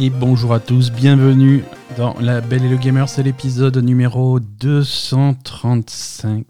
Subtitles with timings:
[0.00, 1.64] et bonjour à tous, bienvenue
[1.96, 6.44] dans La Belle et le Gamer, c'est l'épisode numéro 235.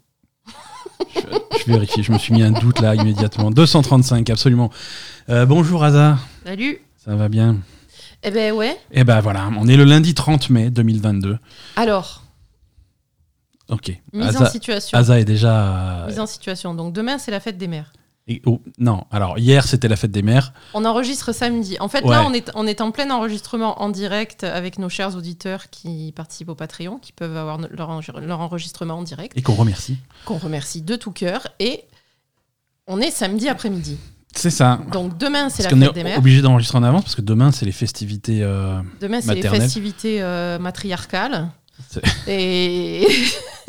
[1.14, 1.20] je,
[1.58, 3.50] je vérifie, je me suis mis un doute là immédiatement.
[3.50, 4.70] 235, absolument.
[5.28, 6.78] Euh, bonjour Aza, Salut.
[6.96, 7.58] ça va bien?
[8.22, 8.76] Eh ben ouais.
[8.92, 11.38] Eh ben voilà, on est le lundi 30 mai 2022.
[11.76, 12.24] Alors,
[13.68, 13.92] Ok.
[14.12, 14.98] mise Aza, en situation.
[14.98, 16.04] Aza est déjà.
[16.08, 16.74] Mise en situation.
[16.74, 17.92] Donc demain, c'est la fête des mères.
[18.30, 20.52] Et- oh, non, alors hier c'était la fête des mères.
[20.74, 21.76] On enregistre samedi.
[21.80, 22.10] En fait, Ouais.
[22.12, 26.12] là, on est, on est en plein enregistrement en direct avec nos chers auditeurs qui
[26.16, 29.98] participent au Patreon, qui peuvent avoir leur, en- leur enregistrement en direct, Et qu'on remercie.
[30.24, 31.46] qu'on remercie de tout cœur.
[31.58, 31.84] Et
[32.86, 33.98] on est samedi après-midi.
[34.32, 34.78] C'est ça.
[34.92, 36.18] Donc demain, c'est la fête des est mères.
[36.18, 38.42] obligé d'enregistrer en avance parce que demain c'est les festivités.
[38.42, 41.48] euh, Demain, c'est les festivités euh, matriarcales.
[42.28, 43.06] Et...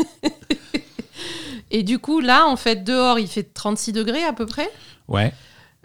[1.72, 4.70] Et du coup, là, en fait, dehors, il fait 36 degrés à peu près.
[5.08, 5.34] Ouais.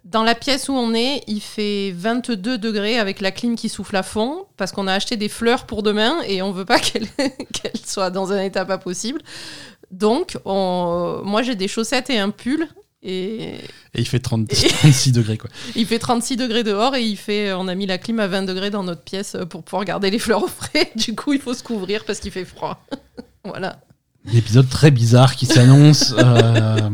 [0.05, 3.97] Dans la pièce où on est, il fait 22 degrés avec la clim qui souffle
[3.97, 7.09] à fond parce qu'on a acheté des fleurs pour demain et on veut pas qu'elles
[7.85, 9.21] soient dans un état pas possible.
[9.91, 12.69] Donc, on- moi j'ai des chaussettes et un pull
[13.03, 13.55] et
[13.95, 15.51] Et il fait 30 36 degrés quoi.
[15.77, 18.43] il fait 36 degrés dehors et il fait, on a mis la clim à 20
[18.43, 20.93] degrés dans notre pièce pour pouvoir garder les fleurs au frais.
[20.97, 22.81] Du coup, il faut se couvrir parce qu'il fait froid.
[23.45, 23.81] voilà.
[24.33, 26.15] Un épisode très bizarre qui s'annonce.
[26.19, 26.91] euh,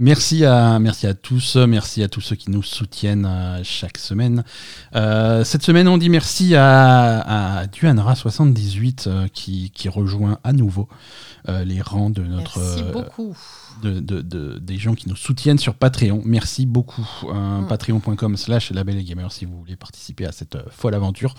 [0.00, 4.44] Merci à, merci à tous, merci à tous ceux qui nous soutiennent euh, chaque semaine.
[4.94, 10.88] Euh, cette semaine, on dit merci à, à Duanra78 euh, qui, qui rejoint à nouveau
[11.64, 13.34] les rangs de notre, Merci beaucoup.
[13.82, 16.20] de, de- de- des gens qui nous soutiennent sur Patreon.
[16.26, 17.08] Merci beaucoup.
[17.24, 17.66] Euh, Mm.
[17.68, 21.34] Patreon.com slash label et gamer si vous voulez participer à cette folle aventure.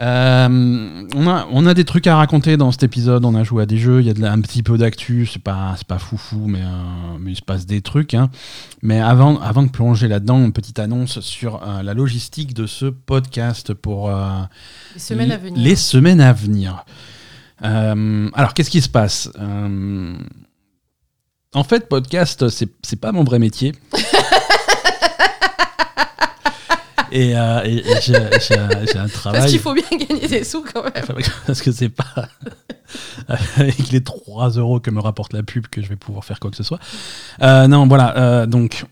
[0.00, 3.24] Euh, on, a, on a des trucs à raconter dans cet épisode.
[3.24, 4.00] On a joué à des jeux.
[4.00, 5.26] Il y a de un petit peu d'actu.
[5.26, 8.14] C'est pas, pas foufou, mais, euh, mais il se passe des trucs.
[8.14, 8.30] hein.
[8.82, 12.86] Mais avant, avant de plonger là-dedans, une petite annonce sur euh, la logistique de ce
[12.86, 14.10] podcast pour
[14.94, 15.62] Les semaines à venir.
[15.62, 16.84] Les semaines à venir.
[17.62, 19.30] Alors, qu'est-ce qui se passe?
[21.52, 23.72] En fait, podcast, c'est pas mon vrai métier.
[27.12, 29.50] et euh, et- et j'ai j'ai un- j'ai un Parce travail.
[29.50, 30.92] qu'il faut bien gagner des sous quand même.
[31.46, 32.28] Parce que c'est pas
[33.56, 36.50] avec les 3 euros que me rapporte la pub que je vais pouvoir faire quoi
[36.50, 36.80] que ce soit.
[37.42, 38.16] Euh, non, voilà.
[38.18, 38.84] euh, donc,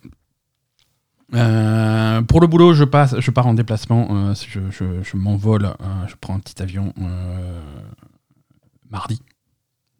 [1.35, 4.09] euh, pour le boulot, je, passe, je pars en déplacement.
[4.11, 5.67] euh, je je- je m'envole.
[5.67, 5.75] euh,
[6.07, 7.61] je prends un petit avion euh,
[8.91, 9.21] mardi,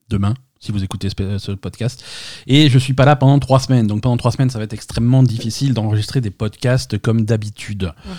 [0.09, 0.35] demain.
[0.61, 2.05] Si vous écoutez ce, podcast.
[2.47, 3.87] Et je suis pas là pendant trois semaines.
[3.87, 7.93] Donc pendant trois semaines, ça va être extrêmement difficile d'enregistrer des podcasts comme d'habitude.
[8.05, 8.13] Mhm.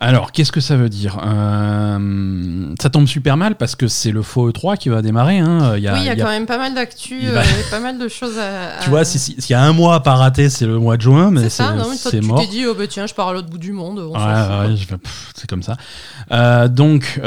[0.00, 4.22] Alors, qu'est-ce que ça veut dire Euh, Ça tombe super mal parce que c'est le
[4.22, 5.38] faux E3 qui va démarrer.
[5.38, 5.76] hein.
[5.76, 7.18] Il y a- oui, il y a il y a- quand même pas mal d'actu,
[7.22, 8.72] il euh, va- pas mal de choses à.
[8.82, 10.96] Tu vois, si- si- s'il y a un mois à pas rater, c'est le mois
[10.96, 12.40] de juin, mais c'est c'est ça, non, mais toi, c'est tu mort.
[12.40, 14.00] t'es dit, oh bah tiens, je pars à l'autre bout du monde.
[14.00, 14.98] on Ouais, ouais,
[15.36, 15.76] c'est comme ça.
[16.32, 17.20] Euh, donc,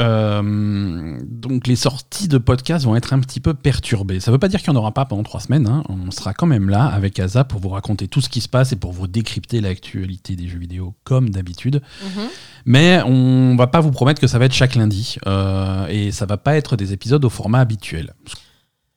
[1.30, 4.20] donc, les sorties de podcasts vont être un petit peu perturbées.
[4.20, 5.66] Ça ne veut pas dire qu'il n'y en aura pas pendant trois semaines.
[5.66, 5.82] hein.
[5.88, 8.72] On sera quand même là avec Asa pour vous raconter tout ce qui se passe
[8.72, 11.80] et pour vous décrypter l'actualité des jeux vidéo comme d'habitude.
[12.04, 12.24] Mhm.
[12.70, 16.26] Mais on va pas vous promettre que ça va être chaque lundi euh, et ça
[16.26, 18.12] va pas être des épisodes au format habituel.
[18.26, 18.34] Ce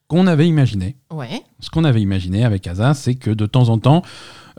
[0.09, 1.41] qu'on avait imaginé, Ouais.
[1.61, 4.01] ce qu'on avait imaginé avec Asa, c'est que de temps en temps,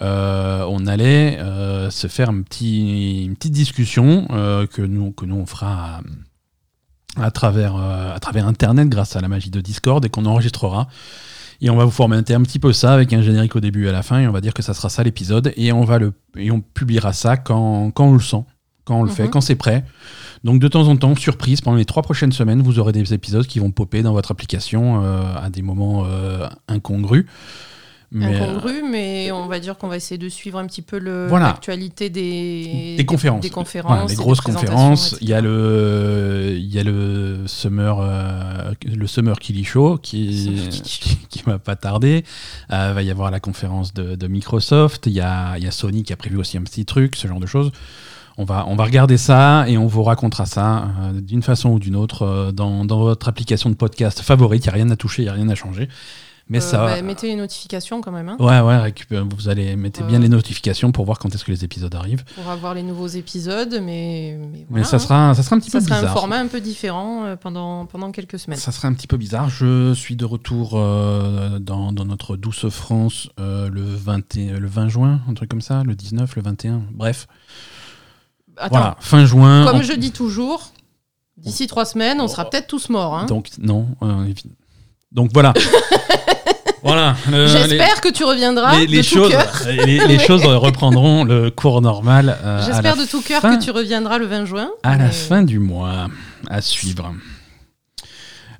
[0.01, 5.37] euh, on allait euh, se faire un petit, une petite discussion que, nous, que nous
[5.37, 6.01] on fera
[7.19, 10.89] à, à travers, à travers Internet grâce à la magie de Discord et qu'on enregistrera.
[11.61, 13.89] Et on va vous formater un petit peu ça avec un générique au début et
[13.91, 15.99] à la fin et on va dire que ça sera ça l'épisode et on va
[15.99, 18.43] le et on publiera ça quand, quand on le sent,
[18.85, 19.31] quand on le fait, Mhm.
[19.31, 19.85] quand c'est prêt.
[20.45, 23.47] Donc de temps en temps, surprise, pendant les trois prochaines semaines, vous aurez des épisodes
[23.47, 27.27] qui vont popper dans votre application euh, à des moments euh, incongrus.
[28.15, 30.99] Mais, euh, Incongru, mais on va dire qu'on va essayer de suivre un petit peu
[31.29, 31.47] Voilà.
[31.47, 35.17] l'actualité des, des conférences, des Voilà, conférences, et grosses conférences.
[35.23, 40.61] Il y a le, il y a le summer, euh, le summer Killy Show qui,
[40.71, 42.25] qui, qui va pas tarder.
[42.71, 45.07] Euh, Il va y avoir la conférence de, de Microsoft.
[45.07, 47.27] Il y a, il y a Sony qui a prévu aussi un petit truc, ce
[47.29, 47.73] genre de choses.
[48.43, 51.79] On va, on va regarder ça et on vous racontera ça euh, d'une façon ou
[51.79, 54.65] d'une autre euh, dans, dans votre application de podcast favorite.
[54.65, 55.89] Il n'y a rien à toucher, il n'y a rien à changer.
[56.49, 56.85] Mais Euh, ça.
[56.87, 58.93] bah, mettez les notifications quand même, hein, Ouais, ouais,
[59.31, 62.25] vous allez mettre bien les notifications pour voir quand est-ce que les épisodes arrivent.
[62.35, 64.37] pour avoir les nouveaux épisodes, mais,
[64.69, 64.99] mais, ça, hein.
[64.99, 66.11] sera, ça sera un petit ça peu sera bizarre.
[66.11, 68.59] un format un peu différent pendant, pendant quelques semaines.
[68.59, 69.49] Ça serait un petit peu bizarre.
[69.51, 74.67] Je suis de retour euh, dans, dans notre douce France euh, le, 20, et- le
[74.67, 77.29] 20 juin, un truc comme ça, le 19, le 21, bref.
[78.63, 79.65] Attends, voilà, fin juin.
[79.67, 80.71] comme on- je dis toujours,
[81.37, 83.15] d'ici trois semaines, on sera peut-être tous morts.
[83.17, 83.27] hein.
[83.27, 83.89] Donc, non.
[84.03, 84.25] euh,
[85.11, 85.53] donc voilà.
[87.29, 89.63] J'espère que tu reviendras les, les de tout choses, cœur.
[89.87, 92.37] les, les choses reprendront le cours normal.
[92.43, 94.71] euh, J'espère de tout cœur que tu reviendras le 20 juin.
[94.83, 96.09] À la fin du mois,
[96.51, 97.13] à suivre.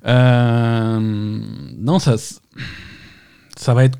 [0.05, 2.15] Euh, non, ça,
[3.57, 3.97] ça va être,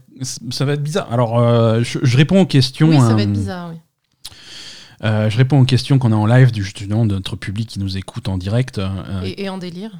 [0.51, 1.07] ça va être bizarre.
[1.11, 2.89] Alors, euh, je, je réponds aux questions.
[2.89, 3.77] Oui, ça va être bizarre, oui.
[5.03, 6.63] Euh, je réponds aux questions qu'on a en live du
[7.05, 8.77] de notre public qui nous écoute en direct.
[8.79, 9.91] euh, Et, et en délire.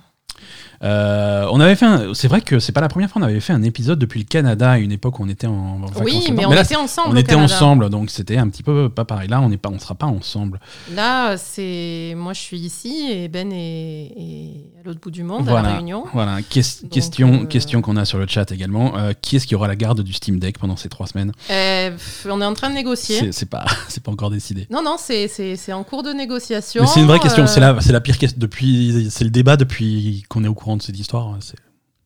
[0.84, 3.22] Euh, on avait fait, c'est vrai que c'est pas la première fois.
[3.22, 5.54] On avait fait un épisode depuis le Canada à une époque où on était en,
[5.54, 6.04] en vacances.
[6.04, 7.10] Oui, mais on là, était ensemble.
[7.12, 7.56] on au était Canada.
[7.56, 9.30] ensemble, donc c'était un petit peu pas pareil.
[9.30, 10.60] Là, on n'est pas, on sera pas ensemble.
[10.94, 15.48] Là, c'est moi, je suis ici et Ben est, est à l'autre bout du monde,
[15.48, 16.04] à la Réunion.
[16.14, 18.98] Voilà, Donc, question, euh, question qu'on a sur le chat également.
[18.98, 21.32] Euh, qui est-ce qui aura la garde du Steam Deck pendant ces trois semaines?
[21.48, 23.32] Pff, on est en train de négocier.
[23.32, 24.68] C'est pas, c'est pas encore décidé.
[24.70, 25.30] Non, non, c'est
[25.72, 26.86] en cours de négociation.
[26.88, 27.48] C'est une vraie question.
[27.48, 29.08] C'est la, c'est la pire question depuis.
[29.10, 31.38] C'est le débat depuis qu'on est au courant de cette histoire.
[31.42, 31.58] C'est-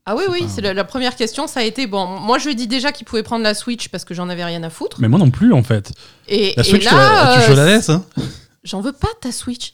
[0.06, 1.47] Ah oui, c'est oui, pas- c'est la, la première question.
[1.47, 2.06] Ça a été bon.
[2.06, 4.44] Moi, je lui ai dit déjà qu'il pouvait prendre la Switch parce que j'en avais
[4.45, 4.97] rien à foutre.
[5.00, 5.91] Mais moi non plus en fait.
[6.27, 7.89] Et, La Switch, là, la, tu euh, je la laisse.
[7.89, 8.06] Hein
[8.63, 9.71] j'en veux pas ta Switch.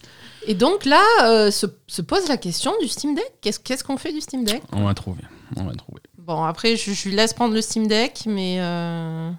[0.47, 3.31] Et donc là, euh, se, se pose la question du Steam Deck.
[3.41, 4.61] Qu'est-ce qu'est-ce qu'on fait du Steam Deck?
[4.71, 5.21] On va trouver.
[5.55, 6.01] On va trouver.
[6.17, 9.29] Bon, après, je, je lui laisse prendre le Steam Deck, mais euh,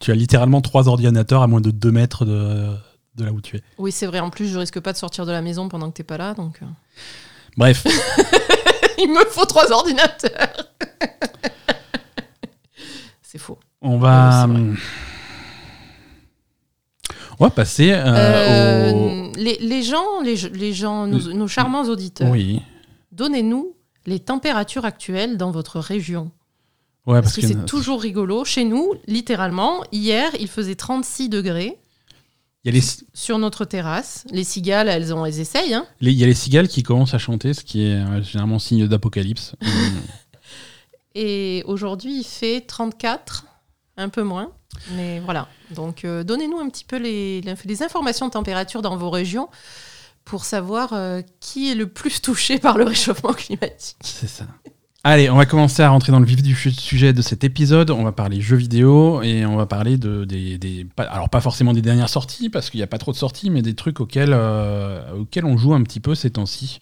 [0.00, 2.68] Tu as littéralement trois ordinateurs à moins de 2 mètres de,
[3.16, 3.62] de là où tu es.
[3.78, 4.20] oui, c'est vrai.
[4.20, 6.34] En plus, je risque pas de sortir de la maison pendant que t'es pas là,
[6.34, 6.66] donc euh.
[7.56, 7.86] Bref,
[8.98, 10.68] il me faut trois ordinateurs.
[13.22, 13.58] c'est faux.
[13.80, 14.46] on va.
[17.38, 21.90] On va passer euh, Euh, les, les gens, les, les gens, nos, nos charmants au.
[21.90, 22.62] auditeurs, Oui.
[23.10, 23.74] donnez-nous
[24.06, 26.30] les températures actuelles dans votre région.
[27.06, 28.44] Ouais, Parce, que, c'est toujours rigolo.
[28.44, 31.78] Chez nous, littéralement, hier, il faisait 36 degrés
[32.64, 32.82] y, a les,
[33.14, 34.24] sur notre terrasse.
[34.30, 35.74] Les cigales, elles, ont, elles essayent.
[35.74, 35.86] hein.
[36.00, 38.86] il y a les cigales qui commencent à chanter, ce qui est euh, généralement signe
[38.86, 39.54] d'apocalypse.
[41.14, 43.44] Et aujourd'hui, il fait 34,
[43.96, 44.52] un peu moins.
[44.92, 45.48] Mais voilà.
[45.70, 49.48] Donc, euh, donnez-nous un petit peu les, les informations de température dans vos régions
[50.24, 53.96] pour savoir euh, qui est le plus touché par le réchauffement climatique.
[54.02, 54.46] C'est ça.
[55.04, 57.90] Allez, on va commencer à rentrer dans le vif du sujet de cet épisode.
[57.90, 61.40] On va parler jeux vidéo et on va parler de des, des- pas- alors pas
[61.40, 63.98] forcément des dernières sorties parce qu'il n'y a pas trop de sorties, mais des trucs
[63.98, 66.78] auxquels euh, auxquels on joue un petit peu ces temps-ci.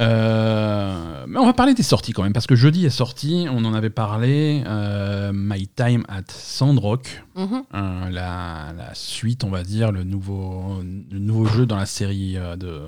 [0.00, 3.62] Euh, mais on va parler des sorties quand même parce que jeudi est sorti, on
[3.66, 4.62] en avait parlé.
[4.66, 7.64] euh, My Time at Sandrock, Mhm.
[7.74, 10.80] la, la suite, on va dire, le nouveau,
[11.10, 12.82] le nouveau jeu dans la série de, de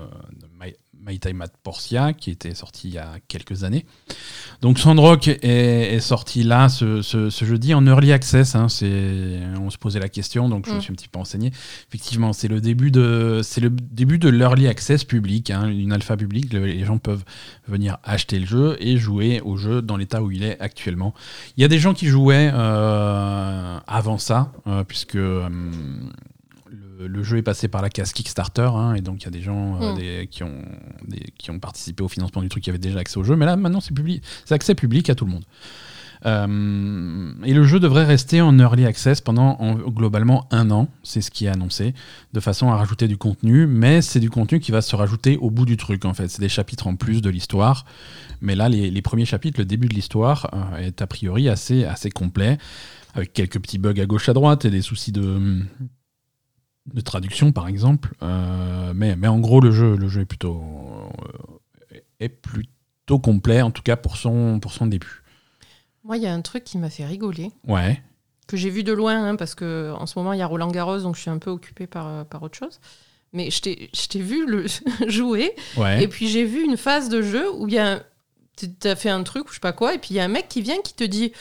[0.59, 0.73] My,
[1.07, 3.85] My Time at Portia, qui était sorti il y a quelques années.
[4.61, 8.55] Donc Sandrock est, est sorti là ce, ce- ce jeudi en early access.
[8.55, 8.67] hein,
[9.61, 10.81] on se posait la question, donc je me Mm.
[10.81, 11.51] suis un petit peu renseigné.
[11.89, 16.17] Effectivement, c'est le début de, c'est le début de l'early access public, hein, une alpha
[16.17, 16.53] publique.
[16.53, 17.23] Le- les gens peuvent
[17.67, 21.13] venir acheter le jeu et jouer au jeu dans l'état où il est actuellement.
[21.57, 25.47] Il y a des gens qui jouaient euh, avant ça, euh, puisque euh,
[26.97, 29.31] le, le jeu est passé par la case Kickstarter, hein, et donc il y a
[29.31, 29.97] des gens euh, Mm.
[29.97, 30.61] des- qui, ont,
[31.07, 33.45] des- qui ont participé au financement du truc, qui avaient déjà accès au jeu, mais
[33.45, 35.43] là maintenant c'est public, c'est accès public à tout le monde.
[36.25, 41.21] Euh, et le jeu devrait rester en early access pendant en- globalement un an, c'est
[41.21, 41.93] ce qui est annoncé,
[42.33, 45.51] de façon à rajouter du contenu, mais c'est du contenu qui va se rajouter au
[45.51, 46.27] bout du truc en fait.
[46.29, 47.85] C'est des chapitres en plus de l'histoire,
[48.41, 51.83] mais là les, les premiers chapitres, le début de l'histoire euh, est a priori assez,
[51.83, 52.57] assez complet,
[53.13, 55.61] avec quelques petits bugs à gauche à droite et des soucis de,
[56.93, 60.61] de traduction par exemple, Euh, mais, mais en gros le jeu, le jeu est plutôt,
[61.91, 65.21] euh, est plutôt complet, en tout cas pour son, pour son début.
[66.03, 68.01] Moi, il y a un truc qui m'a fait rigoler, Ouais.
[68.47, 70.69] que j'ai vu de loin, hein, parce que en ce moment, il y a Roland
[70.69, 72.79] Garros, donc je suis un peu occupée par, euh, par autre chose.
[73.33, 73.59] Mais je
[74.07, 74.65] t'ai vu le
[75.09, 76.03] jouer, Ouais.
[76.03, 78.03] et puis j'ai vu une phase de jeu où il y a
[78.79, 80.29] t'as fait un truc ou je sais pas quoi, et puis il y a un
[80.29, 81.33] mec qui vient qui te dit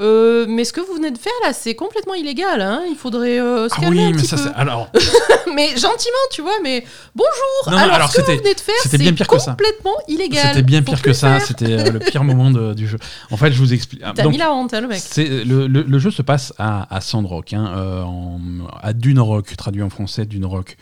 [0.00, 2.60] Euh, mais ce que vous venez de faire là, c'est complètement illégal.
[2.62, 4.42] Hein il faudrait euh, se Ah calmer oui, un mais petit ça, peu.
[4.44, 4.88] c'est- alors,
[5.54, 6.54] mais gentiment, tu vois.
[6.62, 7.30] Mais bonjour.
[7.72, 9.38] Non, alors, alors ce que c'était- vous venez de faire, c'était c'est bien pire que
[9.38, 9.50] ça.
[9.52, 10.46] complètement illégal.
[10.48, 11.38] c'était bien pire que ça.
[11.40, 12.98] C'était euh, le pire moment de- du jeu.
[13.30, 14.02] En fait, je vous explique.
[14.14, 15.02] T'as mis la honte, hein, le mec.
[15.16, 18.40] le, le- le jeu se passe à, à Sandrock, hein, euh, en-
[18.82, 20.76] à Dune Rock, traduit en français Dune Rock.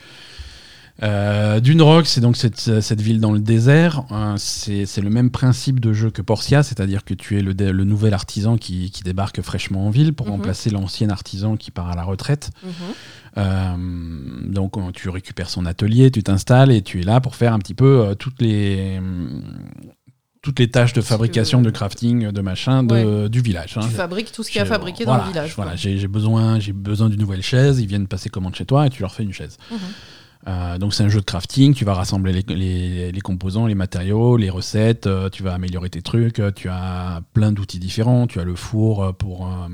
[1.02, 4.02] Euh, Dune Rock, c'est donc cette, cette ville dans le désert.
[4.10, 7.84] Euh, c'est le même principe de jeu que Portia, c'est-à-dire que tu es le, le
[7.84, 10.32] nouvel artisan qui, qui débarque fraîchement en ville pour Mhm.
[10.32, 12.50] remplacer l'ancien artisan qui part à la retraite.
[12.64, 12.70] Mhm.
[13.36, 13.76] Euh,
[14.50, 17.58] donc on- tu récupères son atelier, tu t'installes et tu es là pour faire un
[17.60, 19.42] petit peu euh, toutes les hum,
[20.42, 23.76] toutes les tâches de fabrication, de crafting, de machin de, du village.
[23.76, 23.80] hein.
[23.82, 25.52] Tu fabriques tout ce qu'il y a fabriqué voilà, dans le village.
[25.56, 27.80] Voilà, j'ai besoin, besoin d'une nouvelle chaise.
[27.80, 29.58] Ils viennent passer commande chez toi et tu leur fais une chaise.
[29.70, 29.78] Mhm.
[30.46, 33.74] Euh, donc c'est un jeu de crafting, tu vas rassembler les, les- les composants, les
[33.74, 38.26] matériaux, les recettes, euh, tu vas améliorer tes trucs, euh, tu as plein d'outils différents,
[38.26, 39.68] tu as le four pour, euh,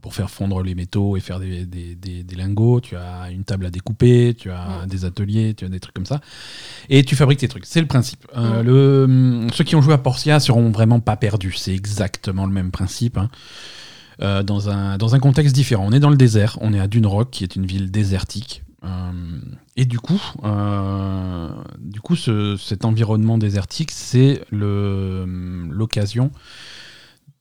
[0.00, 3.44] pour faire fondre les métaux et faire des, des- des- des lingots, tu as une
[3.44, 6.20] table à découper, tu as des ateliers, tu as des trucs comme ça,
[6.88, 7.66] et tu fabriques tes trucs.
[7.66, 8.26] C'est le principe.
[8.64, 12.70] Le, ceux qui ont joué à Portia seront vraiment pas perdus, c'est exactement le même
[12.70, 13.18] principe.
[13.18, 13.28] hein.
[14.20, 15.84] Euh, dans, un, dans un contexte différent.
[15.88, 18.62] On est dans le désert, on est à Dune Rock, qui est une ville désertique.
[18.84, 18.88] Euh,
[19.76, 21.48] et du coup, euh,
[21.78, 25.24] du coup ce- cet environnement désertique, c'est le-
[25.70, 26.30] l'occasion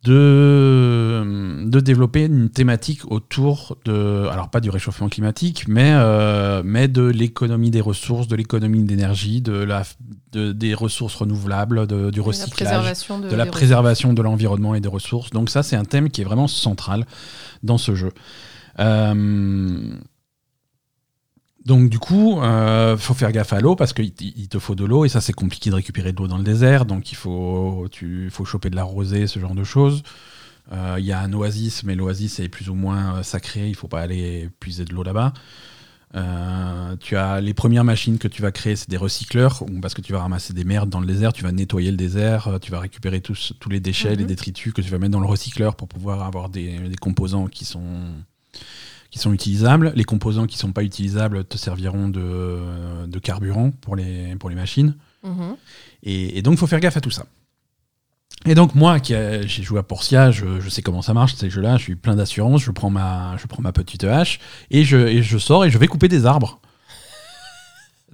[0.04, 6.88] de, de développer une thématique autour de, alors pas du réchauffement climatique, mais, euh, mais
[6.88, 9.84] de l'économie des ressources, de l'économie d'énergie, de la,
[10.32, 14.74] de, des ressources renouvelables, de- du La recyclage préservation de, de la préservation de l'environnement
[14.76, 15.30] et des ressources.
[15.32, 17.06] Donc ça, c'est un thème qui est vraiment central
[17.62, 18.12] dans ce jeu.
[18.80, 19.94] Euh,
[21.66, 24.86] donc du coup, euh, faut faire gaffe à l'eau parce qu'il il te faut de
[24.86, 26.86] l'eau et ça c'est compliqué de récupérer de l'eau dans le désert.
[26.86, 30.04] Donc il faut, tu, faut choper de la rosée, ce genre de choses.
[30.72, 33.68] Euh, Il y a un oasis, mais l'oasis est plus ou moins euh, sacré.
[33.68, 35.34] Il faut pas aller puiser de l'eau là-bas.
[36.14, 40.02] Euh, tu as les premières machines que tu vas créer, c'est des recycleurs, parce que
[40.02, 42.80] tu vas ramasser des merdes dans le désert, tu vas nettoyer le désert, tu vas
[42.82, 44.18] récupérer tous, tous les déchets, Mhm.
[44.18, 47.48] les détritus que tu vas mettre dans le recycleur pour pouvoir avoir des, des composants
[47.48, 47.82] qui sont,
[49.12, 49.92] qui sont utilisables.
[49.96, 54.56] Les composants qui sont pas utilisables te serviront de, de carburant pour les, pour les
[54.56, 54.96] machines.
[55.24, 55.56] Mhm.
[56.04, 57.26] Et, et donc, il faut faire gaffe à tout ça.
[58.46, 61.36] Et donc, moi, qui ai- j'ai joué à Portia, je, je sais comment ça marche,
[61.36, 64.40] ces jeux-là, je suis plein d'assurance, je prends ma, je prends ma petite hache
[64.72, 66.60] et je, et je sors et je vais couper des arbres.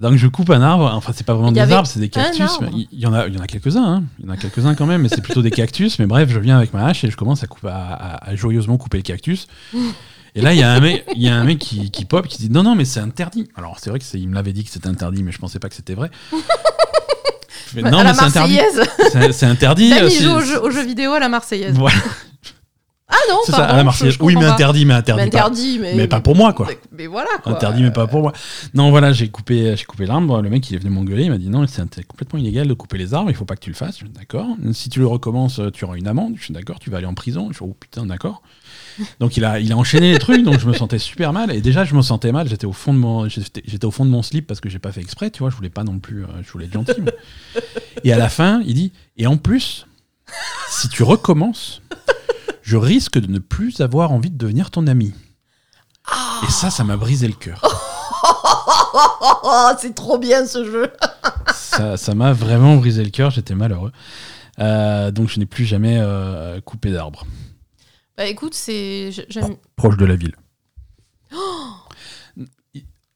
[0.00, 2.50] Donc, je coupe un arbre, enfin, c'est pas vraiment des arbres, c'est des cactus.
[2.92, 4.04] Il y, en a, il y en a quelques-uns, hein.
[4.20, 5.98] il y en a quelques-uns quand même, mais c'est plutôt des cactus.
[5.98, 8.36] Mais bref, je viens avec ma hache et je commence à, couper, à, à- à
[8.36, 9.46] joyeusement couper le cactus.
[10.34, 12.26] Et là, il y a un mec, il y a un mec qui, qui pop,
[12.26, 13.48] qui dit non, non, mais c'est interdit.
[13.56, 15.74] Alors, c'est vrai qu'il me l'avait dit que c'était interdit, mais je pensais pas que
[15.74, 16.10] c'était vrai.
[17.50, 18.58] Fais, non, mais c'est interdit.
[19.32, 19.90] C'est interdit.
[19.90, 21.74] Dany euh, c'est- joue aux jeux, aux jeux vidéo à la Marseillaise.
[21.74, 21.96] Voilà,
[23.08, 24.14] Ah non, c'est ça, à la Marseillaise.
[24.18, 24.52] je Oui, mais pas.
[24.52, 25.22] interdit, mais interdit.
[25.24, 25.38] Mais pas.
[25.38, 26.66] interdit, mais, Mais pas pour moi, quoi.
[26.68, 27.52] Mais, mais voilà quoi.
[27.52, 28.32] Interdit, mais pas pour moi.
[28.74, 30.40] Non, voilà, j'ai coupé, j'ai coupé l'arbre.
[30.40, 31.24] Le mec, il est venu m'engueuler.
[31.24, 33.30] Il m'a dit non, c'est complètement illégal de couper les arbres.
[33.30, 33.98] Il faut pas que tu le fasses.
[33.98, 34.46] Je suis d'accord.
[34.72, 36.34] Si tu le recommences, tu auras une amende.
[36.36, 36.78] Je suis d'accord.
[36.78, 37.48] Tu vas aller en prison.
[37.50, 38.42] Je suis oh putain, d'accord.
[39.20, 40.44] Donc il a, il a enchaîné les trucs.
[40.44, 41.50] Donc je me sentais super mal.
[41.52, 42.48] Et déjà, je me sentais mal.
[42.48, 44.92] J'étais au fond de mon, j'étais au fond de mon slip parce que j'ai pas
[44.92, 45.30] fait exprès.
[45.30, 46.24] Tu vois, je voulais pas non plus.
[46.24, 46.92] euh, je voulais être gentil.
[48.04, 49.86] Et à la fin, il dit et en plus,
[50.70, 51.82] si tu recommences,
[52.62, 55.12] je risque de ne plus avoir envie de devenir ton ami.
[56.46, 57.62] Et ça, ça m'a brisé le cœur.
[59.78, 60.90] C'est trop bien ce jeu.
[61.54, 63.92] ça ça m'a vraiment brisé le cœur, j'étais malheureux.
[64.58, 67.26] Euh, donc je n'ai plus jamais euh, coupé d'arbre
[68.18, 69.56] Bah écoute, c'est j'aime.
[69.76, 70.34] proche de la ville.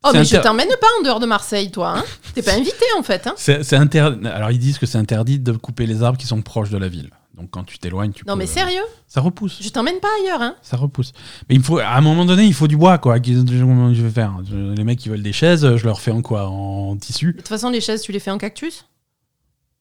[0.05, 1.99] Oh C'est mais je t'emmène pas en dehors de Marseille, toi.
[1.99, 2.05] Hein
[2.35, 3.27] T'es pas invité en fait.
[3.27, 6.27] Hein C'est c'est inter- Alors ils disent que c'est interdit de couper les arbres qui
[6.27, 7.11] sont proches de la ville.
[7.35, 10.43] Donc quand tu t'éloignes, tu non peux- mais sérieux, Ça repousse, je t'emmène pas ailleurs.
[10.43, 11.13] Hein ça repousse.
[11.49, 13.19] Mais il faut, à un moment donné, il faut du bois quoi.
[13.21, 13.53] Qu'est-ce que
[13.95, 14.35] je vais faire?
[14.53, 16.49] Les mecs qui veulent des chaises, je leur fais en quoi?
[16.49, 17.33] En tissu?
[17.33, 18.87] De toute façon, les chaises, tu les fais en cactus?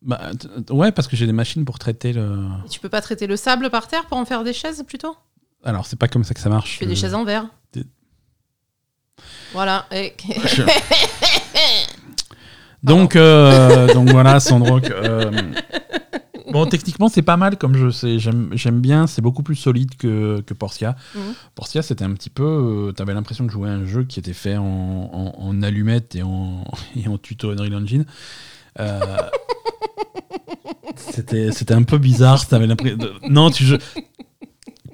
[0.04, 0.32] Bah
[0.72, 2.40] ouais, parce que j'ai des machines pour traiter le.
[2.66, 5.16] Et tu peux pas traiter le sable par terre pour en faire des chaises plutôt?
[5.64, 6.72] Alors c'est pas comme ça que ça marche.
[6.72, 7.46] Tu fais des Euh, chaises en verre.
[7.74, 7.86] des-
[9.54, 9.86] Voilà.
[9.92, 10.14] Et...
[10.46, 10.64] Je-
[12.84, 14.90] Donc, euh, donc voilà, Sandrock.
[14.90, 15.32] euh,
[16.52, 17.92] Bon, techniquement, c'est pas mal comme jeu.
[18.18, 19.06] J'aime bien.
[19.08, 20.96] C'est beaucoup plus solide que, que Portia.
[21.16, 21.34] Mhm.
[21.56, 22.44] Portia, c'était un petit peu.
[22.90, 26.16] euh, T'avais l'impression de jouer à un jeu qui était fait en, en, en allumette
[26.16, 26.64] et en,
[26.96, 28.06] et en tuto Unreal Engine.
[28.80, 29.00] Euh,
[31.14, 32.48] c'était c'était un peu bizarre.
[32.48, 32.98] T'avais l'impression.
[32.98, 33.78] de- Non, tu joues.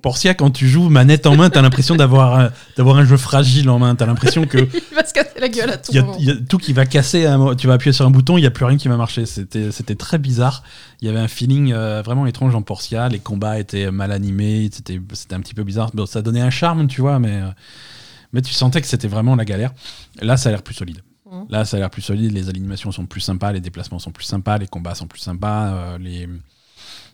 [0.04, 3.68] Portia, quand tu joues manette en main, t'as l'impression d'avoir un- d'avoir un jeu fragile
[3.70, 3.96] en main.
[3.96, 6.18] T'as l'impression que Il va se casser la gueule à tout il y, a, moment.
[6.20, 7.26] il y a tout qui va casser.
[7.26, 7.56] à un moment.
[7.56, 9.26] Tu vas appuyer sur un bouton, il n'y a plus rien qui va marcher.
[9.26, 10.62] C'était c'était très bizarre.
[11.02, 13.10] Il y avait un feeling euh, vraiment étrange en Portia.
[13.10, 14.70] Les combats étaient mal animés.
[14.72, 15.90] C'était c'était un petit peu bizarre.
[15.94, 17.48] Bon, ça donnait un charme, tu vois, mais, euh,
[18.34, 19.74] mais tu sentais que c'était vraiment la galère.
[20.22, 21.00] Là, ça a l'air plus solide.
[21.32, 21.46] Mhm.
[21.50, 22.32] Là, ça a l'air plus solide.
[22.32, 25.74] Les animations sont plus sympas, les déplacements sont plus sympas, les combats sont plus sympas.
[25.74, 26.28] euh, les...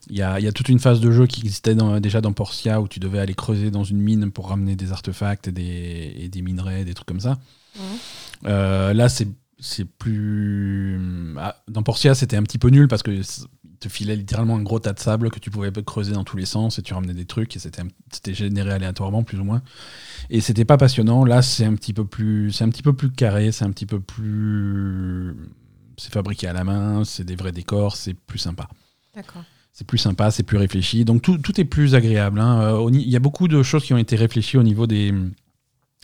[0.10, 2.20] Il y, a, il y a toute une phase de jeu qui existait dans- déjà
[2.20, 5.54] dans Portia où tu devais aller creuser dans une mine pour ramener des artefacts et
[5.54, 7.38] des, et des minerais, des trucs comme ça.
[7.78, 7.82] Mhm.
[8.48, 9.30] Euh, là, c'est
[9.64, 11.00] c'est plus.
[11.38, 13.22] Ah, dans Portia, c'était un petit peu nul parce que
[13.80, 16.46] te filait littéralement un gros tas de sable que tu pouvais creuser dans tous les
[16.46, 19.62] sens et tu ramenais des trucs et c'était généré aléatoirement plus ou moins.
[20.30, 21.26] Et c'était pas passionnant.
[21.26, 23.86] Là, c'est un petit peu plus, c'est un petit peu plus carré, c'est un petit
[23.86, 25.36] peu plus,
[25.98, 28.68] c'est fabriqué à la main, c'est des vrais décors, c'est plus sympa.
[29.16, 29.44] D'accord.
[29.74, 31.04] C'est plus sympa, c'est plus réfléchi.
[31.04, 32.40] Donc tout, tout est plus agréable.
[32.40, 32.62] hein.
[32.62, 35.14] Euh, Il y a beaucoup de choses qui ont été réfléchies au niveau des,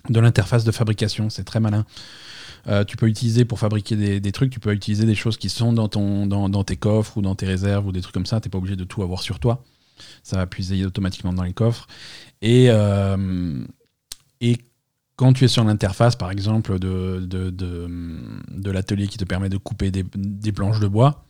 [0.09, 1.29] de l'interface de fabrication.
[1.29, 1.85] C'est très malin.
[2.67, 5.73] Euh, tu peux utiliser pour fabriquer des, trucs, tu peux utiliser des choses qui sont
[5.73, 8.39] dans, ton, dans, tes coffres ou dans tes réserves ou des trucs comme ça.
[8.39, 9.63] T'es pas obligé de tout avoir sur toi.
[10.23, 11.87] Ça va puiser automatiquement dans les coffres.
[12.41, 13.63] Et, euh,
[14.41, 14.57] et
[15.15, 19.57] quand tu es sur l'interface, par exemple, de, de, de, l'atelier qui te permet de
[19.57, 21.25] couper des, des planches de bois,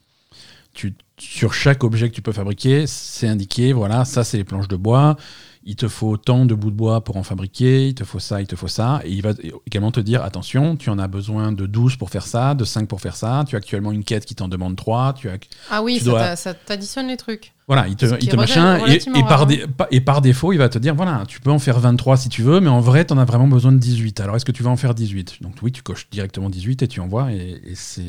[0.74, 4.68] tu, sur chaque objet que tu peux fabriquer, c'est indiqué, voilà, ça c'est les planches
[4.68, 5.18] de bois,
[5.64, 8.42] il te faut tant de bouts de bois pour en fabriquer, il te faut ça,
[8.42, 9.32] il te faut ça, et il va
[9.68, 12.88] également te dire, attention, tu en as besoin de 12 pour faire ça, de 5
[12.88, 15.38] pour faire ça, tu as actuellement une quête qui t'en demande 3, tu as...
[15.70, 17.54] Ah oui, Tu ça dois- t'additionne les trucs.
[17.68, 20.54] Voilà, il te, il machin, et, relativement et par rare, dé- pa- et par défaut,
[20.54, 22.80] il va te dire, voilà, tu peux en faire 23 si tu veux, mais en
[22.80, 24.22] vrai, tu en as vraiment besoin de 18.
[24.22, 26.88] Alors, est-ce que tu vas en faire 18 Donc oui, tu coches directement 18 et
[26.88, 28.02] tu envoies, et, et c'est...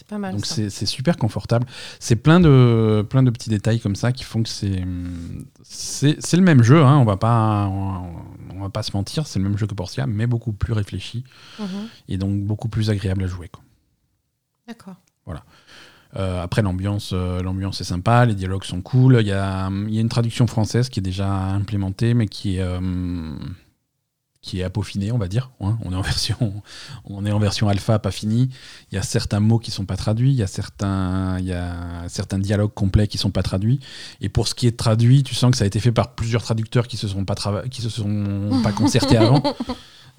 [0.00, 0.32] C'est pas mal.
[0.34, 1.66] Donc c'est super confortable.
[1.98, 4.82] C'est plein de, plein de petits détails comme ça qui font que c'est
[5.62, 6.82] c'est le même jeu.
[6.82, 8.06] Hein, on va pas on,
[8.56, 11.22] on va pas se mentir, c'est le même jeu que Portia, mais beaucoup plus réfléchi
[11.58, 11.66] Mhm.
[12.08, 13.50] et donc beaucoup plus agréable à jouer.
[14.66, 14.96] D'accord.
[16.16, 19.18] Euh, après l'ambiance, euh, l'ambiance est sympa, les dialogues sont cool.
[19.20, 22.62] Il y a, y a une traduction française qui est déjà implémentée, mais qui est
[22.62, 22.80] euh,
[24.42, 25.50] qui est à peaufiner, on va dire.
[25.60, 25.78] hein.
[25.84, 26.62] On est en version,
[27.04, 28.48] on est en version alpha, pas fini.
[28.90, 31.52] Il y a certains mots qui sont pas traduits, il y a certains, il y
[31.52, 33.80] a certains dialogues complets qui sont pas traduits.
[34.20, 36.42] Et pour ce qui est traduit, tu sens que ça a été fait par plusieurs
[36.42, 37.34] traducteurs qui se sont pas
[37.70, 39.42] qui se sont pas concertés avant.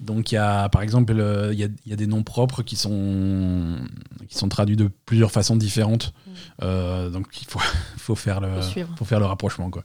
[0.00, 2.24] Donc il y a, par exemple, euh, il y, a, il y a des noms
[2.24, 3.76] propres qui sont
[4.28, 6.12] qui sont traduits de plusieurs façons différentes.
[6.26, 6.30] Mm.
[6.62, 7.60] Euh, donc il faut,
[7.98, 8.60] faut faire le
[8.96, 9.82] faut faire le rapprochement quoi.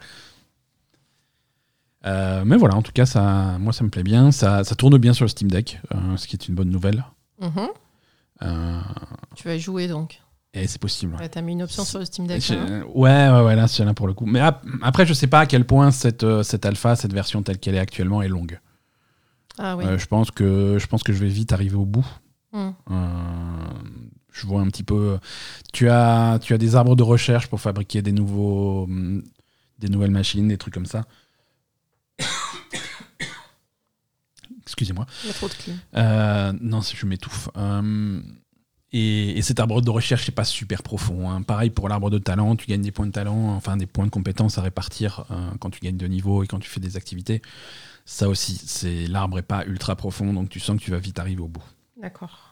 [2.07, 4.31] Euh, mais voilà, en tout cas, ça, moi ça me plaît bien.
[4.31, 7.03] Ça, ça tourne bien sur le Steam Deck, euh, ce qui est une bonne nouvelle.
[7.41, 7.67] Mhm.
[8.43, 8.79] Euh,
[9.35, 10.21] Tu vas y jouer donc.
[10.53, 11.13] et c'est possible.
[11.15, 11.21] ouais.
[11.21, 12.41] Ouais, T'as mis une option sur le Steam Deck.
[12.41, 12.83] Je- hein.
[12.95, 14.25] ouais, ouais, ouais, là, c'est là pour le coup.
[14.25, 17.41] Mais ap- après, je sais pas à quel point cette, euh, cette alpha, cette version
[17.43, 18.59] telle qu'elle est actuellement, est longue.
[19.59, 19.85] Ah oui.
[19.85, 22.05] Euh, je, pense que, je pense que je vais vite arriver au bout.
[22.53, 22.69] Mm.
[22.91, 23.07] Euh,
[24.31, 25.17] je vois un petit peu.
[25.73, 29.23] Tu as, tu as des arbres de recherche pour fabriquer des, nouveaux, hum,
[29.79, 31.05] des nouvelles machines, des trucs comme ça.
[34.77, 35.07] Excusez-moi.
[35.23, 35.75] Il y a trop de clim.
[35.95, 37.49] Euh, non, je m'étouffe.
[37.57, 38.21] Euh,
[38.91, 41.31] et, et cet arbre de recherche n'est pas super profond.
[41.31, 41.41] hein.
[41.41, 44.11] Pareil pour l'arbre de talent, tu gagnes des points de talent, enfin des points de
[44.11, 47.41] compétences à répartir euh, quand tu gagnes de niveau et quand tu fais des activités.
[48.05, 51.17] Ça aussi, c'est l'arbre est pas ultra profond, donc tu sens que tu vas vite
[51.17, 51.63] arriver au bout.
[51.99, 52.46] D'accord.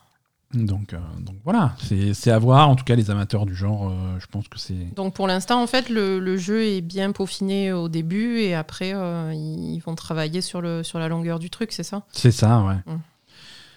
[0.54, 1.76] Donc, euh, donc voilà,
[2.14, 2.70] c'est à voir.
[2.70, 4.94] En tout cas, les amateurs du genre, euh, je pense que c'est.
[4.96, 8.94] Donc pour l'instant, en fait, le, le jeu est bien peaufiné au début et après,
[8.94, 12.04] euh, ils vont travailler sur, le, sur la longueur du truc, c'est ça?
[12.12, 12.76] C'est ça, ouais.
[12.86, 13.00] Mm.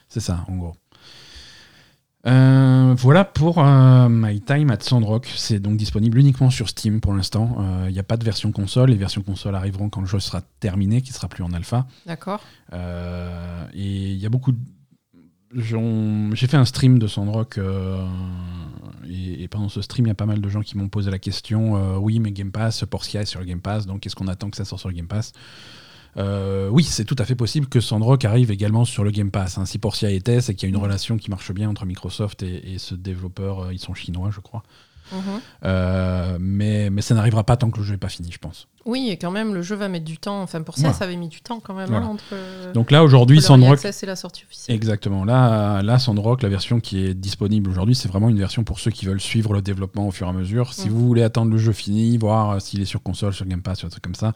[0.09, 0.77] C'est ça, en gros.
[2.27, 5.27] Euh, voilà pour euh, My Time at Sandrock.
[5.37, 7.57] C'est donc disponible uniquement sur Steam pour l'instant.
[7.59, 8.91] Euh, Il n'y a pas de version console.
[8.91, 11.87] Les versions console arriveront quand le jeu sera terminé, qui sera plus en alpha.
[12.07, 12.41] D'accord.
[12.73, 14.59] Et il y a beaucoup de...
[15.55, 18.07] J'ai fait un stream de Sandrock euh,
[19.09, 21.19] et, pendant ce stream, il y a pas mal de gens qui m'ont posé la
[21.19, 24.29] question euh, oui, mais Game Pass, Portia est sur le Game Pass, donc est-ce qu'on
[24.29, 25.33] attend que ça sorte sur le Game Pass?
[26.19, 29.57] Euh, Oui, c'est tout à fait possible que Sandrock arrive également sur le Game Pass.
[29.57, 29.65] hein.
[29.65, 32.77] Si Portia était, c'est qu'il y a une relation qui marche bien entre Microsoft et,
[32.79, 33.73] ce développeur.
[33.73, 34.63] Ils sont chinois, je crois.
[35.65, 38.69] Euh, mais, mais ça n'arrivera pas tant que le jeu n'est pas fini, je pense.
[38.87, 40.41] Oui, et quand même, le jeu va mettre du temps.
[40.41, 40.97] Enfin, pour ça, Voilà.
[40.97, 42.07] ça avait mis du temps quand même Voilà.
[42.07, 43.75] hein, entre, euh, Donc là, aujourd'hui, Sandrock.
[43.75, 44.75] access et la sortie officielle.
[44.77, 45.25] Exactement.
[45.25, 48.91] Là, là, Sandrock, la version qui est disponible aujourd'hui, c'est vraiment une version pour ceux
[48.91, 50.73] qui veulent suivre le développement au fur et à mesure.
[50.73, 50.95] Si Mhm.
[50.95, 53.79] vous voulez attendre le jeu fini, voir euh, s'il est sur console, sur Game Pass,
[53.79, 54.33] sur un truc comme ça,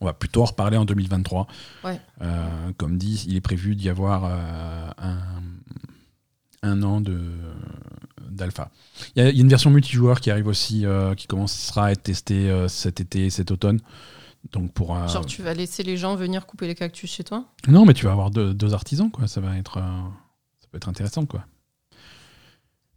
[0.00, 1.46] on va plutôt en reparler en 2023.
[1.84, 2.00] Ouais.
[2.22, 2.46] Euh,
[2.78, 5.18] comme dit, il est prévu d'y avoir euh, un,
[6.62, 7.18] un an de
[8.30, 8.70] d'alpha.
[9.16, 11.86] Il y, a- il y a une version multijoueur qui arrive aussi, euh, qui commencera
[11.86, 13.80] à être testée euh, cet été et cet automne.
[14.52, 17.44] Donc pour euh, Genre, tu vas laisser les gens venir couper les cactus chez toi?
[17.68, 19.26] Non, mais tu vas avoir deux, deux artisans, quoi.
[19.26, 21.44] Ça va être, ça peut être intéressant, quoi.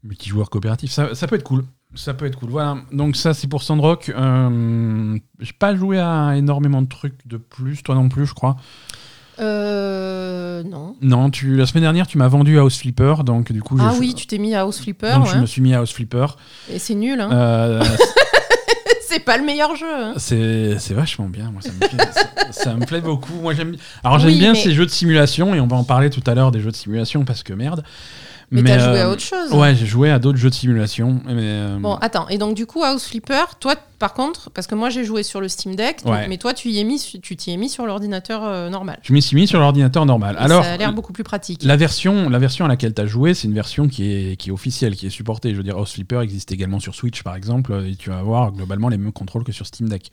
[0.03, 1.65] Multijoueur coopératif, ça, ça peut être cool.
[1.95, 2.49] Ça peut être cool.
[2.49, 2.77] Voilà.
[2.91, 4.05] Donc ça, c'est pour Sandrock.
[4.07, 8.55] J'ai pas joué à énormément de trucs de plus, toi non plus, je crois.
[10.53, 10.63] Euh.
[10.63, 10.95] Non.
[11.01, 14.13] Non, tu la semaine dernière, tu m'as vendu House Flipper, donc du coup, Ah oui,
[14.13, 16.25] tu t'es mis à House Flipper, donc je me suis mis à House Flipper.
[16.71, 17.29] Et c'est nul, hein.
[17.31, 17.83] Euh,
[19.07, 19.85] c'est pas le meilleur jeu.
[19.91, 20.13] hein.
[20.17, 21.51] c'est c'est vachement bien.
[21.51, 23.33] Moi, ça me plaît, ça, ça me plaît beaucoup.
[23.41, 23.75] Moi, j'aime.
[24.03, 26.23] Alors, j'aime Oui, bien mais- ces jeux de simulation et on va en parler tout
[26.27, 27.83] à l'heure des jeux de simulation parce que merde.
[28.61, 29.51] Mais, t'as joué euh, à autre chose.
[29.51, 31.21] Ouais, j'ai joué à d'autres jeux de simulation.
[31.25, 32.27] Mais, euh, Bon, attends.
[32.29, 35.39] Et donc, du coup, House Flipper, toi, par contre, parce que moi j'ai joué sur
[35.39, 36.27] le Steam Deck, donc- Ouais.
[36.27, 38.99] mais toi tu y es mis, tu t'y es mis sur l'ordinateur euh, normal.
[39.01, 40.35] Je m'y suis mis sur l'ordinateur normal.
[40.37, 41.63] Et Alors, ça a l'air beaucoup plus pratique.
[41.63, 44.49] La version, la version à laquelle tu as joué, c'est une version qui est, qui
[44.49, 45.51] est officielle, qui est supportée.
[45.51, 48.51] Je veux dire, House Flipper existe également sur Switch, par exemple, et tu vas avoir
[48.51, 50.11] globalement les mêmes contrôles que sur Steam Deck.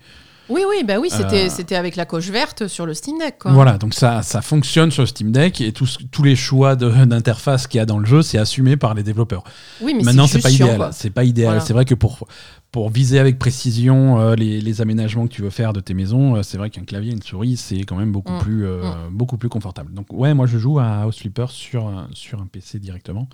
[0.50, 3.38] Oui, oui, bah oui, c'était Euh, c'était avec la coche verte sur le Steam Deck.
[3.38, 3.52] Quoi.
[3.52, 7.66] Voilà, donc ça, ça fonctionne sur Steam Deck et tous, tous les choix de- d'interface
[7.66, 9.44] qu'il y a dans le jeu, c'est assumé par les développeurs.
[9.80, 10.90] Oui, mais Maintenant, c'est pas idéal.
[10.92, 11.46] C'est pas idéal.
[11.50, 11.60] Voilà.
[11.60, 12.26] C'est vrai que pour,
[12.72, 16.36] pour viser avec précision euh, les, les aménagements que tu veux faire de tes maisons,
[16.36, 18.38] euh, c'est vrai qu'un clavier et une souris, c'est quand même beaucoup, Mm.
[18.38, 19.92] plus, euh, beaucoup plus confortable.
[19.94, 23.28] Donc, ouais, moi, je joue à House Flipper sur, sur un PC directement.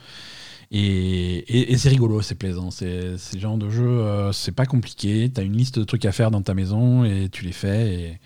[0.72, 2.70] Et, et- et c'est rigolo, c'est plaisant.
[2.70, 5.30] C'est le genre de jeu, euh, c'est pas compliqué.
[5.32, 7.92] Tu as une liste de trucs à faire dans ta maison et tu les fais
[7.94, 8.20] et,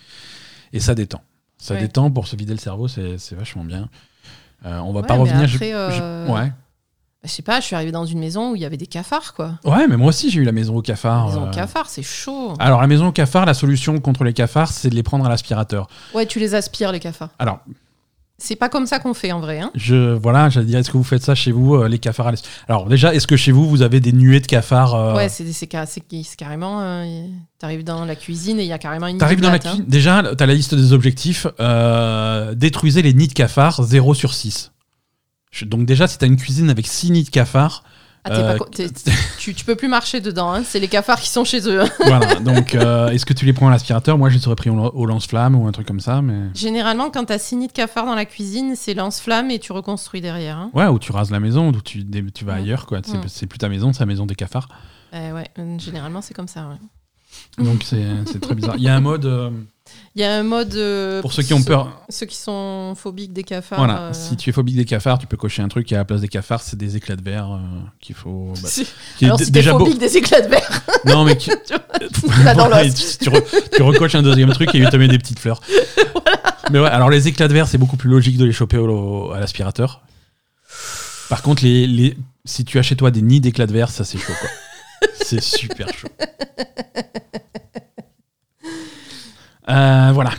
[0.72, 1.20] et ça détend.
[1.58, 1.80] Ça Ouais.
[1.80, 3.88] détend pour se vider le cerveau, c'est vachement bien.
[4.64, 5.44] Euh, on va Ouais, pas revenir.
[5.44, 6.52] après, j'ai- euh, Ouais.
[7.22, 9.34] Je sais pas, je suis arrivée dans une maison où il y avait des cafards,
[9.34, 9.58] quoi.
[9.66, 11.26] ouais, mais moi aussi j'ai eu la maison au cafard.
[11.26, 11.50] Maison euh.
[11.50, 12.54] cafards, c'est chaud.
[12.58, 15.28] Alors la maison au cafard, la solution contre les cafards, c'est de les prendre à
[15.28, 15.86] l'aspirateur.
[16.14, 17.28] Ouais, tu les aspires, les cafards.
[17.38, 17.60] Alors,
[18.42, 19.60] C'est pas comme ça qu'on fait en vrai.
[19.60, 19.70] Hein.
[19.74, 22.30] je voilà, j'allais dire, est-ce que vous faites ça chez vous, euh, les cafards à
[22.32, 25.28] l'as- Alors déjà, est-ce que chez vous, vous avez des nuées de cafards euh, Ouais,
[25.28, 26.80] c'est c'est ca- c'est c'est carrément.
[26.80, 27.26] euh,
[27.58, 29.18] T'arrives dans la cuisine et il y a carrément une.
[29.18, 29.58] T'arrives dans la hein.
[29.58, 29.84] cuisine.
[29.86, 31.46] Déjà, t'as la liste des objectifs.
[32.56, 34.72] détruisez les nids de cafards, 0 sur 6.
[35.50, 37.84] Je- Donc déjà, si t'as une cuisine avec 6 nids de cafards,
[38.24, 38.64] Ah, euh, pas
[39.38, 40.52] tu, tu peux plus marcher dedans.
[40.52, 40.62] hein.
[40.62, 41.80] C'est les cafards qui sont chez eux.
[41.80, 41.88] hein.
[42.04, 42.34] voilà.
[42.36, 44.18] Donc, euh, est-ce que tu les prends à l'aspirateur?
[44.18, 46.48] Moi, je les aurais pris au, au lance-flamme ou un truc comme ça, mais...
[46.54, 50.20] Généralement, quand t'as six nids de cafards dans la cuisine, c'est lance-flamme et tu reconstruis
[50.20, 50.58] derrière.
[50.58, 50.70] hein.
[50.74, 52.04] Ouais, ou tu rases la maison, ou tu,
[52.34, 53.00] tu vas ailleurs, quoi.
[53.26, 54.68] C'est plus ta maison, c'est la maison des cafards.
[55.14, 56.68] Euh, ouais, euh, généralement, c'est comme ça.
[56.68, 56.76] ouais.
[57.58, 58.74] Donc, c'est très bizarre.
[58.78, 59.50] Il y a un mode, euh,
[60.14, 60.74] Il y a un mode.
[60.76, 63.78] euh, pour ceux qui ont peur, Ceux qui sont phobiques des cafards.
[63.78, 65.98] voilà, euh, si tu es phobique des cafards, tu peux cocher un truc et à
[65.98, 67.58] la place des cafards, c'est des éclats de verre
[68.00, 68.54] qu'il faut...
[68.62, 68.86] bah, si-
[69.18, 69.80] qui Alors, si t'es beau.
[69.80, 71.50] phobique des éclats de verre, Non, mais qui-
[72.44, 72.90] là dans tu,
[73.20, 73.44] tu re-
[73.76, 75.60] tu recoches un deuxième truc et il te met des petites fleurs.
[76.72, 78.88] Mais ouais, alors les éclats de verre, c'est beaucoup plus logique de les choper au-
[78.88, 80.02] au- à l'aspirateur.
[81.28, 84.04] Par contre, les, les- si tu as chez toi des nids d'éclats de verre, ça
[84.04, 84.48] c'est chaud quoi.
[85.14, 86.08] C'est super chaud.
[89.68, 90.30] Euh, voilà.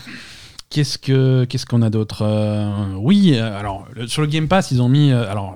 [0.69, 4.71] Qu'est-ce que qu'est-ce qu'on a d'autre Euh, Oui, euh, alors le- sur le Game Pass,
[4.71, 5.55] ils ont mis euh, alors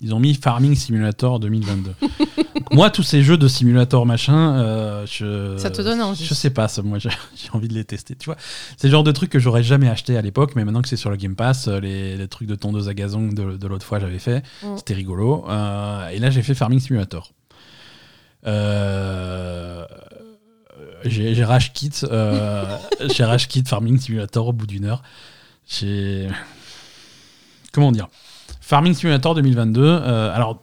[0.00, 1.94] ils ont mis Farming Simulator 2022.
[2.00, 2.10] Donc,
[2.72, 6.24] moi, tous ces jeux de simulator machin, euh, je Ça te donne envie.
[6.24, 8.16] Je sais pas, ça, moi j'ai j'ai envie de les tester.
[8.16, 8.36] Tu vois,
[8.76, 10.96] c'est le genre de truc que j'aurais jamais acheté à l'époque, mais maintenant que c'est
[10.96, 13.86] sur le Game Pass, euh, les, les trucs de tondeuse à gazon de, de l'autre
[13.86, 14.76] fois j'avais fait, Mm.
[14.76, 15.44] c'était rigolo.
[15.48, 17.32] Euh, et là j'ai fait Farming Simulator.
[18.46, 19.84] Euh,
[21.04, 22.76] j'ai rage quit, euh,
[23.14, 25.02] j'ai rage quit Farming Simulator au bout d'une heure.
[25.66, 26.28] J'ai
[27.72, 28.08] comment dire?
[28.60, 29.82] Farming Simulator 2022.
[29.82, 30.62] euh, alors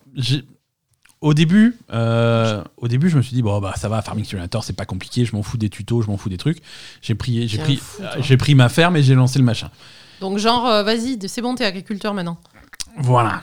[1.21, 4.63] au début, euh, au début, je me suis dit bon bah ça va, Farming Simulator,
[4.63, 6.59] c'est pas compliqué, je m'en fous des tutos, je m'en fous des trucs.
[7.01, 7.81] J'ai pris, j'ai pris,
[8.21, 9.69] j'ai pris ma ferme et j'ai lancé le machin.
[10.21, 12.37] Donc, genre, euh, vas-y, c'est bon, t'es agriculteur maintenant.
[12.97, 13.41] Voilà.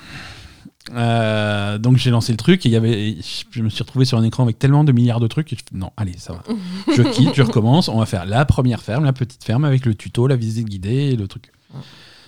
[0.95, 3.17] Euh, donc j'ai lancé le truc et il y avait,
[3.51, 5.53] je me suis retrouvé sur un écran avec tellement de milliards de trucs.
[5.53, 6.43] Et je fais, non, allez, ça va.
[6.97, 7.89] je quitte, je recommence.
[7.89, 11.11] On va faire la première ferme, la petite ferme avec le tuto, la visite guidée
[11.13, 11.51] et le truc.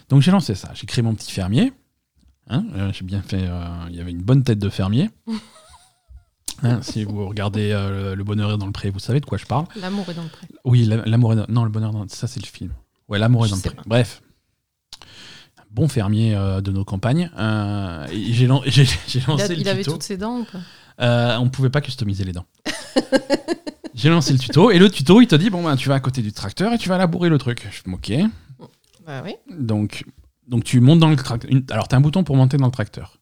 [0.09, 0.71] Donc j'ai lancé ça.
[0.75, 1.73] J'ai créé mon petit fermier.
[2.51, 3.43] Hein, euh, j'ai bien fait.
[3.43, 5.11] euh, Il y avait une bonne tête de fermier.
[6.65, 9.45] Hein, si vous regardez le, bonheur est dans le pré, vous savez de quoi je
[9.47, 9.67] parle.
[9.81, 10.49] L'amour est dans le pré.
[10.65, 11.47] Oui, la- l'amour est dans...
[11.49, 12.05] Non, le bonheur dans...
[12.09, 12.73] Ça, c'est le film.
[13.09, 13.75] Ouais, l'amour est dans le pré.
[13.77, 13.83] pas.
[13.87, 14.23] Bref.
[15.71, 17.31] Bon fermier euh, de nos campagnes.
[17.39, 19.93] Euh, et j'ai lan- j'ai- j'ai Il, lancé a- le il avait tuto.
[19.93, 20.59] toutes ses dents ou pas?
[21.01, 22.47] Euh, on pouvait pas customiser les dents.
[23.95, 24.71] j'ai lancé le tuto.
[24.71, 26.79] Et le tuto, il te dit bon, ben, tu vas à côté du tracteur et
[26.79, 27.67] tu vas labourer le truc.
[27.71, 28.31] Je fais, ok.
[29.07, 29.35] Bah oui.
[29.51, 30.05] Donc,
[30.49, 31.51] donc tu montes dans le tracteur.
[31.71, 33.19] Alors, tu as un bouton pour monter dans le tracteur.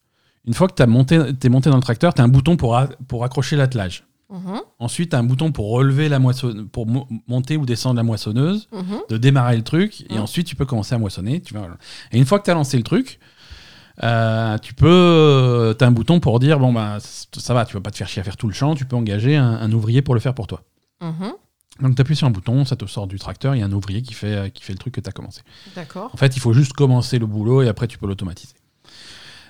[0.46, 2.76] Une fois que tu monté, es monté dans le tracteur, tu as un bouton pour,
[2.76, 4.04] a- pour accrocher l'attelage.
[4.28, 7.96] Mhm, Ensuite, tu as un bouton pour relever la moissonneuse, pour mo- monter ou descendre
[7.96, 8.98] la moissonneuse, mhm.
[9.08, 10.20] de démarrer le truc, et Mhm.
[10.22, 11.40] ensuite tu peux commencer à moissonner.
[11.40, 11.68] Tu vas,
[12.10, 13.20] Et une fois que tu as lancé le truc,
[14.02, 15.74] euh, tu peux.
[15.78, 18.08] Tu as un bouton pour dire bon, bah, ça va, tu vas pas te faire
[18.08, 20.34] chier à faire tout le champ, tu peux engager un, un ouvrier pour le faire
[20.34, 20.62] pour toi.
[21.00, 21.32] Mhm.
[21.82, 23.72] Donc tu appuies sur un bouton, ça te sort du tracteur, il y a un
[23.72, 25.42] ouvrier qui fait, qui fait le truc que tu as commencé.
[25.76, 26.10] D'accord.
[26.12, 28.54] En fait, il faut juste commencer le boulot et après tu peux l'automatiser.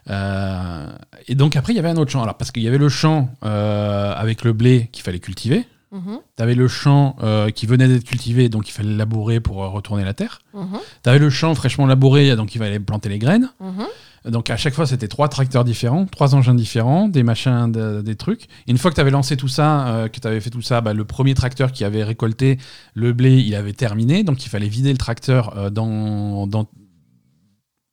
[0.09, 0.87] Euh,
[1.29, 2.23] et donc après, il y avait un autre champ.
[2.23, 5.67] Alors, parce qu'il y avait le champ euh, avec le blé qu'il fallait cultiver.
[5.93, 9.57] Mhm, Tu avais le champ euh, qui venait d'être cultivé, donc il fallait labourer pour
[9.57, 10.41] retourner la terre.
[10.53, 13.51] mhm, Tu avais le champ fraîchement labouré, donc il fallait planter les graines.
[13.61, 13.87] mhm.
[14.33, 18.17] Donc à chaque fois, c'était trois tracteurs différents, trois engins différents, des machins, de- des
[18.17, 18.47] trucs.
[18.67, 20.63] Et une fois que tu avais lancé tout ça, euh, que tu avais fait tout
[20.63, 22.59] ça, bah, le premier tracteur qui avait récolté
[22.95, 24.25] le blé, il avait terminé.
[24.25, 26.67] Donc il fallait vider le tracteur euh, dans, dans,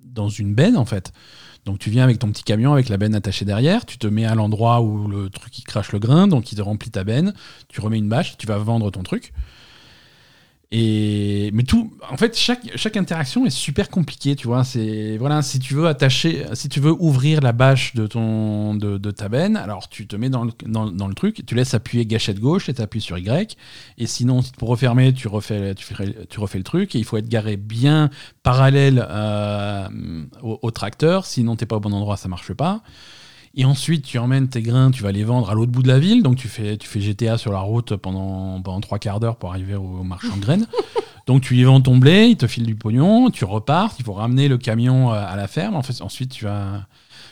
[0.04, 1.13] dans une benne, en fait.
[1.65, 4.26] Donc tu viens avec ton petit camion avec la benne attachée derrière, tu te mets
[4.26, 7.34] à l'endroit où le truc crache le grain, donc il te remplit ta benne,
[7.69, 9.34] tu remets une bâche, tu vas vendre ton truc.
[10.76, 14.64] Et mais tout, en fait, chaque, interaction est super compliquée, tu vois.
[14.64, 19.12] C'est voilà, si tu veux attacher, si tu veux ouvrir la bâche de ton de,
[19.12, 22.74] ta benne, alors tu te mets dans le, truc, tu laisses appuyer gâchette gauche et
[22.74, 23.56] tu appuies sur Y.
[24.00, 26.96] Et sinon, pour refermer, tu refais, tu fais, tu refais le truc.
[26.96, 28.10] Et il faut être garé bien
[28.42, 29.88] parallèle euh,
[30.42, 32.82] au, au tracteur, sinon t'es pas au bon endroit, ça marche pas.
[33.56, 36.00] Et ensuite, tu emmènes tes grains, tu vas les vendre à l'autre bout de la
[36.00, 36.24] ville.
[36.24, 39.52] Donc, tu fais, tu fais GTA sur la route pendant, pendant trois quarts d'heure pour
[39.52, 40.66] arriver au marchand de graines.
[41.28, 44.13] Donc, tu y vends ton blé, il te file du pognon, tu repars, il faut
[44.13, 45.76] ramener le camion euh, à la ferme.
[45.76, 46.88] En fait, ensuite, tu, vas,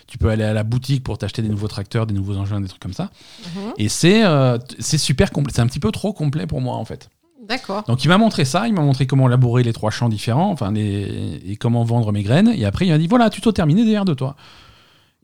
[0.07, 2.67] tu peux aller à la boutique pour t'acheter des nouveaux tracteurs, des nouveaux engins, des
[2.69, 3.09] trucs comme ça.
[3.55, 3.73] Mhm.
[3.79, 5.51] Et c'est euh, c'est super complet.
[5.55, 7.09] C'est un petit peu trop complet pour moi, en fait.
[7.49, 7.83] D'accord.
[7.87, 10.71] Donc il m'a montré ça, il m'a montré comment labourer les trois champs différents, enfin
[10.71, 12.53] les- et comment vendre mes graines.
[12.55, 14.35] Et après il m'a dit voilà, tuto terminé derrière de toi.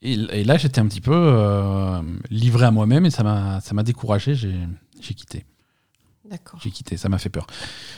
[0.01, 4.35] Et, et là j'étais un petit peu euh, livré à moi-même et ça m'a découragé.
[4.35, 5.45] J'ai quitté,
[6.29, 6.59] D'accord.
[6.63, 7.47] j'ai quitté, ça m'a fait peur.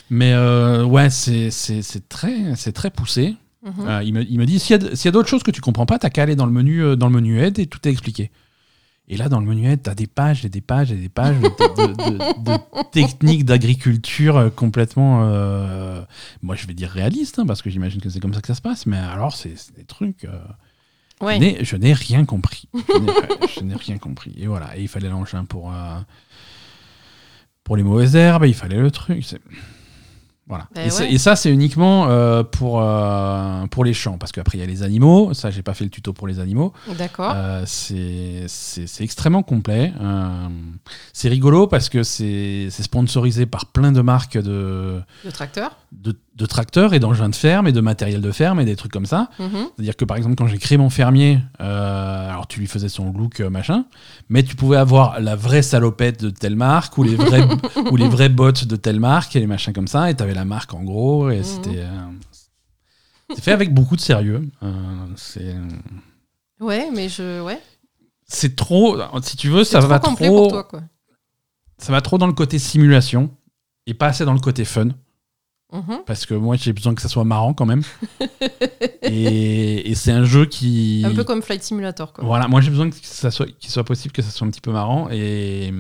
[0.10, 1.50] Mais euh, ouais c'est
[2.08, 3.36] très très poussé.
[3.62, 3.74] Mhm.
[3.88, 6.00] Euh, il, me, il me dit s'il y a, d'autres choses que tu comprends pas,
[6.00, 8.32] t'as qu'à aller dans le menu dans le menu aide et tout est expliqué.
[9.12, 11.36] Et là, dans le menu aide, t'as des pages et des pages et des pages
[11.40, 12.58] de, de- de- de
[12.92, 16.02] techniques d'agriculture complètement, euh,
[16.44, 18.54] moi je vais dire réalistes, hein, parce que j'imagine que c'est comme ça que ça
[18.56, 20.26] se passe, mais alors c'est des trucs.
[21.22, 21.58] Ouais.
[21.62, 22.68] je n'ai- rien compris.
[23.56, 24.34] Je n'ai- rien compris.
[24.38, 25.98] Et voilà, et il fallait l'engin pour, euh,
[27.64, 29.24] pour les mauvaises herbes, il fallait le truc.
[30.48, 30.68] Voilà.
[30.74, 31.14] Ben et, ça- ouais.
[31.14, 34.66] et ça, c'est uniquement euh, pour, euh, pour les champs, parce qu'après, il y a
[34.68, 35.32] les animaux.
[35.36, 36.74] Ça, j'ai pas fait le tuto pour les animaux.
[36.98, 37.34] D'accord.
[37.36, 38.48] Euh, c'est
[39.04, 39.94] extrêmement complet.
[41.14, 45.00] C'est rigolo parce que c'est sponsorisé par plein de marques de,
[45.92, 48.92] de, de tracteurs et d'engins de ferme et de matériel de ferme et des trucs
[48.92, 49.30] comme ça.
[49.40, 49.68] Mhm.
[49.76, 53.12] C'est-à-dire que par exemple, quand j'ai créé mon fermier, euh, alors tu lui faisais son
[53.12, 53.86] look euh, machin,
[54.30, 57.46] mais tu pouvais avoir la vraie salopette de telle marque ou les vrais,
[57.92, 60.34] ou les vraies bottes de telle marque et les machins comme ça, et tu avais
[60.34, 61.44] la marque en gros, et Mhm.
[61.44, 61.80] c'était.
[61.80, 61.90] euh,
[63.36, 64.50] c'est fait avec beaucoup de sérieux.
[65.18, 65.56] C'est.
[66.60, 67.42] Ouais, mais je.
[67.42, 67.60] Ouais.
[68.26, 70.82] C'est trop, si tu veux, ça trop va trop, pour toi, quoi.
[71.80, 73.30] ça va trop dans le côté simulation
[73.88, 74.90] et pas assez dans le côté fun.
[75.72, 76.00] Mhm.
[76.06, 77.84] Parce que moi, j'ai besoin que ça soit marrant quand même.
[79.04, 81.04] et et c'est un jeu qui.
[81.06, 82.24] Un peu comme Flight Simulator, quoi.
[82.24, 84.62] Voilà, moi j'ai besoin que ça soit, qu'il soit possible que ça soit un petit
[84.62, 85.10] peu marrant.
[85.12, 85.72] Et,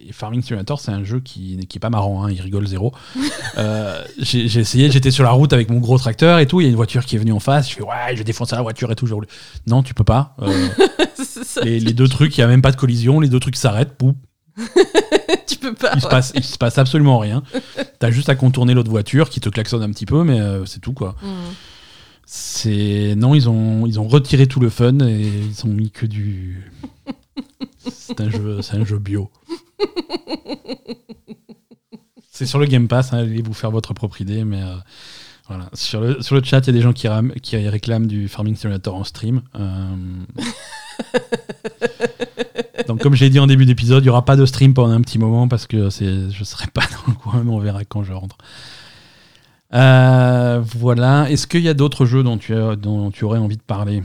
[0.00, 2.92] et Farming Simulator, c'est un jeu qui, qui est pas marrant, hein, il rigole zéro.
[3.56, 6.60] Euh, j'ai j'ai essayé, j'étais sur la route avec mon gros tracteur et tout.
[6.60, 7.68] Il y a une voiture qui est venue en face.
[7.68, 9.06] Je fais ouais, je vais défoncer la voiture et tout.
[9.06, 9.26] roule.
[9.66, 10.36] Non, tu peux pas.
[10.40, 10.68] Euh,
[11.24, 11.62] ça.
[11.62, 13.18] les, les deux trucs, il y a même pas de collision.
[13.18, 13.96] Les deux trucs s'arrêtent.
[13.96, 14.14] Pouf,
[15.46, 15.92] tu peux pas.
[15.94, 16.10] il se ouais.
[16.10, 17.42] passe, il se passe absolument rien.
[17.98, 20.80] T'as juste à contourner l'autre voiture qui te klaxonne un petit peu, mais euh, c'est
[20.80, 21.16] tout quoi.
[21.22, 21.30] Mhm.
[22.26, 26.04] C'est non, ils ont ils ont retiré tout le fun et ils ont mis que
[26.06, 26.70] du.
[27.90, 29.30] C'est un jeu, c'est un jeu bio.
[32.30, 34.74] C'est sur le Game Pass, hein, allez vous faire votre propre idée, mais euh,
[35.48, 35.70] voilà.
[35.72, 38.28] Sur le sur le chat, il y a des gens qui, ram- qui réclament du
[38.28, 39.40] Farming Simulator en stream.
[39.58, 39.94] Euh,
[42.86, 45.00] Donc comme j'ai dit en début d'épisode, il y aura pas de stream pendant un
[45.00, 48.12] petit moment parce que je serai pas dans le coin, mais on verra quand je
[48.12, 48.36] rentre.
[49.74, 51.30] Euh, voilà.
[51.30, 54.02] Est-ce qu'il y a d'autres jeux dont tu, as- dont tu aurais envie de parler?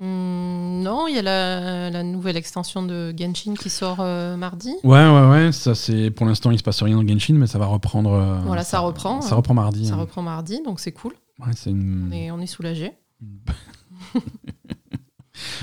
[0.00, 4.74] Hmm, non, il y a la, la nouvelle extension de Genshin qui sort euh, mardi.
[4.82, 5.52] Ouais, ouais, ouais.
[5.52, 8.12] Ça, c'est pour l'instant, il se passe rien dans Genshin, mais ça va reprendre.
[8.12, 9.36] euh, Voilà, ça reprend, Ça hein.
[9.36, 9.86] reprend mardi.
[9.86, 9.98] Ça hein.
[9.98, 11.12] reprend mardi, donc c'est cool.
[11.38, 12.08] Ouais, c'est une.
[12.08, 12.92] On est, on est soulagé.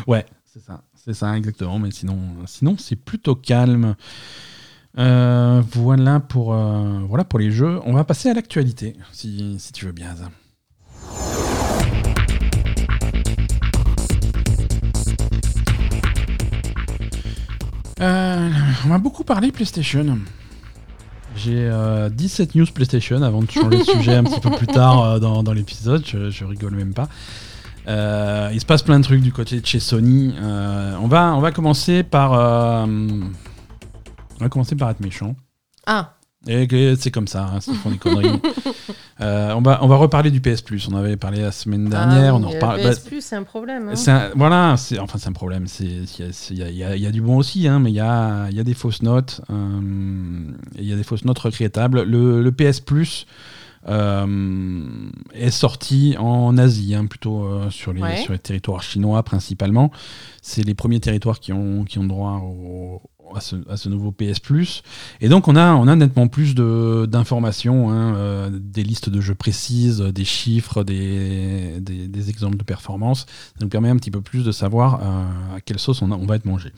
[0.07, 0.83] Ouais, c'est ça.
[1.03, 1.79] C'est ça, exactement.
[1.79, 3.95] Mais sinon, sinon c'est plutôt calme.
[4.97, 7.79] Euh, voilà, pour, euh, voilà pour les jeux.
[7.85, 10.15] On va passer à l'actualité, si, si tu veux bien.
[18.01, 18.49] Euh,
[18.85, 20.19] on m'a beaucoup parlé PlayStation.
[21.35, 25.03] J'ai euh, 17 news PlayStation avant de changer de sujet un petit peu plus tard
[25.03, 26.03] euh, dans, dans l'épisode.
[26.05, 27.07] Je, je rigole même pas.
[27.87, 30.33] Euh, il se passe plein de trucs du côté de chez Sony.
[30.39, 32.33] Euh, on, va, on va commencer par.
[32.33, 35.35] euh, on va commencer par être méchant.
[35.87, 36.13] Ah,
[36.47, 38.39] Et que c'est comme ça, hein, ils font des conneries.
[39.19, 40.87] Euh, on, va, on va reparler du PS Plus.
[40.91, 42.33] On avait parlé la semaine dernière.
[42.33, 42.77] Ah on en reparle.
[42.79, 43.89] le bah, PS Plus, c'est un problème.
[43.89, 43.95] hein.
[43.95, 45.67] c'est un- voilà, c'est enfin c'est un problème.
[45.67, 47.21] C'est il y a- c'est- il y, a- il y a- il y a du
[47.21, 49.41] bon aussi, hein, mais il y a, il y a des fausses notes.
[49.51, 52.01] euh, et Il y a des fausses notes regrettables.
[52.01, 53.27] Le, le PS Plus
[53.87, 58.17] euh, est sorti en Asie, hein, plutôt euh, sur les Ouais.
[58.17, 59.91] sur les territoires chinois principalement.
[60.41, 63.01] C'est les premiers territoires qui ont qui ont droit au
[63.33, 64.83] à ce, à ce nouveau PS Plus.
[65.21, 69.21] Et donc on a, on a nettement plus de- d'informations, hein, euh, des listes de
[69.21, 73.21] jeux précises, des chiffres, des, des, des exemples de performance.
[73.57, 76.15] Ça nous permet un petit peu plus de savoir euh, à quelle sauce on, a-
[76.17, 76.73] on va être mangé.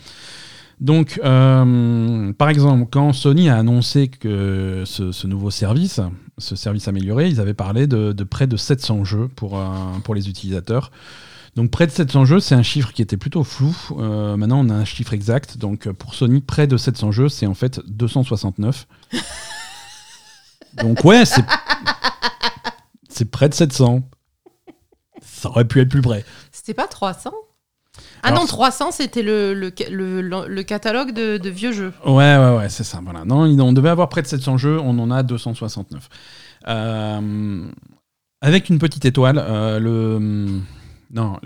[0.79, 6.01] Donc, euh, par exemple, quand Sony a annoncé que ce, nouveau service,
[6.37, 9.65] ce service amélioré, ils avaient parlé de, près de 700 jeux pour, euh,
[10.03, 10.91] pour les utilisateurs.
[11.55, 13.75] Donc près de 700 jeux, c'est un chiffre qui était plutôt flou.
[13.99, 15.57] Euh, maintenant, on a un chiffre exact.
[15.57, 18.87] Donc pour Sony, près de 700 jeux, c'est en fait 269.
[20.81, 21.45] Donc ouais, c'est
[23.07, 24.01] c'est près de 700.
[25.21, 26.25] Ça aurait pu être plus près.
[26.51, 27.31] C'était pas 300
[28.23, 29.71] Ah Alors, non, c'est- 300, c'était le, le,
[30.47, 31.93] le, catalogue de, de vieux jeux.
[32.05, 33.01] Ouais, ouais, ouais, c'est ça.
[33.03, 33.25] Voilà.
[33.25, 36.07] Non, on devait avoir près de 700 jeux, on en a 269.
[36.67, 37.65] Euh,
[38.41, 40.61] avec une petite étoile, euh, le.
[41.11, 41.37] Non.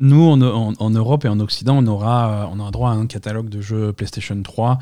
[0.00, 3.06] Nous, en, en- en Europe et en Occident, on aura, on aura droit à un
[3.06, 4.78] catalogue de jeux PlayStation 3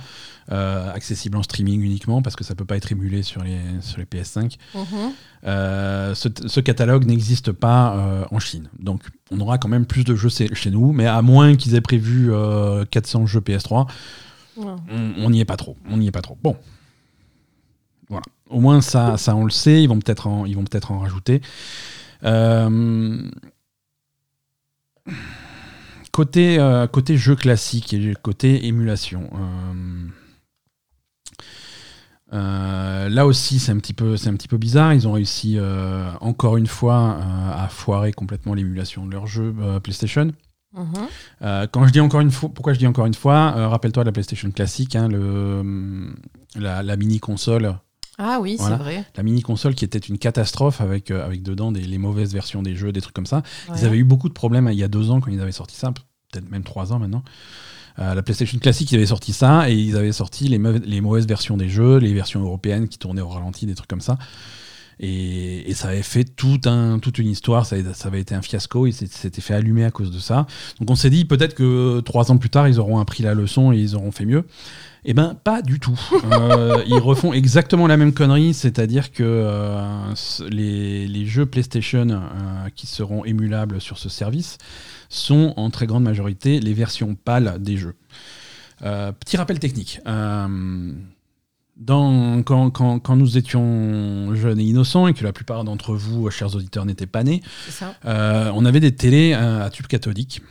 [0.50, 3.98] euh, accessible en streaming uniquement parce que ça peut pas être émulé sur les, sur
[3.98, 4.56] les PS5.
[4.74, 4.82] Mhm.
[5.46, 8.68] Euh, ce, ce catalogue n'existe pas euh, en Chine.
[8.78, 11.80] Donc on aura quand même plus de jeux chez nous, mais à moins qu'ils aient
[11.80, 13.86] prévu euh, 400 jeux PS3,
[14.56, 14.64] Ouais.
[14.90, 15.76] on on n'y est pas trop.
[15.90, 16.36] On n'y est pas trop.
[16.42, 16.56] Bon.
[18.08, 18.24] Voilà.
[18.50, 19.82] Au moins ça, ça on le sait.
[19.82, 21.42] Ils vont peut-être en, ils vont peut-être en rajouter.
[22.24, 23.22] Euh,
[26.12, 29.30] Côté, euh, côté jeu classique et côté émulation.
[29.34, 30.08] euh,
[32.34, 34.92] euh, là aussi, c'est un petit peu, c'est un petit peu bizarre.
[34.92, 39.54] Ils ont réussi euh, encore une fois euh, à foirer complètement l'émulation de leur jeu
[39.82, 40.32] PlayStation.
[40.74, 41.68] Mhm.
[41.72, 44.12] Quand je dis encore une fois, pourquoi je dis encore une fois, rappelle-toi de la
[44.12, 46.12] PlayStation classique, hein, le,
[46.56, 47.74] la, la mini console,
[48.18, 48.76] Ah oui, Voilà.
[48.76, 49.04] c'est vrai.
[49.16, 52.62] la mini console qui était une catastrophe avec euh, avec dedans des, les mauvaises versions
[52.62, 53.42] des jeux, des trucs comme ça.
[53.68, 53.76] Ouais.
[53.78, 55.52] Ils avaient eu beaucoup de problèmes hein, il y a deux ans quand ils avaient
[55.52, 57.22] sorti ça, peut-être même trois ans maintenant.
[58.00, 61.26] Euh, la PlayStation classique, ils avaient sorti ça et ils avaient sorti les, les mauvaises
[61.26, 64.18] versions des jeux, les versions européennes qui tournaient au ralenti, des trucs comme ça.
[65.00, 68.34] Et, et ça avait fait tout un, toute une histoire, ça, avait- ça avait été
[68.34, 70.46] un fiasco, ils s'étaient fait allumer à cause de ça.
[70.80, 73.72] Donc on s'est dit peut-être que trois ans plus tard, ils auront appris la leçon
[73.72, 74.44] et ils auront fait mieux.
[75.04, 75.98] Eh ben pas du tout.
[76.32, 80.12] Euh, ils refont exactement la même connerie, c'est-à-dire que euh,
[80.50, 82.18] les, les jeux PlayStation euh,
[82.74, 84.58] qui seront émulables sur ce service
[85.08, 87.94] sont en très grande majorité les versions pâles des jeux.
[88.82, 90.00] Euh, petit rappel technique.
[91.78, 96.28] Dans, quand, quand- quand nous étions jeunes et innocents et que la plupart d'entre vous,
[96.30, 97.94] chers auditeurs, n'étaient pas nés, ça.
[98.04, 100.42] euh, on avait des télés euh, à tube cathodique,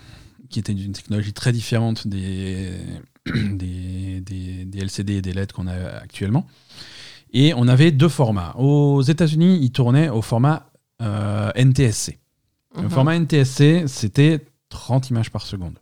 [0.50, 2.72] qui étaient d'une technologie très différente des,
[3.26, 6.48] des, des- des LCD et des LED qu'on a actuellement.
[7.34, 8.56] Et on avait deux formats.
[8.58, 12.18] Aux États-Unis, ils tournaient au format euh, NTSC.
[12.78, 12.90] Le Mhm.
[12.90, 15.78] format NTSC, c'était 30 images par seconde.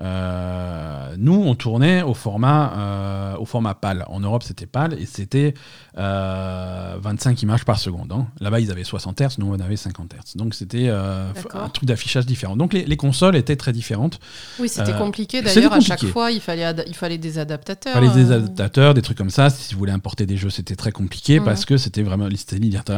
[0.00, 4.04] Euh, nous, on tournait au format, euh, au format PAL.
[4.08, 5.54] En Europe, c'était PAL et c'était
[5.98, 8.10] euh, 25 images par seconde.
[8.12, 8.26] hein.
[8.40, 10.36] Là-bas, ils avaient 60 Hz, nous, on avait 50 Hz.
[10.36, 12.56] Donc, c'était euh, un truc d'affichage différent.
[12.56, 14.18] Donc, les, les consoles étaient très différentes.
[14.58, 15.42] Oui, c'était Euh, compliqué.
[15.42, 17.92] D'ailleurs, à chaque fois, il fallait, il fallait des adaptateurs.
[17.94, 19.50] Fallait des euh, adaptateurs, des trucs comme ça.
[19.50, 22.28] Si vous voulez importer des jeux, c'était très compliqué parce que c'était vraiment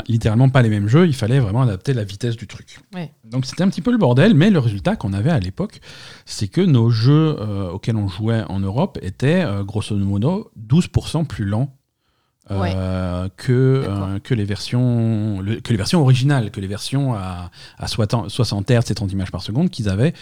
[0.08, 1.06] littéralement pas les mêmes jeux.
[1.06, 2.80] Il fallait vraiment adapter la vitesse du truc.
[2.94, 3.12] Ouais.
[3.30, 5.80] Donc c'était un petit peu le bordel, mais le résultat qu'on avait à l'époque,
[6.26, 11.26] c'est que nos jeux euh, auxquels on jouait en Europe étaient euh, grosso modo 12%
[11.26, 11.72] plus lents.
[12.76, 17.50] euh, que, euh, que, les versions, le- que les versions originales, que les versions à,
[17.76, 20.14] à 60 60 Hz et 30 images par seconde qu'ils avaient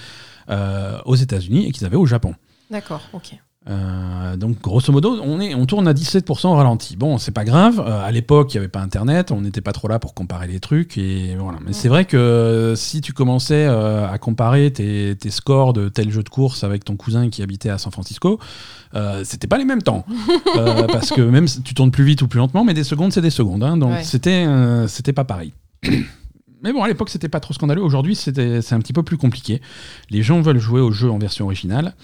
[0.48, 2.34] euh, aux États-Unis et qu'ils avaient au Japon.
[2.70, 3.34] D'accord, ok.
[3.66, 6.96] Euh, donc grosso modo, on, est, on tourne à 17% au ralenti.
[6.96, 7.80] Bon, c'est pas grave.
[7.80, 10.46] Euh, à l'époque, il n'y avait pas Internet, on n'était pas trop là pour comparer
[10.46, 10.98] les trucs.
[10.98, 11.58] Et voilà.
[11.64, 15.88] Mais c'est vrai que euh, si tu commençais euh, à comparer tes, tes scores de
[15.88, 18.38] tel jeu de course avec ton cousin qui habitait à San Francisco,
[19.24, 20.04] c'était pas les mêmes temps.
[20.92, 23.22] Parce que même si tu tournes plus vite ou plus lentement, mais des secondes, c'est
[23.22, 23.64] des secondes.
[23.64, 23.76] hein.
[23.76, 24.04] donc Ouais.
[24.04, 24.46] c'était
[24.88, 25.52] c'était pas pareil.
[26.62, 27.82] Mais bon, à l'époque, c'était pas trop scandaleux.
[27.82, 29.60] Aujourd'hui, c'est un petit peu plus compliqué.
[30.10, 31.94] Les gens veulent jouer au jeu en version originale.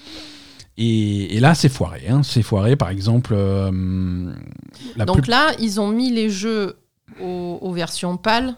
[0.77, 2.07] Et, et là, c'est foiré.
[2.09, 2.21] hein.
[2.23, 3.33] C'est foiré, par exemple.
[3.35, 4.31] euh,
[4.95, 6.77] la donc plus- là, ils ont mis les jeux
[7.21, 8.55] aux, aux versions PAL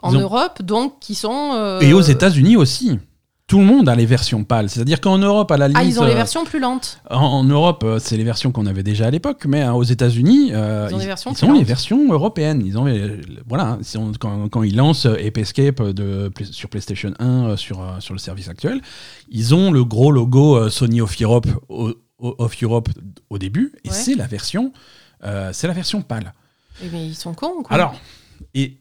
[0.00, 1.52] en ont- Europe, donc qui sont.
[1.54, 2.98] euh, Et aux États-Unis aussi.
[3.46, 4.70] Tout le monde a les versions pâles.
[4.70, 5.78] C'est-à-dire qu'en Europe, à la limite.
[5.78, 7.00] Ah, ils ont les euh, versions plus lentes.
[7.10, 9.82] En, en Europe, euh, c'est les versions qu'on avait déjà à l'époque, mais euh, aux
[9.82, 12.62] États-Unis, euh, Ils ont des versions ils ont les versions européennes.
[12.64, 17.12] Ils ont les- voilà, hein, quand, quand ils lancent euh, Ape Escape de, sur PlayStation
[17.18, 18.80] 1 euh, sur, sur le service actuel,
[19.28, 22.88] ils ont le gros logo Sony of Europe au, of Europe
[23.28, 23.94] au début, et Ouais.
[23.94, 24.72] c'est la version,
[25.24, 26.32] euh, c'est la version pâle.
[26.82, 27.74] Eh, Mais ils sont cons, quoi.
[27.74, 27.94] Alors,
[28.54, 28.78] et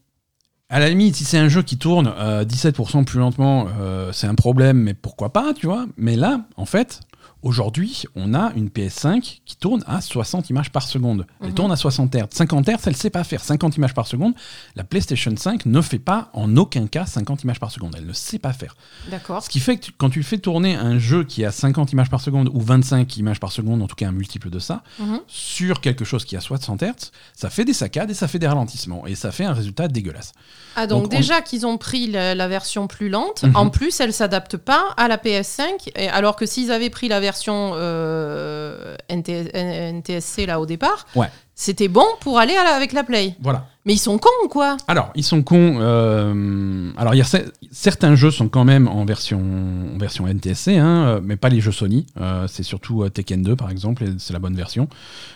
[0.73, 4.25] à la limite, si c'est un jeu qui tourne euh, 17% plus lentement, euh, c'est
[4.25, 5.85] un problème, mais pourquoi pas, tu vois.
[5.97, 7.01] Mais là, en fait,
[7.43, 11.27] Aujourd'hui, on a une PS5 qui tourne à 60 images par seconde.
[11.41, 11.53] Elle Mhm.
[11.55, 12.27] tourne à 60 Hz.
[12.31, 14.33] 50 Hz, elle ne sait pas faire 50 images par seconde.
[14.77, 17.95] La PlayStation 5 ne fait pas en aucun cas 50 images par seconde.
[17.97, 18.77] Elle ne sait pas faire.
[19.11, 19.43] D'accord.
[19.43, 22.09] Ce qui fait que tu- quand tu fais tourner un jeu qui a 50 images
[22.09, 25.19] par seconde ou 25 images par seconde, en tout cas un multiple de ça, Mhm.
[25.27, 28.47] sur quelque chose qui a 60 Hz, ça fait des saccades et ça fait des
[28.47, 29.05] ralentissements.
[29.05, 30.31] Et ça fait un résultat dégueulasse.
[30.77, 33.55] Ah, donc, Donc, on- déjà qu'ils ont pris la, la version plus lente, Mhm.
[33.57, 37.19] en plus, elle s'adapte pas à la PS5, et alors que s'ils avaient pris la
[37.19, 37.32] version
[37.75, 41.27] euh, NT- NTSC là au départ, Ouais.
[41.55, 43.35] c'était bon pour aller la- avec la Play.
[43.41, 43.67] Voilà.
[43.85, 44.77] Mais ils sont cons ou quoi?
[44.87, 45.77] Alors, ils sont cons.
[45.81, 47.25] euh, alors, y a
[47.71, 49.41] certains jeux sont quand même en version,
[49.93, 52.05] en version NTSC, hein, euh, mais pas les jeux Sony.
[52.21, 54.87] Euh, c'est surtout euh, Tekken 2, par exemple, et c'est la bonne version.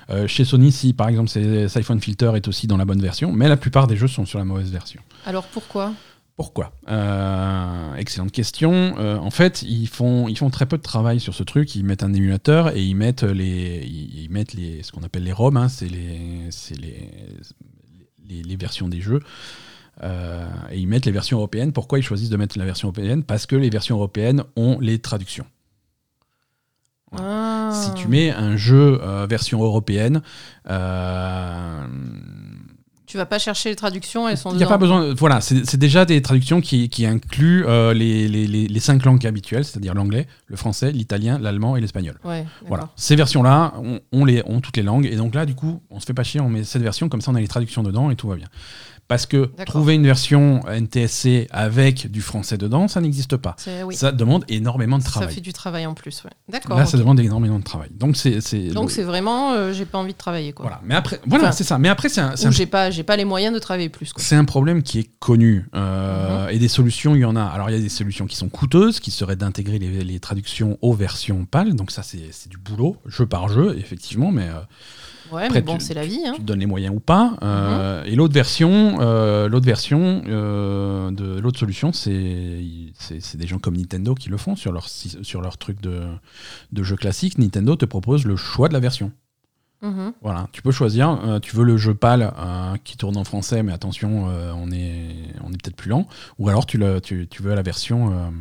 [0.09, 3.33] Euh, chez Sony, si par exemple, c'est Siphon Filter est aussi dans la bonne version,
[3.33, 5.01] mais la plupart des jeux sont sur la mauvaise version.
[5.25, 5.91] Alors pourquoi?
[6.37, 6.71] Pourquoi?
[6.87, 8.93] Euh, Excellente question.
[8.99, 11.75] Euh, en fait, ils font, ils font très peu de travail sur ce truc.
[11.75, 15.31] Ils mettent un émulateur et ils mettent les, ils, mettent les, ce qu'on appelle les
[15.31, 17.09] ROM, hein, c'est les, c'est les,
[18.29, 19.21] les, les versions des jeux.
[20.03, 21.73] Euh, et ils mettent les versions européennes.
[21.73, 23.23] Pourquoi ils choisissent de mettre la version européenne?
[23.23, 25.47] Parce que les versions européennes ont les traductions.
[27.17, 27.71] Ah.
[27.73, 30.21] Si tu mets un jeu version européenne,
[33.07, 35.13] Tu vas pas chercher les traductions, elles sont Il n'y a pas besoin.
[35.15, 39.25] Voilà, c'est déjà des traductions qui, qui incluent euh, les, les, les- les cinq langues
[39.25, 42.19] habituelles, c'est-à-dire l'anglais, le français, l'italien, l'allemand et l'espagnol.
[42.25, 42.89] Ouais, Voilà.
[42.97, 45.05] Ces versions-là, on, on les, ont toutes les langues.
[45.05, 47.21] Et donc là, du coup, on se fait pas chier, on met cette version, comme
[47.21, 48.47] ça on a les traductions dedans et tout va bien.
[49.07, 53.55] Parce que trouver une version NTSC avec du français dedans, ça n'existe pas.
[53.85, 53.95] Oui.
[53.95, 55.33] Ça demande énormément de Ça travail.
[55.33, 56.31] fait du travail en plus, ouais.
[56.49, 56.77] D'accord.
[56.77, 57.89] Là, ça demande énormément de travail.
[57.93, 58.41] Donc c'est.
[58.41, 60.65] c'est Donc le- c'est vraiment, euh, j'ai pas envie de travailler quoi.
[60.65, 60.81] Voilà.
[60.83, 61.77] Mais après, voilà, Enfin, c'est ça.
[61.77, 64.11] Mais après, c'est un, j'ai pas, j'ai pas les moyens de travailler plus.
[64.11, 64.21] Quoi.
[64.21, 65.59] C'est un problème qui est connu.
[65.59, 65.67] Mhm.
[65.75, 67.43] Euh, Et des solutions, il y en a.
[67.43, 70.77] Alors, il y a des solutions qui sont coûteuses, qui seraient d'intégrer les, les traductions
[70.81, 71.75] aux versions PAL.
[71.75, 74.31] Donc, ça, c'est c'est du boulot, jeu par jeu, effectivement.
[74.31, 74.59] Mais euh,
[75.31, 76.19] Ouais, Après, mais bon, c'est la vie.
[76.25, 76.33] Hein.
[76.35, 77.35] tu te donnes les moyens ou pas.
[77.43, 83.77] Euh, Et l'autre version, euh, l'autre version euh, de l'autre solution, c'est des gens comme
[83.77, 86.01] Nintendo qui le font sur leur, sur leur truc de,
[86.71, 87.37] de jeu classique.
[87.37, 89.11] Nintendo te propose le choix de la version.
[89.83, 90.13] Mhm.
[90.23, 91.09] Voilà, tu peux choisir.
[91.23, 94.71] euh, tu veux le jeu PAL euh, qui tourne en français, mais attention, euh, on
[94.71, 95.05] est,
[95.43, 96.07] on est peut-être plus lent.
[96.39, 98.31] Ou alors tu, le, tu, tu veux la version.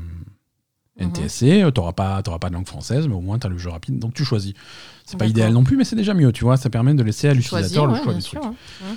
[0.98, 1.40] NTSC,
[1.74, 3.68] tu n'auras pas, t'auras pas de langue française, mais au moins tu as le jeu
[3.70, 3.98] rapide.
[3.98, 4.54] Donc tu choisis.
[5.04, 6.56] C'est pas idéal non plus, mais c'est déjà mieux, tu vois.
[6.56, 8.52] Ça permet de laisser à l'utilisateur le ouais, choix du sûr, truc.
[8.54, 8.96] ouais.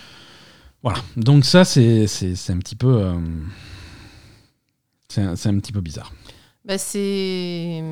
[0.81, 2.87] Voilà, donc ça, c'est c'est- c'est un petit peu.
[3.01, 3.13] euh,
[5.09, 6.13] c'est un, c'est un petit peu bizarre.
[6.65, 7.83] Bah, c'est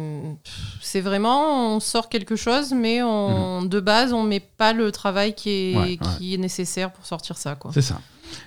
[0.81, 5.33] c'est vraiment on sort quelque chose mais on, de base on met pas le travail
[5.33, 5.81] qui est Mhm.
[5.81, 5.97] Ouais.
[6.17, 7.71] qui est nécessaire pour sortir ça quoi.
[7.73, 7.99] C'est ça.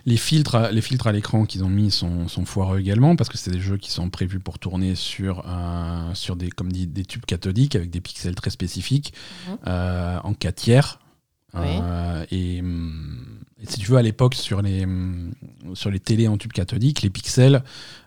[0.06, 3.28] Les filtres, à- les filtres à l'écran qu'ils ont mis sont, sont foireux également parce
[3.30, 6.86] que c'est des jeux qui sont prévus pour tourner sur, euh, sur des, comme dit,
[6.86, 9.12] des tubes cathodiques avec des pixels très spécifiques
[9.48, 9.58] Mhm.
[9.66, 11.00] euh, en 4 tiers.
[11.54, 11.60] Oui.
[11.66, 15.32] Euh, et, hum, si tu veux, à l'époque, sur les, hum,
[15.74, 17.62] sur les télés en tube cathodique, les pixels,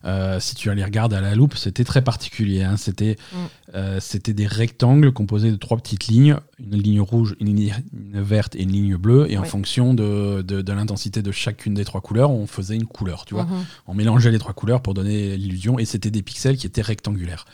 [0.06, 2.64] euh, si tu les regardes à la loupe, c'était très particulier.
[2.64, 2.76] hein.
[2.78, 3.38] C'était Mm.
[3.76, 7.74] euh, c'était des rectangles composés de trois petites lignes, une ligne rouge, une ligne
[8.14, 9.30] verte et une ligne bleue.
[9.32, 12.86] Et en fonction de, de, de l'intensité de chacune des trois couleurs, on faisait une
[12.88, 13.46] couleur, tu vois.
[13.46, 13.66] Mhm.
[13.88, 17.46] On mélangeait les trois couleurs pour donner l'illusion et c'était des pixels qui étaient rectangulaires.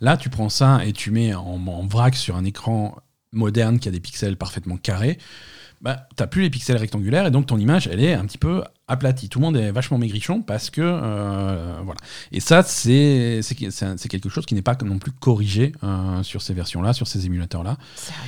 [0.00, 2.96] Là, tu prends ça et tu mets en, en vrac sur un écran
[3.32, 5.18] moderne qui a des pixels parfaitement carrés.
[5.80, 8.64] Bah, t'as plus les pixels rectangulaires et donc ton image elle est un petit peu
[8.88, 9.28] aplatie.
[9.28, 12.00] Tout le monde est vachement maigrichon parce que euh, voilà.
[12.32, 13.40] Et ça c'est
[14.08, 17.26] quelque chose qui n'est pas non plus corrigé euh, sur ces versions là, sur ces
[17.26, 17.76] émulateurs là.
[17.94, 18.20] Sérieux?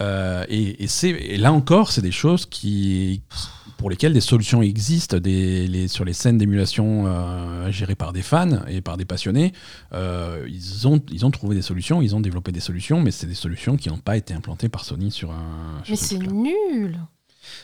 [0.00, 3.22] Euh, et, et là encore, c'est des choses qui,
[3.78, 8.20] pour lesquelles des solutions existent des, les- sur les scènes d'émulation euh, gérées par des
[8.22, 9.52] fans et par des passionnés.
[9.94, 13.26] Euh, ils, ont, ils ont trouvé des solutions, ils ont développé des solutions, mais c'est
[13.26, 15.80] des solutions qui n'ont pas été implantées par Sony sur un.
[15.84, 16.98] sur Mais ce c'est nul.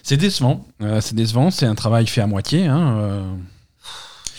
[0.03, 0.67] C'est décevant.
[0.81, 1.51] Euh, c'est décevant.
[1.51, 2.67] C'est un travail fait à moitié.
[2.67, 3.37] hein,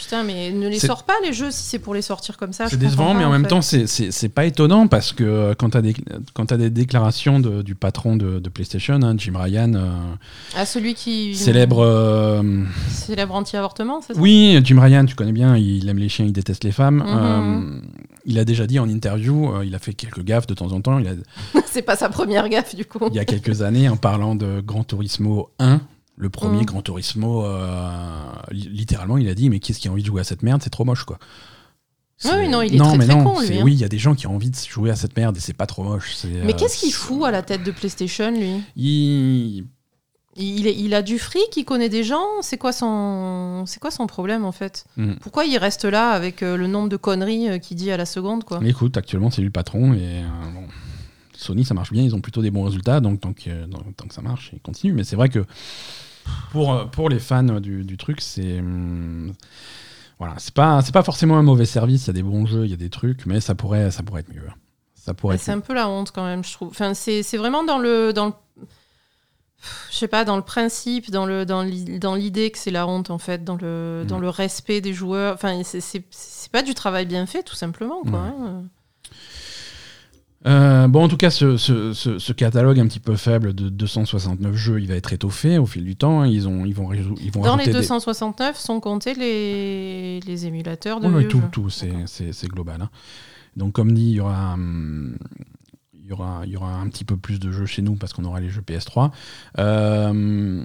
[0.06, 2.68] Putain, mais ne les sors pas les jeux si c'est pour les sortir comme ça.
[2.70, 3.48] c'est décevant, mais en, même fait.
[3.50, 5.96] temps, c'est- pas étonnant parce que euh, quand tu as, des,
[6.34, 9.90] quand t'as des déclarations de- du patron de, de PlayStation, hein, Jim Ryan, euh,
[10.56, 11.36] Ah, celui qui.
[11.36, 11.80] célèbre.
[11.84, 12.44] euh,
[12.90, 14.20] Célèbre anti-avortement, c'est ça?
[14.20, 16.98] Oui, Jim Ryan, tu connais bien, il aime les chiens, il déteste les femmes.
[16.98, 17.06] Mhm.
[17.08, 17.82] Euh,
[18.26, 20.98] il a déjà dit en interview, il a fait quelques gaffes de temps en temps.
[20.98, 23.00] A, c'est pas sa première gaffe du coup.
[23.10, 25.82] il y a quelques années, en parlant de Gran Turismo 1,
[26.18, 26.66] le premier Mhm.
[26.66, 27.90] Gran Turismo, euh,
[28.52, 30.62] li- littéralement, il a dit Mais qu'est-ce qui a envie de jouer à cette merde?
[30.64, 31.18] C'est trop moche, quoi.
[32.24, 33.64] Ah oui, non, il est très, mais très non, con, lui, c'est- hein.
[33.66, 35.42] Oui, il y a des gens qui ont envie de jouer à cette merde et
[35.42, 36.16] c'est pas trop moche.
[36.24, 38.62] Mais euh, qu'est-ce qu'il fout à la tête de PlayStation lui?
[38.78, 39.66] Il-
[40.38, 42.24] il, est- il a du fric, il connaît des gens.
[42.42, 44.86] C'est quoi son, c'est quoi son problème en fait?
[44.96, 45.16] Mm.
[45.22, 48.46] Pourquoi il reste là avec euh, le nombre de conneries qu'il dit à la seconde
[48.46, 48.62] quoi?
[48.66, 50.68] Écoute, actuellement, c'est lui le patron et euh, bon,
[51.46, 54.14] Sony, ça marche bien, ils ont plutôt des bons résultats, donc tant que, tant que
[54.14, 54.94] ça marche, ils continuent.
[54.96, 55.46] Mais c'est vrai que
[56.52, 58.60] pour, pour les fans du, du truc, c'est.
[58.60, 59.34] hum,
[60.18, 62.64] voilà, c'est pas, c'est pas forcément un mauvais service, il y a des bons jeux,
[62.66, 64.48] il y a des trucs, mais ça pourrait, ça pourrait être mieux.
[64.96, 66.70] Ça pourrait C'est un peu la honte quand même, je trouve.
[66.70, 68.34] Enfin, c'est c'est vraiment dans le, dans le,
[69.92, 72.88] je sais pas, dans le principe, dans le, dans l'i- dans l'idée que c'est la
[72.88, 74.08] honte en fait, dans le, Mm.
[74.08, 75.34] dans le respect des joueurs.
[75.36, 78.20] Enfin, c'est- pas du travail bien fait, tout simplement, quoi.
[78.20, 78.64] Hein.
[80.46, 83.70] Euh, bon, en tout cas, ce, ce- ce- ce catalogue un petit peu faible de
[83.70, 86.22] 269 jeux, il va être étoffé au fil du temps.
[86.22, 86.28] hein.
[86.28, 90.46] Ils, ont, ils vont, ils vont Dans les rajouter des- 269 sont comptés les, les
[90.46, 91.48] émulateurs de ouais, vieux tout, jeux.
[91.52, 92.82] tout, c'est, global.
[92.82, 92.90] hein.
[93.58, 95.18] Donc, comme dit, il y aura, hum,
[95.94, 98.14] il y aura, il y aura un petit peu plus de jeux chez nous parce
[98.14, 99.12] qu'on aura les jeux PS3.
[99.58, 100.64] Euh,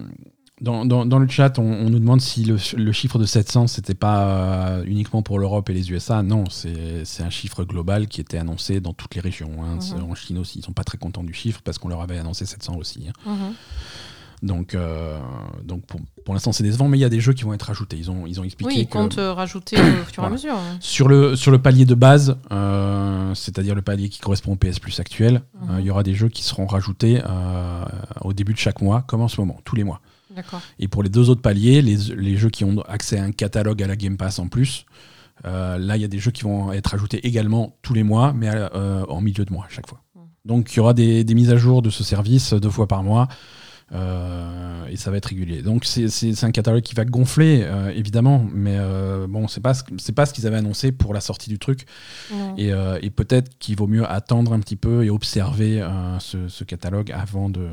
[0.60, 3.66] dans, dans- dans le chat, on, on nous demande si le, le chiffre de 700,
[3.66, 6.22] c'était pas euh, uniquement pour l'Europe et les USA.
[6.22, 9.50] Non, c'est, un chiffre global qui était annoncé dans toutes les régions.
[9.62, 9.78] hein.
[9.96, 10.10] Mhm.
[10.10, 12.44] En Chine aussi, ils sont pas très contents du chiffre parce qu'on leur avait annoncé
[12.46, 13.06] 700 aussi.
[13.08, 13.12] hein.
[13.26, 13.54] Mhm.
[14.42, 15.18] Donc, euh,
[15.64, 17.68] donc pour, pour l'instant, c'est décevant, mais il y a des jeux qui vont être
[17.68, 17.98] ajoutés.
[17.98, 20.30] Ils ont, ils ont expliqué Oui, ils comptent euh, rajouter au fur et à Voilà.
[20.30, 20.54] mesure.
[20.54, 20.78] hein.
[20.80, 24.78] Sur le, sur le palier de base, euh, c'est-à-dire le palier qui correspond au PS
[24.78, 25.70] Plus actuel, Mhm.
[25.76, 27.84] euh, il y aura des jeux qui seront rajoutés euh,
[28.22, 30.00] au début de chaque mois, comme en ce moment, tous les mois.
[30.78, 33.82] Et pour les deux autres paliers, les, les jeux qui ont accès à un catalogue
[33.82, 34.86] à la Game Pass en plus,
[35.46, 38.32] euh, là, il y a des jeux qui vont être ajoutés également tous les mois,
[38.32, 40.02] mais euh, en milieu de mois à chaque fois.
[40.14, 40.22] Mhm.
[40.44, 43.02] Donc il y aura des, des mises à jour de ce service deux fois par
[43.02, 43.28] mois.
[43.92, 45.62] euh, et ça va être régulier.
[45.62, 49.72] Donc c'est- un catalogue qui va gonfler, euh, évidemment, mais euh, bon, c'est pas,
[50.14, 51.86] pas ce qu'ils avaient annoncé pour la sortie du truc.
[52.32, 52.54] Non.
[52.56, 52.70] Et,
[53.02, 55.84] et peut-être qu'il vaut mieux attendre un petit peu et observer
[56.20, 57.68] ce, ce catalogue avant de,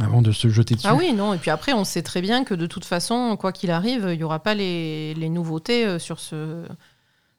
[0.00, 0.86] avant de se jeter dessus.
[0.88, 1.34] Ah oui, non.
[1.34, 4.16] Et puis après, on sait très bien que de toute façon, quoi qu'il arrive, il
[4.16, 6.64] n'y aura pas les, les nouveautés euh, sur ce,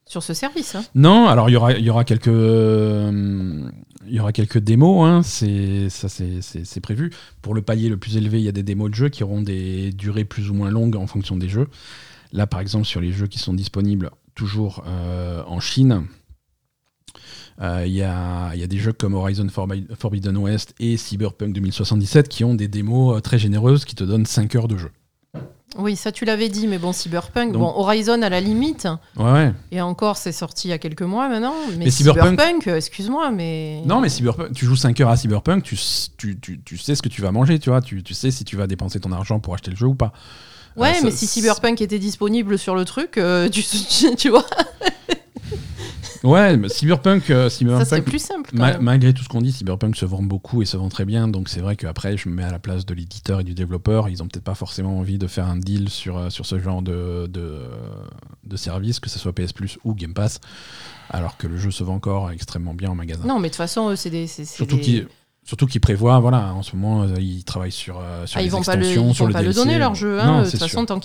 [0.06, 0.76] sur ce service.
[0.76, 0.84] hein.
[0.96, 3.70] Non, alors il y aura, y aura quelques, euh,
[4.08, 5.08] il y aura quelques démos.
[5.08, 7.12] Hein, c'est ça, c'est prévu.
[7.42, 9.42] Pour le palier le plus élevé, il y a des démos de jeux qui auront
[9.42, 11.68] des durées plus ou moins longues en fonction des jeux.
[12.34, 16.06] Là, par exemple, sur les jeux qui sont disponibles toujours euh, en Chine,
[17.62, 21.54] euh, il y, a, y a des jeux comme Horizon Forbi- Forbidden West et Cyberpunk
[21.54, 24.92] 2077 qui ont des démos euh, très généreuses qui te donnent 5 heures de jeu.
[25.78, 29.24] Oui, ça tu l'avais dit, mais bon, Cyberpunk, Donc- bon, Horizon à la limite, Ouais,
[29.32, 29.54] ouais.
[29.72, 31.54] et encore, c'est sorti il y a quelques mois maintenant.
[31.72, 33.82] Mais, Mais Cyberpunk- Cyberpunk, euh, excuse-moi, mais.
[33.86, 35.78] Non, mais Cyberpunk, tu joues 5 heures à Cyberpunk, tu,
[36.18, 37.80] tu, tu, tu sais ce que tu vas manger, tu vois.
[37.82, 40.12] Tu, tu sais si tu vas dépenser ton argent pour acheter le jeu ou pas.
[40.76, 43.64] Ouais, Euh, ça- mais si Cyberpunk était disponible sur le truc, euh, tu,
[44.18, 44.46] tu vois,
[46.24, 48.52] Ouais, mais Cyberpunk, euh, ça serait Cyberpunk plus simple.
[48.52, 48.82] quand ma- même.
[48.82, 51.28] malgré tout ce qu'on dit, Cyberpunk se vend beaucoup et se vend très bien.
[51.28, 54.08] Donc c'est vrai qu'après, je me mets à la place de l'éditeur et du développeur.
[54.10, 56.82] Ils ont peut-être pas forcément envie de faire un deal sur, euh, sur ce genre
[56.84, 57.62] de, de,
[58.44, 60.40] de service, que ce soit PS Plus ou Game Pass,
[61.10, 63.26] alors que le jeu se vend encore extrêmement bien en magasin.
[63.26, 64.28] Non, mais de toute façon, eux, c'est des.
[64.28, 65.08] c'est- c'est Surtout des- qu'ils
[65.44, 68.48] surtout qu'ils prévoient, voilà, en ce moment, euh, ils travaillent sur, euh, sur Ah, les
[68.48, 70.20] ils vont pas le, ils sur vont le pas le donner leur jeu.
[70.20, 70.26] hein.
[70.26, 71.00] Non, de toute façon, tant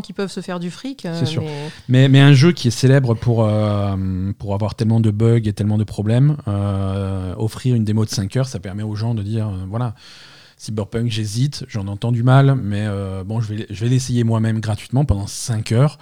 [0.00, 1.04] qu'ils peuvent se faire du fric.
[1.04, 1.42] euh, C'est sûr.
[1.42, 3.96] mais- Mais, mais un jeu qui est célèbre pour, euh,
[4.38, 8.36] pour avoir tellement de bugs et tellement de problèmes, euh, offrir une démo de 5
[8.36, 9.94] heures, ça permet aux gens de dire voilà,
[10.56, 12.86] Cyberpunk, j'hésite, j'en entends du mal, mais
[13.26, 15.98] bon, je vais, je vais l'essayer moi-même gratuitement pendant 5 heures.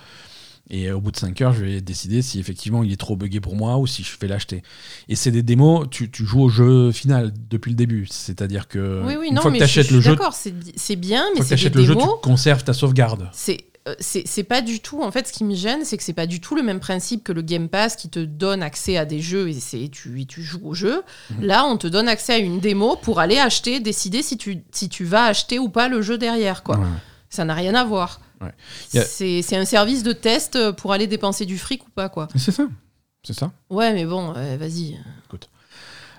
[0.70, 3.38] Et au bout de 5 heures, je vais décider si effectivement il est trop buggé
[3.40, 4.62] pour moi ou si je vais l'acheter.
[5.08, 8.06] Et c'est des démos, tu, tu joues au jeu final depuis le début.
[8.10, 10.32] C'est-à-dire que Oui, oui, une non, fois que mais tu je, je le jeu, d'accord,
[10.32, 13.28] c'est bi- c'est bien, mais que c'est le jeu, tu conserves ta sauvegarde.
[13.32, 15.02] C'est euh, c'est pas du tout.
[15.02, 17.22] En fait, ce qui me gêne, c'est que c'est pas du tout le même principe
[17.22, 20.60] que le Game Pass qui te donne accès à des jeux et c'est tu, joues
[20.64, 21.02] au jeu.
[21.30, 21.44] Mhm.
[21.44, 24.88] Là, on te donne accès à une démo pour aller acheter, décider si tu, si
[24.88, 26.62] tu vas acheter ou pas le jeu derrière.
[26.62, 26.78] Quoi.
[26.78, 26.86] Ouais.
[27.28, 28.20] Ça n'a rien à voir.
[28.40, 28.52] Ouais.
[28.92, 32.08] Y a- C'est un service de test pour aller dépenser du fric ou pas.
[32.08, 32.28] quoi.
[32.36, 32.66] C'est ça.
[33.22, 33.52] C'est ça.
[33.70, 34.98] Ouais, mais bon, euh, vas-y.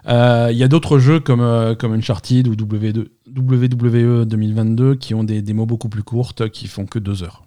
[0.07, 5.13] Euh, Il y a d'autres jeux comme, euh, comme Uncharted ou W2 WWE 2022 qui
[5.15, 7.43] ont des démos beaucoup plus courtes qui font que deux heures.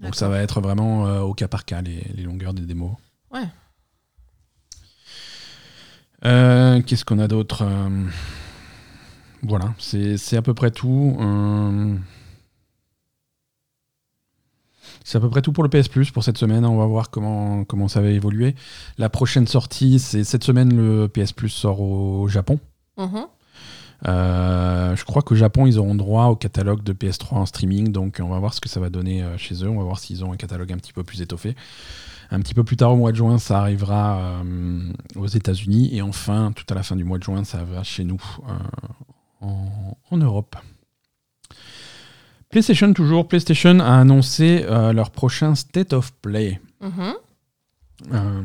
[0.00, 2.92] Donc ça va être vraiment euh, au cas par cas les, les longueurs des démos.
[3.32, 3.44] Ouais.
[6.24, 7.64] Euh, Qu'est-ce qu'on a d'autre
[9.42, 11.16] Voilà, c'est c'est à peu près tout.
[15.04, 16.64] C'est à peu près tout pour le PS Plus pour cette semaine.
[16.64, 18.54] On va voir comment, comment ça va évoluer.
[18.98, 22.58] La prochaine sortie, c'est cette semaine, le PS Plus sort au Japon.
[22.98, 23.26] Mhm.
[24.08, 28.20] Euh, je crois qu'au Japon, ils auront droit au catalogue de PS3 en streaming, donc
[28.20, 29.68] on va voir ce que ça va donner euh, chez eux.
[29.68, 31.54] On va voir s'ils ont un catalogue un petit peu plus étoffé.
[32.30, 36.02] Un petit peu plus tard, au mois de juin, ça arrivera euh, aux États-Unis, et
[36.02, 38.52] enfin, tout à la fin du mois de juin, ça arrivera chez nous euh,
[39.46, 40.56] en, en Europe.
[42.52, 43.26] PlayStation toujours.
[43.26, 46.60] PlayStation a annoncé euh, leur prochain State of Play.
[46.80, 47.14] Mhm.
[48.12, 48.42] Euh,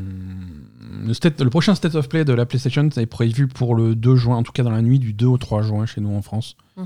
[1.06, 4.16] le, state- le prochain State of Play de la PlayStation est prévu pour le 2
[4.16, 6.22] juin, en tout cas dans la nuit du 2 au 3 juin chez nous en
[6.22, 6.86] France, Mhm.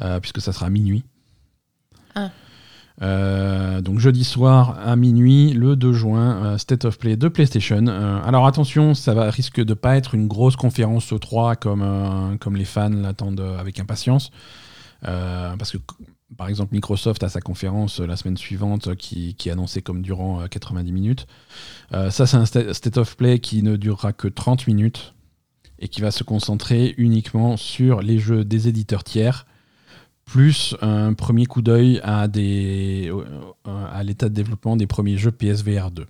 [0.00, 1.04] euh, puisque ça sera à minuit.
[2.14, 2.30] Ah.
[3.80, 7.86] Donc jeudi soir à minuit, le 2 juin, State of Play de PlayStation.
[7.88, 12.54] Alors attention, ça va, risque de pas être une grosse conférence E3 comme, euh, comme
[12.56, 14.30] les fans l'attendent avec impatience.
[15.08, 15.78] Euh, parce que
[16.36, 19.82] par exemple Microsoft a sa conférence euh, la semaine suivante euh, qui, qui est annoncée
[19.82, 21.26] comme durant euh, 90 minutes.
[21.92, 25.14] Euh, ça c'est un sta- State of Play qui ne durera que 30 minutes
[25.78, 29.46] et qui va se concentrer uniquement sur les jeux des éditeurs tiers
[30.24, 33.12] plus un premier coup d'œil à, des,
[33.64, 36.06] à l'état de développement des premiers jeux PSVR 2.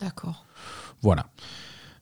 [0.00, 0.44] D'accord.
[1.00, 1.26] Voilà.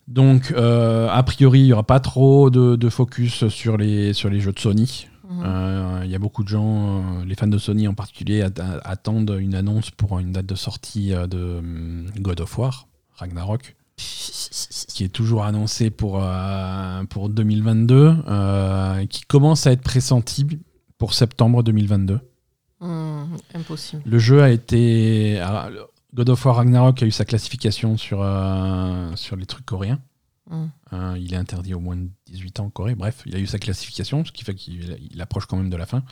[0.09, 4.31] Donc, euh, a priori, il n'y aura pas trop de, de focus sur les, sur
[4.31, 5.07] les jeux de Sony.
[5.45, 8.43] Euh, Il y a beaucoup de gens, euh, les fans de Sony en particulier,
[8.85, 13.77] attendent une annonce pour une date de sortie euh, de hum, God of War, Ragnarok,
[13.97, 16.23] qui est toujours annoncé pour,
[17.11, 20.47] pour 2022, euh, qui commence à être pressenti
[20.99, 22.21] pour septembre 2022.
[22.81, 23.37] Mhm.
[23.55, 24.03] Impossible.
[24.05, 25.39] Le jeu a été.
[25.41, 28.27] alors, God of War Ragnarok a eu sa classification sur,
[29.15, 30.01] sur les trucs coréens.
[30.51, 32.95] Euh, il est interdit au moins de 18 ans en Corée.
[32.95, 35.77] Bref, il a eu sa classification, ce qui fait qu'il il approche quand même de
[35.77, 36.03] la fin.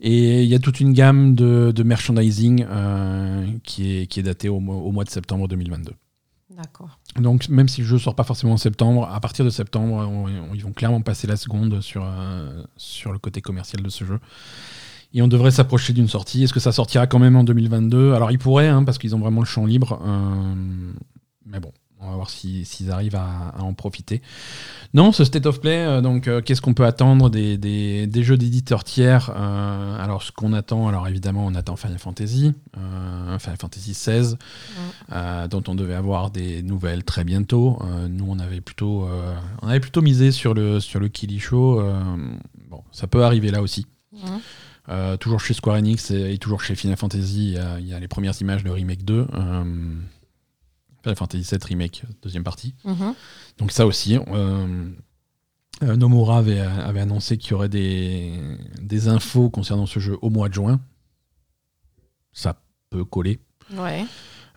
[0.00, 4.22] Et il y a toute une gamme de, de merchandising euh, qui, est, qui est
[4.22, 5.92] datée au, mois- au mois de septembre 2022.
[6.56, 6.98] D'accord.
[7.20, 10.26] Donc même si le jeu sort pas forcément en septembre, à partir de septembre, on-
[10.28, 14.04] on- ils vont clairement passer la seconde sur, euh, sur le côté commercial de ce
[14.04, 14.20] jeu.
[15.14, 16.44] Et on devrait s'approcher d'une sortie.
[16.44, 19.20] Est-ce que ça sortira quand même en 2022 Alors ils pourraient, hein, parce qu'ils ont
[19.20, 20.00] vraiment le champ libre.
[20.04, 20.92] euh,
[21.46, 24.22] mais bon, on va voir si- s'ils arrivent à, à en profiter.
[24.94, 28.22] Non, ce State of Play, euh, donc euh, qu'est-ce qu'on peut attendre des, des- des
[28.22, 32.52] jeux d'éditeurs tiers Euh, Alors ce qu'on attend, alors évidemment on attend Final Fantasy,
[33.38, 34.34] Final Fantasy XVI,
[35.12, 37.78] euh, dont on devait avoir des nouvelles très bientôt.
[38.08, 39.08] Nous on avait plutôt,
[39.62, 41.82] on avait plutôt misé sur le sur le Killy Show.
[42.70, 43.86] bon, ça peut arriver là aussi.
[44.88, 47.86] Euh, toujours chez Square Enix et, et toujours chez Final Fantasy, il y, a, il
[47.86, 49.26] y a les premières images de Remake 2.
[49.34, 49.64] euh,
[51.02, 52.74] Final Fantasy 7 Remake, deuxième partie.
[52.84, 53.14] Mhm.
[53.58, 54.16] Donc ça aussi.
[54.16, 54.90] euh,
[55.84, 58.32] euh, Nomura avait, avait annoncé qu'il y aurait des,
[58.82, 60.80] des infos concernant ce jeu au mois de juin.
[62.32, 63.38] Ça peut coller.
[63.74, 64.04] Ouais.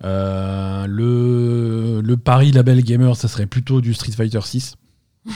[0.03, 4.75] Euh, le, le Paris Label Gamer, ça serait plutôt du Street Fighter 6.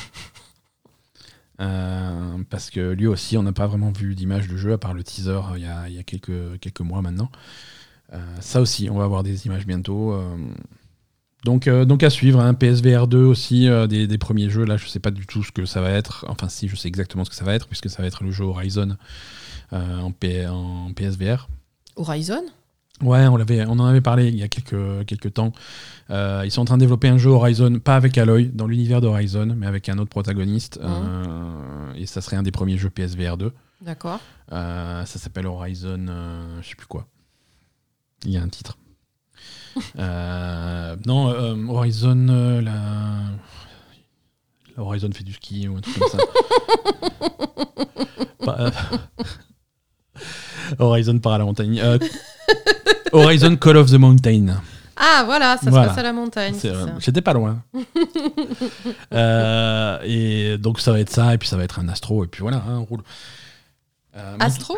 [1.61, 4.93] Euh, parce que lui aussi, on n'a pas vraiment vu d'image de jeu, à part
[4.93, 7.29] le teaser euh, il y a, il y a quelques, quelques mois maintenant.
[8.11, 10.21] Euh, ça aussi, on va avoir des images bientôt.
[11.45, 14.65] Donc, euh, donc à suivre, hein, PSVR 2 aussi, euh, des, des premiers jeux.
[14.65, 16.25] Là, je sais pas du tout ce que ça va être.
[16.27, 18.31] Enfin, si, je sais exactement ce que ça va être, puisque ça va être le
[18.31, 18.97] jeu Horizon
[19.71, 21.47] euh, en, P- en PSVR.
[21.95, 22.43] Horizon?
[23.01, 25.51] Ouais, on, l'avait, on en avait parlé il y a quelques, quelques temps.
[26.09, 29.53] Ils sont en train de développer un jeu Horizon, pas avec Aloy, dans l'univers d'Horizon,
[29.57, 30.79] mais avec un autre protagoniste.
[30.81, 33.51] euh, et ça serait un des premiers jeux PSVR 2.
[33.81, 34.19] D'accord.
[34.49, 36.05] Ça s'appelle Horizon,
[36.61, 37.05] je sais plus quoi.
[38.25, 38.77] Il y a un titre.
[39.99, 42.71] Euh, non, euh, Horizon, euh, la...
[44.77, 46.17] la Horizon fait du ski ou un truc comme ça.
[48.45, 48.71] Pas- euh,
[50.79, 51.79] Horizon part à la montagne.
[51.81, 51.97] Euh,
[53.11, 54.61] Horizon Call of the Mountain.
[54.97, 55.85] Ah, voilà, ça Voilà.
[55.85, 56.53] se passe à la montagne.
[56.57, 56.93] C'est, c'est ça.
[56.99, 57.61] J'étais pas loin.
[59.13, 62.27] Euh, et donc ça va être ça, et puis ça va être un Astro, et
[62.27, 63.01] puis voilà, hein, on roule.
[64.15, 64.77] Euh, Astro?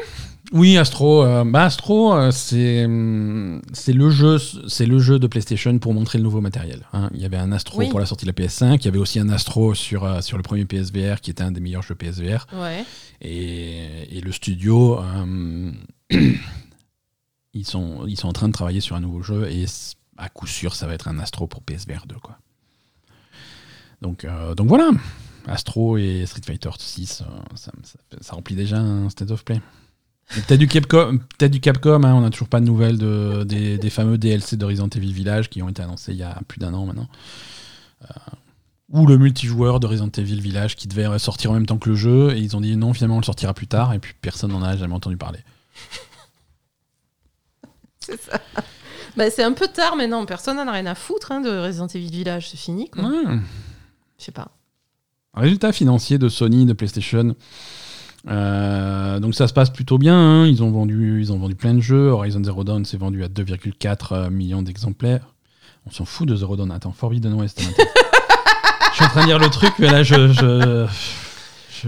[0.51, 1.23] Oui, Astro.
[1.23, 4.37] euh, bah Astro, euh, c'est hum, c'est le jeu,
[4.67, 6.87] c'est le jeu de PlayStation pour montrer le nouveau matériel.
[6.93, 7.09] hein.
[7.13, 7.89] Il y avait un Astro Oui.
[7.89, 10.37] pour la sortie de la PS5, il y avait aussi un Astro sur euh, sur
[10.37, 12.47] le premier PSVR qui était un des meilleurs jeux PSVR.
[12.53, 12.85] Ouais.
[13.21, 15.71] Et, et le studio, euh,
[17.53, 20.29] ils sont ils sont en train de travailler sur un nouveau jeu et c- à
[20.29, 22.37] coup sûr ça va être un Astro pour PSVR 2 quoi.
[24.01, 24.89] Donc euh, donc voilà.
[25.49, 27.25] Astro et Street Fighter 6, euh,
[27.55, 29.61] ça, ça- ça remplit déjà un State of Play.
[30.29, 33.89] Peut-être du Capcom, du Capcom hein, on n'a toujours pas de nouvelles de, des, des
[33.89, 36.73] fameux DLC de Resident Evil Village qui ont été annoncés il y a plus d'un
[36.73, 37.07] an maintenant.
[38.03, 38.13] Euh,
[38.89, 41.95] ou le multijoueur de Resident Evil Village qui devait sortir en même temps que le
[41.95, 44.51] jeu et ils ont dit non finalement on le sortira plus tard et puis personne
[44.51, 45.39] n'en a jamais entendu parler.
[47.99, 48.39] C'est ça.
[49.17, 51.49] Bah, c'est un peu tard, mais non, personne n'en a rien à foutre hein, de
[51.49, 52.87] Resident Evil Village, c'est fini.
[52.87, 53.03] Quoi.
[53.03, 53.39] Ouais.
[54.19, 54.49] Je sais pas.
[55.33, 57.35] Résultat financier de Sony, de PlayStation.
[58.29, 60.15] Euh, donc ça se passe plutôt bien.
[60.17, 60.47] hein.
[60.47, 62.09] Ils, ont vendu, ils ont vendu plein de jeux.
[62.09, 65.27] Horizon Zero Dawn s'est vendu à 2,4 millions d'exemplaires.
[65.85, 66.71] On s'en fout de Zero Dawn.
[66.71, 67.61] Attends, Forbidden West.
[68.91, 70.87] je suis en train de lire le truc, mais là je, je,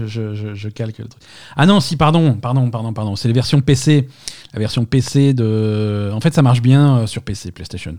[0.06, 1.22] je- je calque le truc.
[1.56, 3.16] Ah non, si, pardon, pardon, pardon, pardon.
[3.16, 4.08] C'est les versions PC.
[4.54, 6.10] La version PC de.
[6.14, 7.96] En fait, ça marche bien euh, sur PC, PlayStation.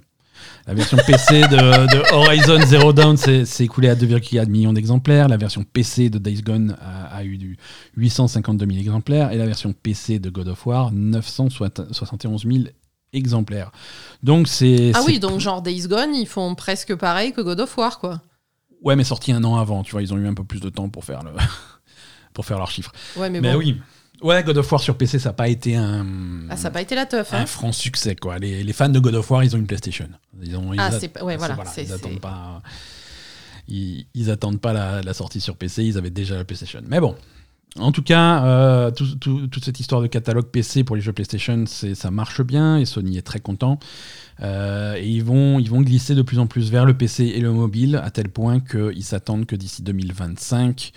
[0.68, 5.28] La version PC de, de Horizon Zero Dawn s'est écoulée à 2,4 millions d'exemplaires.
[5.28, 7.58] La version PC de Days Gone a, a eu du
[7.98, 9.32] 852 000 exemplaires.
[9.32, 12.64] Et la version PC de God of War, 971 000
[13.14, 13.72] exemplaires.
[14.24, 14.92] Donc c'est.
[14.94, 18.22] Ah oui, donc genre Days Gone, ils font presque pareil que God of War, quoi.
[18.84, 20.70] Ouais, mais sorti un an avant, tu vois, ils ont eu un peu plus de
[20.70, 21.32] temps pour faire, le...
[22.34, 22.92] pour faire leurs chiffres.
[23.16, 23.60] Ouais, mais, Mais, bon.
[23.60, 23.80] oui.
[24.22, 26.06] Ouais, God of War sur PC, ça n'a pas été un,
[26.50, 27.46] Ah, ça n'a pas été la teuf, un hein.
[27.46, 28.38] franc succès, quoi.
[28.40, 30.08] Les, les fans de God of War, ils ont une PlayStation.
[30.44, 32.62] Ils ont, ils Ah, c'est pas- ouais, voilà, ils attendent pas.
[33.68, 36.82] Ils, ils attendent pas la, la sortie sur PC, ils avaient déjà la PlayStation.
[36.88, 37.16] Mais bon.
[37.80, 41.14] En tout cas, euh, tout- tout- toute cette histoire de catalogue PC pour les jeux
[41.14, 43.80] PlayStation, ça marche bien et Sony est très content.
[44.42, 47.40] Euh, et ils vont, ils vont glisser de plus en plus vers le PC et
[47.40, 50.92] le mobile, à tel point qu'ils s'attendent que d'ici 2025,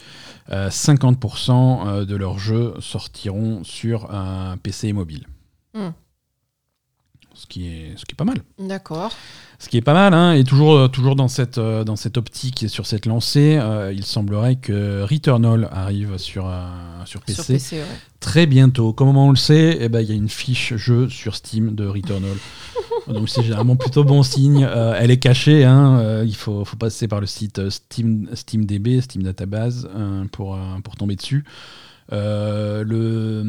[0.51, 5.27] euh, 50% euh, de leurs jeux sortiront sur un PC et mobile.
[5.75, 5.91] Hmm.
[7.35, 8.39] Ce, qui est, ce qui est pas mal.
[8.59, 9.13] D'accord.
[9.59, 12.17] Ce qui est pas mal, hein, et toujours, euh, toujours dans, cette, euh, dans cette
[12.17, 16.67] optique et sur cette lancée, euh, il semblerait que Returnal arrive sur, euh,
[17.05, 17.83] sur PC Sur PC, ouais.
[18.21, 18.93] très bientôt.
[18.93, 21.87] Comment on le sait Eh ben, Il y a une fiche jeu sur Steam de
[21.87, 22.37] Returnal.
[23.09, 24.65] Donc c'est généralement plutôt bon signe.
[24.69, 29.01] Euh, elle est cachée, hein, euh, il faut, faut passer par le site Steam, SteamDB,
[29.01, 31.45] Steam Database, euh, pour, pour tomber dessus.
[32.11, 33.45] Le,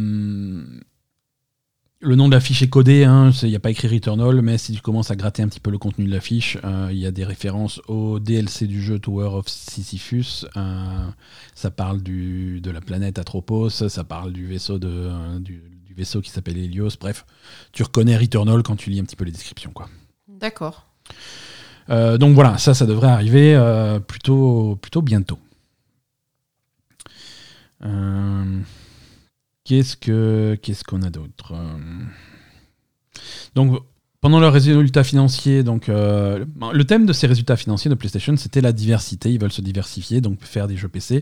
[2.06, 4.58] le nom de la fiche est codé, hein, il n'y a pas écrit Returnal, mais
[4.58, 6.98] si tu commences à gratter un petit peu le contenu de la fiche, euh, il
[6.98, 10.46] y a des références au DLC du jeu Tower of Sisyphus.
[10.56, 11.08] euh,
[11.56, 15.94] ça parle du, de la planète Atropos, ça parle du vaisseau, de, euh, du, du
[15.94, 16.92] vaisseau qui s'appelle Helios.
[17.00, 17.26] Bref,
[17.72, 19.72] tu reconnais Returnal quand tu lis un petit peu les descriptions.
[19.72, 19.90] Quoi.
[20.28, 20.88] D'accord.
[21.88, 23.56] Donc voilà, ça, ça devrait arriver
[24.08, 25.38] plutôt, plutôt bientôt.
[27.84, 28.60] Euh,
[29.66, 31.78] qu'est-ce que qu'est-ce qu'on a d'autre Euh,
[33.56, 33.82] Donc
[34.22, 38.62] pendant leurs résultats financiers, donc euh, le thème de ces résultats financiers de PlayStation, c'était
[38.62, 39.32] la diversité.
[39.32, 41.22] Ils veulent se diversifier, donc faire des jeux PC,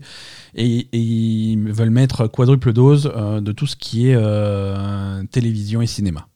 [0.54, 5.82] et, et ils veulent mettre quadruple dose euh, de tout ce qui est euh, télévision
[5.82, 6.28] et cinéma.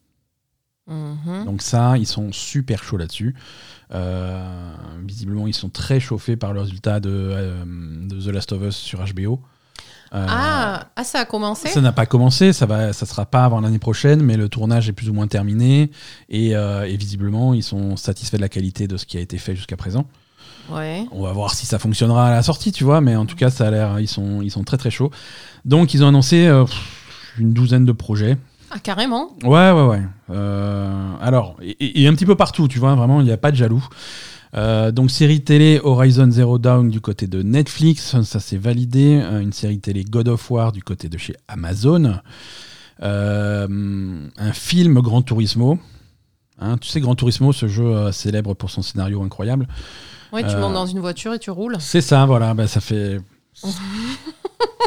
[0.88, 1.46] Mhm.
[1.46, 3.34] Donc ça, ils sont super chauds là-dessus.
[5.06, 7.34] Visiblement, ils sont très chauffés par le résultat de,
[8.08, 9.40] de The Last of Us sur HBO.
[10.14, 11.68] Euh, ah, ah, ça a commencé?
[11.68, 14.88] ça n'a pas commencé, ça va, ça sera pas avant l'année prochaine, mais le tournage
[14.88, 15.90] est plus ou moins terminé
[16.30, 19.36] et, euh, et visiblement ils sont satisfaits de la qualité de ce qui a été
[19.38, 20.06] fait jusqu'à présent.
[20.70, 21.04] Ouais.
[21.12, 23.50] On va voir si ça fonctionnera à la sortie, tu vois, mais en tout cas
[23.50, 25.10] ça a l'air, ils sont, ils sont très très chauds.
[25.64, 26.64] Donc ils ont annoncé euh,
[27.38, 28.36] une douzaine de projets.
[28.70, 29.30] Ah, carrément?
[29.44, 30.02] Ouais, ouais, ouais.
[31.20, 33.50] Alors, et, et- et un petit peu partout, tu vois, vraiment, il n'y a pas
[33.50, 33.82] de jaloux.
[34.56, 39.20] Euh, donc, série télé Horizon Zero Dawn du côté de Netflix, ça c'est validé.
[39.22, 42.14] Euh, une série télé God of War du côté de chez Amazon.
[43.02, 43.68] Euh,
[44.36, 45.78] un film Gran Turismo.
[46.60, 49.68] Hein, tu sais, Gran Turismo, ce jeu euh, célèbre pour son scénario incroyable.
[50.32, 51.76] Ouais, tu montes dans une voiture et tu roules.
[51.78, 53.20] C'est ça, voilà, bah, ça fait.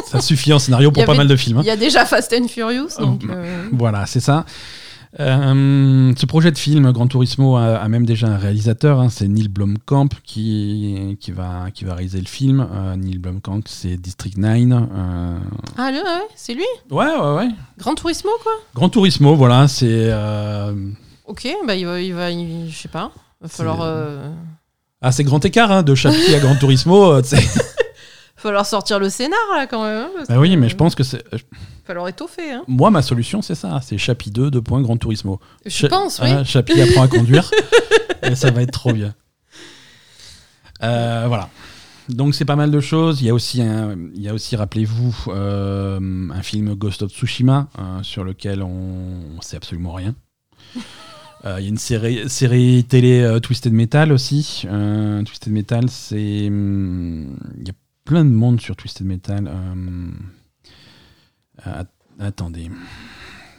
[0.06, 1.58] ça suffit en scénario pour pas mal de films.
[1.58, 1.62] hein.
[1.64, 3.22] Il y a déjà Fast and Furious, donc.
[3.72, 4.44] Voilà, c'est ça.
[5.20, 9.28] Euh, ce projet de film, Gran Turismo, a, a même déjà un réalisateur, hein, c'est
[9.28, 12.66] Neil Blomkamp qui, qui, va, qui va réaliser le film.
[12.72, 14.50] Euh, Neil Blomkamp, c'est District 9.
[14.72, 15.38] euh,
[15.76, 16.64] Ah, le- ouais, c'est lui?
[16.90, 17.48] Ouais, ouais, ouais.
[17.78, 18.52] Grand Turismo, quoi?
[18.74, 20.10] Gran Turismo, voilà, c'est.
[21.26, 23.12] Ok, bah il va, il va il- je sais pas.
[23.40, 23.82] Va falloir,
[25.02, 27.20] Ah, c'est grand écart hein, de Chapi à Gran Turismo.
[28.44, 30.06] euh, falloir sortir le scénar, là, quand même.
[30.18, 31.22] hein, Bah oui, mais je pense que c'est.
[31.84, 32.62] Falloir étoffer, hein.
[32.68, 35.40] Moi, ma solution, c'est ça c'est Chapi 2, 2 points, Gran Turismo.
[35.64, 36.30] Je Cha- pense, oui.
[36.30, 37.50] hein, Chapi apprend à conduire.
[38.22, 39.14] et ça va être trop bien.
[40.82, 41.48] Euh, voilà.
[42.08, 43.20] Donc c'est pas mal de choses.
[43.22, 45.98] Il y a aussi, un- il y a aussi rappelez-vous, euh,
[46.32, 50.14] un film Ghost of Tsushima euh, sur lequel on ne sait absolument rien.
[51.44, 54.62] Euh, Il y a une série, série télé euh, Twisted Metal aussi.
[54.66, 56.46] Euh, Twisted Metal, c'est.
[56.46, 57.74] hum, Il y a
[58.04, 59.48] plein de monde sur Twisted Metal.
[59.48, 60.10] Euh,
[61.64, 62.70] att- attendez.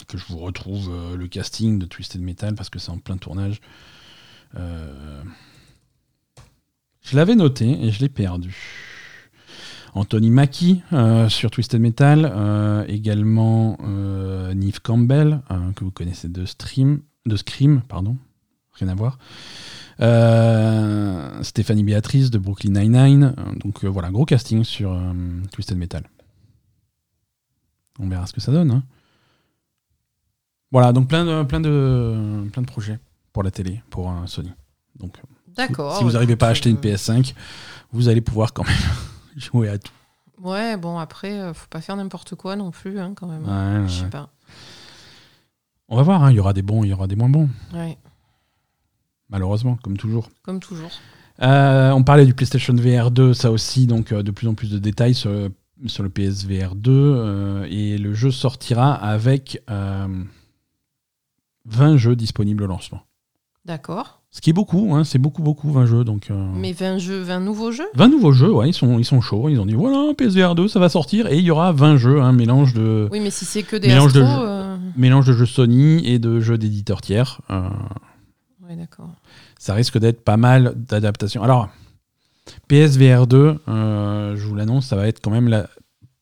[0.08, 3.18] Que je vous retrouve euh, le casting de Twisted Metal parce que c'est en plein
[3.18, 3.62] tournage.
[4.56, 5.24] Euh,
[7.02, 8.56] je l'avais noté et je l'ai perdu.
[9.96, 16.30] Anthony Mackie euh, sur Twisted Metal, euh, également euh, Neve Campbell, euh, que vous connaissez
[16.30, 18.18] de, stream, de Scream, pardon,
[18.74, 19.18] rien à voir.
[20.02, 23.36] Euh, Stéphanie Béatrice de Brooklyn Nine-Nine.
[23.38, 25.00] Euh, Donc euh, voilà, gros casting sur
[25.52, 26.04] Twisted Metal.
[28.00, 28.72] On verra ce que ça donne.
[28.72, 28.84] hein.
[30.72, 33.00] Voilà, donc plein de, plein, de, plein de projets
[33.32, 34.52] pour la télé, pour euh, Sony.
[35.00, 35.18] Donc
[35.56, 35.98] D'accord.
[35.98, 37.36] si vous n'arrivez pas à acheter une euh, PS5,
[37.92, 38.76] vous allez pouvoir quand même
[39.38, 39.92] jouer à tout.
[40.42, 43.44] Ouais, bon, après, euh, faut pas faire n'importe quoi non plus, hein, quand même.
[43.46, 44.10] Ouais, Je sais ouais.
[44.10, 44.30] pas.
[45.90, 47.50] On va voir, hein, il y aura des bons, il y aura des moins bons.
[47.74, 47.98] Ouais.
[49.30, 50.30] Malheureusement, comme toujours.
[50.44, 50.92] Comme toujours.
[51.42, 54.70] Euh, on parlait du PlayStation VR 2, ça aussi, donc euh, de plus en plus
[54.70, 55.32] de détails sur,
[55.88, 56.92] sur le PSVR 2.
[56.92, 60.08] euh, et le jeu sortira avec euh,
[61.66, 63.02] 20 jeux disponibles au lancement.
[63.66, 64.22] D'accord.
[64.30, 66.04] Ce qui est beaucoup, hein, c'est beaucoup, beaucoup, 20 jeux.
[66.04, 67.88] Donc, Mais 20 jeux, 20 nouveaux jeux?
[67.96, 69.48] 20 nouveaux jeux, ouais, ils sont, ils sont chauds.
[69.48, 71.28] Ils ont dit voilà, PSVR 2, ça va sortir.
[71.28, 73.88] Et il y aura 20 jeux, un mélange de, Oui, mais si c'est que des
[73.88, 74.78] Mélange de jeux.
[74.98, 77.42] mélange de jeux Sony et de jeux d'éditeurs tiers.
[78.76, 79.10] D'accord.
[79.60, 81.44] ça risque d'être pas mal d'adaptations.
[81.44, 81.70] Alors,
[82.68, 85.70] PSVR 2, euh, je vous l'annonce, ça va être quand même la-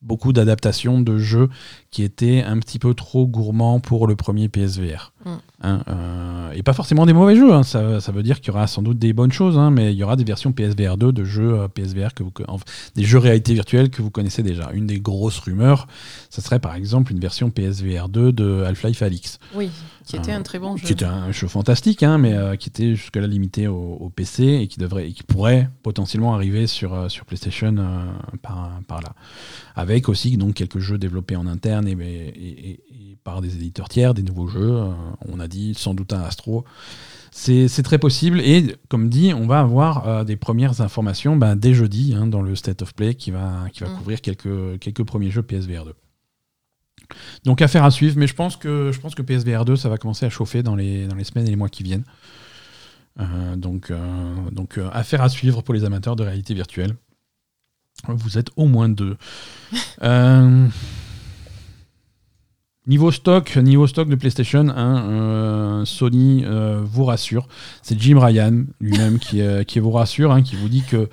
[0.00, 1.48] beaucoup d'adaptations de jeux
[1.92, 5.12] qui étaient un petit peu trop gourmands pour le premier PSVR.
[5.24, 5.30] Mm.
[5.64, 8.50] Hein, euh, et pas forcément des mauvais jeux, hein, ça, ça veut dire qu'il y
[8.56, 11.12] aura sans doute des bonnes choses, hein, mais il y aura des versions PSVR 2
[11.12, 12.64] de jeux euh, PSVR, que vous, co- enfin,
[12.96, 14.70] des jeux réalité virtuelle que vous connaissez déjà.
[14.72, 15.86] Une des grosses rumeurs,
[16.30, 19.70] ça serait par exemple une version PSVR 2 de Half-Life Alix Oui,
[20.04, 20.84] qui était Euh, un très bon jeu.
[20.84, 24.80] qui était un jeu fantastique, mais qui était jusque-là limité au, au PC et qui,
[24.80, 27.76] devrait, et qui pourrait potentiellement arriver sur, sur PlayStation
[28.42, 29.12] par, par là.
[29.76, 32.72] Avec aussi donc, quelques jeux développés en interne et, et- et-
[33.12, 34.72] et par des éditeurs tiers, des nouveaux jeux.
[34.72, 34.92] euh,
[35.28, 36.64] on a dit sans doute un Astro.
[37.34, 41.72] C'est très possible et comme dit, on va avoir euh, des premières informations ben, dès
[41.72, 43.96] jeudi hein, dans le State of Play qui va, qui va Mm.
[43.96, 45.94] couvrir quelques, quelques premiers jeux PSVR 2.
[47.44, 49.96] Donc affaire à suivre, mais je pense que je pense que PSVR 2 ça va
[49.98, 52.04] commencer à chauffer dans les, dans les semaines et les mois qui viennent.
[53.20, 56.96] Euh, donc euh, donc affaire à suivre pour les amateurs de réalité virtuelle.
[58.08, 59.16] Vous êtes au moins deux.
[60.02, 60.66] Euh,
[62.88, 67.46] Niveau stock, niveau stock de PlayStation, hein, euh, Sony euh, vous rassure.
[67.80, 71.08] C'est Jim Ryan lui-même qui, euh, qui vous rassure, hein, qui vous dit que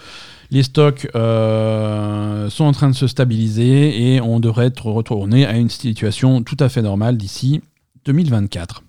[0.50, 5.70] les stocks sont en train de se stabiliser et on devrait être retourné à une
[5.70, 7.62] situation tout à fait normale d'ici
[8.06, 8.82] 2024.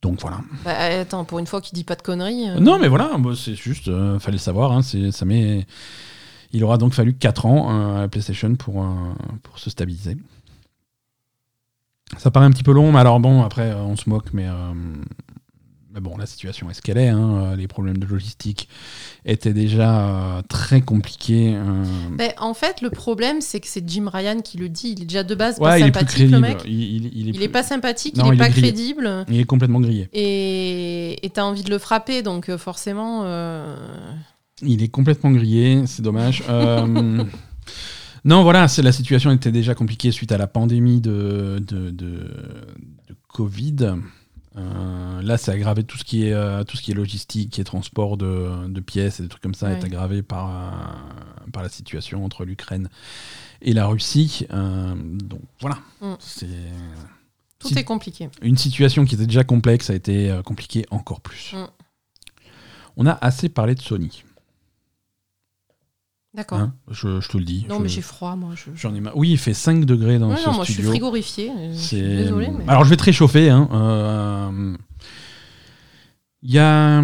[0.00, 0.42] Donc voilà.
[0.64, 2.60] Bah, attends, pour une fois qu'il dit pas de conneries.
[2.60, 3.86] Non, mais voilà, bah, c'est juste,
[4.20, 4.70] fallait le savoir.
[4.70, 5.66] hein, ça met,
[6.52, 8.86] il aura donc fallu 4 ans euh, à la PlayStation pour, euh,
[9.42, 10.16] pour se stabiliser.
[12.18, 14.46] Ça paraît un petit peu long, mais alors bon, après, euh, on se moque, mais,
[14.46, 14.52] euh,
[15.94, 17.08] mais bon, la situation est ce qu'elle est.
[17.08, 18.68] hein, les problèmes de logistique
[19.24, 21.54] étaient déjà euh, très compliqués.
[21.56, 21.84] euh.
[22.18, 24.92] Ben, en fait, le problème, c'est que c'est Jim Ryan qui le dit.
[24.94, 26.58] Il est déjà de base ouais, pas sympathique, le mec.
[26.66, 29.24] Il, il- il est, Il plus- est pas sympathique, Non, il est pas est crédible.
[29.28, 30.10] il est complètement grillé.
[30.12, 33.22] Et t'as envie de le frapper, donc forcément.
[34.62, 36.42] Il est complètement grillé, c'est dommage.
[36.48, 37.24] Euh,
[38.24, 42.30] non, voilà, c'est la situation était déjà compliquée suite à la pandémie de, de, de-
[43.08, 43.94] de Covid.
[44.56, 47.60] Euh, là, c'est aggravé tout ce qui est euh, tout ce qui est logistique, qui
[47.60, 51.62] est transport de, de pièces et des trucs comme ça, est aggravé par euh, par
[51.62, 52.88] la situation entre l'Ukraine
[53.62, 54.46] et la Russie.
[54.50, 56.12] Donc voilà, Mm.
[56.18, 56.46] c'est
[57.58, 58.28] Tout Si- est compliqué.
[58.42, 61.54] une situation qui était déjà complexe a été compliquée encore plus.
[61.54, 61.66] Mm.
[62.98, 64.22] On a assez parlé de Sony.
[66.34, 66.58] D'accord.
[66.58, 67.66] hein, je, je te le dis.
[67.68, 68.54] non, Je- mais j'ai froid, moi.
[68.54, 68.70] Je...
[68.74, 69.16] J'en ai marre.
[69.16, 70.90] Oui, il fait 5 degrés dans Ouais, ce non, moi, je suis studio.
[70.90, 71.50] frigorifiée.
[71.50, 72.02] euh, Je suis.
[72.02, 72.64] Mais...
[72.68, 73.50] Alors, je vais te réchauffer.
[73.50, 74.76] hein, euh,
[76.42, 77.02] Il y a.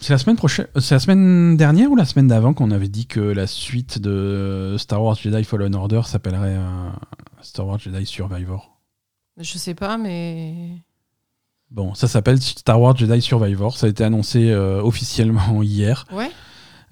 [0.00, 0.66] C'est la semaine prochaine.
[0.78, 4.76] C'est la semaine dernière ou la semaine d'avant qu'on avait dit que la suite de
[4.78, 6.90] Star Wars Jedi Fallen Order s'appellerait euh,
[7.42, 8.78] Star Wars Jedi Survivor?
[9.38, 10.82] Je sais pas, mais.
[11.70, 13.76] Bon, ça s'appelle Star Wars Jedi Survivor.
[13.76, 16.04] Ça a été annoncé euh, officiellement hier.
[16.12, 16.30] Ouais.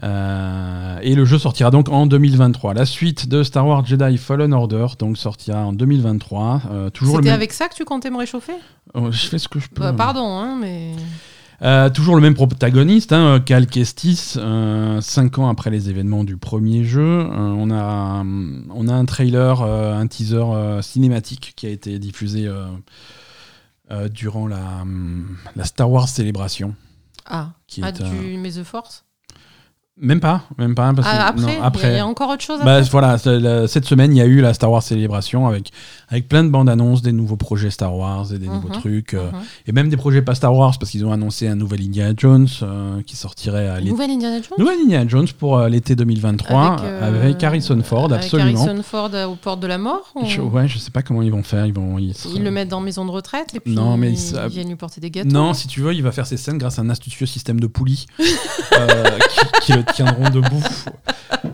[0.02, 2.74] Euh, et le jeu sortira donc en 2023.
[2.74, 6.62] La suite de Star Wars Jedi Fallen Order donc sortira en 2023.
[6.70, 7.34] Euh, toujours C'était même.
[7.34, 8.54] avec ça que tu comptais me réchauffer?
[8.94, 9.82] Oh, je fais ce que je peux.
[9.82, 10.92] Bah, Pardon, hein, mais.
[11.62, 16.36] Euh, toujours le même protagoniste, hein, Cal Kestis, euh, cinq ans après les événements du
[16.36, 17.20] premier jeu.
[17.20, 18.22] Euh, on, a,
[18.74, 20.44] on a un trailer, un teaser
[20.82, 22.50] cinématique qui a été diffusé
[24.10, 24.84] durant la,
[25.54, 26.74] la Star Wars Célébration.
[27.26, 29.03] Ah, Qui ah est, du The Force?
[30.00, 30.92] Même pas, même pas.
[30.92, 31.92] Parce Ah, après, non, il y a- après.
[31.92, 34.40] Il y, a encore autre chose Bah, voilà, la- cette semaine, il y a eu
[34.40, 35.70] la Star Wars Célébration avec,
[36.08, 39.14] avec plein de bandes annonces, des nouveaux projets Star Wars et des nouveaux Mhm, trucs.
[39.14, 39.38] euh, Mhm.
[39.68, 42.48] et même des projets pas Star Wars parce qu'ils ont annoncé un nouvel Indiana Jones
[42.62, 43.90] euh, qui sortirait à l'été.
[43.92, 48.24] Nouvelle Indiana Jones Nouvelle Indiana Jones pour euh, l'été 2023 avec, euh, Harrison Ford, avec
[48.24, 48.64] absolument.
[48.64, 51.30] Harrison Ford aux portes de la mort ou- Je, ouais, je sais pas comment ils
[51.30, 51.66] vont faire.
[51.66, 51.98] Ils vont.
[52.00, 54.74] Ils, Ils le mettent dans maison de retraite et puis Non, mais ils, viennent lui
[54.74, 55.28] porter des gâteaux.
[55.28, 57.68] Non, si tu veux, il va faire ses scènes grâce à un astucieux système de
[57.68, 60.62] poulies qui, qui le tiendront debout.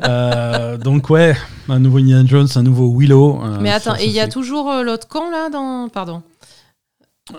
[0.05, 1.37] Euh, donc ouais,
[1.69, 3.43] un nouveau Indiana Jones, un nouveau Willow.
[3.43, 5.89] euh, mais attends, et il y a toujours euh, l'autre con là dans.
[5.89, 6.23] Pardon.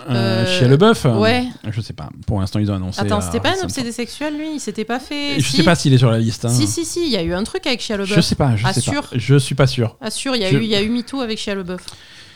[0.10, 1.06] LeBeouf.
[1.06, 1.46] euh, ouais.
[1.70, 2.10] Je sais pas.
[2.26, 3.02] Pour l'instant, ils ont annoncé.
[3.02, 4.54] Attends, c'était pas un obsédé sexuel lui?
[4.56, 5.40] Il s'était pas fait.
[5.40, 5.58] Je si.
[5.58, 6.46] sais pas s'il est sur la liste.
[6.46, 6.50] hein.
[6.50, 8.22] Si, si, si, il y a eu un truc avec Shia Je LeBeouf.
[8.26, 8.56] sais pas.
[8.56, 9.02] Je Ah, sais sûr?
[9.02, 9.18] Pas.
[9.18, 9.98] Je suis pas sûr.
[10.00, 11.82] Ah, sûr, il y, a Je- eu- y a eu MeToo avec Shia LeBeouf.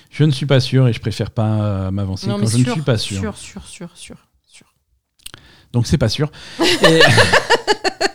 [0.09, 2.71] Je ne suis pas sûr et je préfère pas euh, m'avancer quand je sûr, ne
[2.73, 3.19] suis pas sûr.
[3.19, 4.15] Sûr, sûr, sûr, sûr,
[4.47, 4.65] sûr.
[5.71, 6.29] Donc c'est pas sûr.
[6.59, 7.01] Et-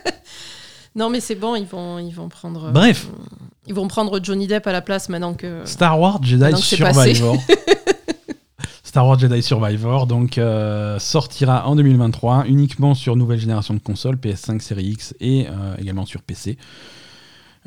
[0.95, 2.65] Non, mais c'est bon, ils vont, ils vont prendre.
[2.65, 3.07] euh, Bref.
[3.67, 5.61] Ils vont prendre Johnny Depp à la place maintenant que.
[5.65, 6.55] Star Wars Jedi.
[6.61, 7.37] Survivor.
[8.83, 14.15] Star Wars Jedi Survivor donc euh, sortira en 2023 uniquement sur nouvelle génération de consoles
[14.17, 16.57] PS5, Série X et euh, également sur PC.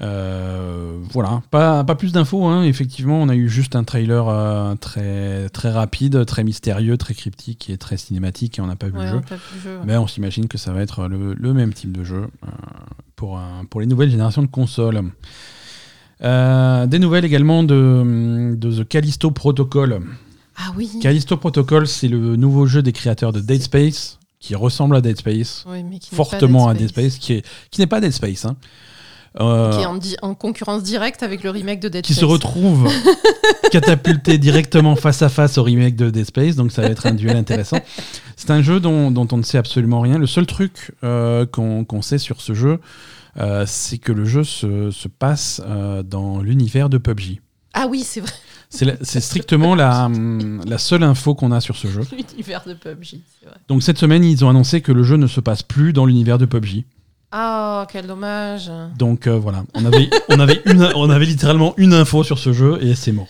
[0.01, 2.45] Euh, voilà, pas, pas plus d'infos.
[2.47, 2.65] hein.
[2.65, 7.71] Effectivement, on a eu juste un trailer euh, très, très rapide, très mystérieux, très cryptique
[7.71, 9.17] et très cinématique et on n'a pas vu Ouais, le jeu.
[9.19, 9.79] a pas vu le jeu.
[9.87, 12.49] Mais on s'imagine que ça va être le, le même type de jeu euh,
[13.15, 13.41] pour,
[13.71, 15.01] pour les nouvelles générations de consoles.
[16.21, 20.01] Des nouvelles également de, de The Callisto Protocol.
[20.57, 20.91] Ah oui.
[21.03, 25.19] Callisto Protocol, c'est le nouveau jeu des créateurs de Dead Space, qui ressemble à Dead
[25.19, 28.01] Space, Oui, mais qui n'est pas fortement à Dead Space, qui est- qui n'est pas
[28.01, 28.45] Dead Space.
[28.45, 28.57] hein.
[29.41, 32.21] Euh, Qui est en, di- en concurrence directe avec le remake de Dead qui Space.
[32.21, 32.89] se retrouve
[33.71, 37.15] catapulté directement face à face au remake de Dead Space, donc ça va être un
[37.15, 37.79] duel intéressant.
[38.37, 40.19] C'est un jeu dont, dont on ne sait absolument rien.
[40.19, 42.79] Le seul truc euh, qu'on qu'on sait sur ce jeu,
[43.39, 45.61] euh, c'est que le jeu se, se passe
[46.05, 47.41] dans l'univers de PUBG.
[47.73, 48.31] Ah oui, c'est vrai.
[48.71, 52.03] C'est la- c'est strictement la, hum, la seule info qu'on a sur ce jeu.
[52.17, 53.57] L'univers de PUBG, c'est vrai.
[53.69, 56.39] Donc cette semaine, ils ont annoncé que le jeu ne se passe plus dans l'univers
[56.39, 56.85] de PUBG.
[57.37, 58.71] Ah, quel dommage.
[58.97, 62.53] Donc euh, voilà, on avait, on, avait une, on avait littéralement une info sur ce
[62.53, 63.27] jeu et c'est mort.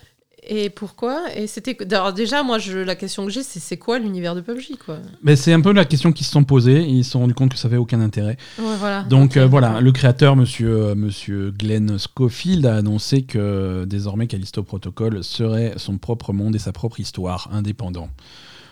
[0.46, 1.22] Et pourquoi?
[1.34, 4.42] Et c'était alors déjà moi je la question que j'ai c'est c'est quoi l'univers de
[4.42, 4.98] PUBG quoi?
[5.22, 7.32] Mais c'est un peu la question qu'ils se sont posée et ils se sont rendus
[7.32, 8.36] compte que ça avait aucun intérêt.
[8.58, 9.04] Ouais, voilà.
[9.04, 14.62] Donc euh, voilà, le créateur, monsieur, euh, monsieur Glenn Schofield, a annoncé que désormais Callisto
[14.62, 18.10] Protocol serait son propre monde et sa propre histoire, indépendant.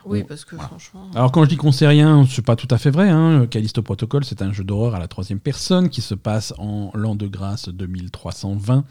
[0.04, 0.68] Oui parce que voilà.
[0.68, 1.08] franchement.
[1.14, 3.08] Alors quand je dis qu'on sait rien, c'est pas tout à fait vrai.
[3.08, 3.46] Hein.
[3.50, 7.14] Callisto Protocol, c'est un jeu d'horreur à la troisième personne qui se passe en l'an
[7.14, 8.84] de grâce 2320.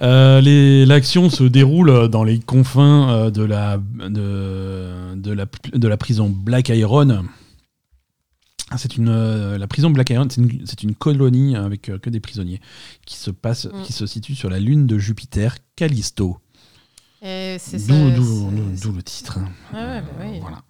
[0.00, 5.96] Euh, L'action se déroule dans les confins euh, de la, de, de la, de la
[5.96, 7.24] prison Black Iron.
[8.76, 12.60] C'est une, euh, la prison Black Iron, c'est une, colonie avec euh, que des prisonniers
[13.04, 13.82] qui se, passe, Mm.
[13.82, 16.38] qui se situe sur la lune de Jupiter, Callisto.
[17.22, 19.38] D'où le titre.
[19.72, 20.38] Ouais, bah oui.
[20.40, 20.62] Voilà.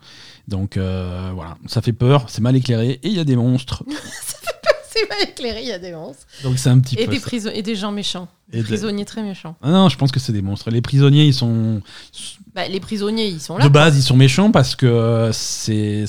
[0.49, 3.85] Donc euh, voilà, ça fait peur, c'est mal éclairé et il y a des monstres.
[5.09, 6.27] pas éclairé, il y a des monstres.
[6.43, 7.13] Donc c'est un petit Et peu.
[7.17, 8.29] des, et gens méchants.
[8.53, 9.55] Et Des de- prisonniers très méchants.
[9.63, 10.71] Ah non, je pense que c'est des monstres.
[10.71, 11.81] Les prisonniers, ils sont
[12.55, 13.63] Bah, les prisonniers, ils sont là.
[13.65, 16.05] de base, ils sont méchants parce que c'est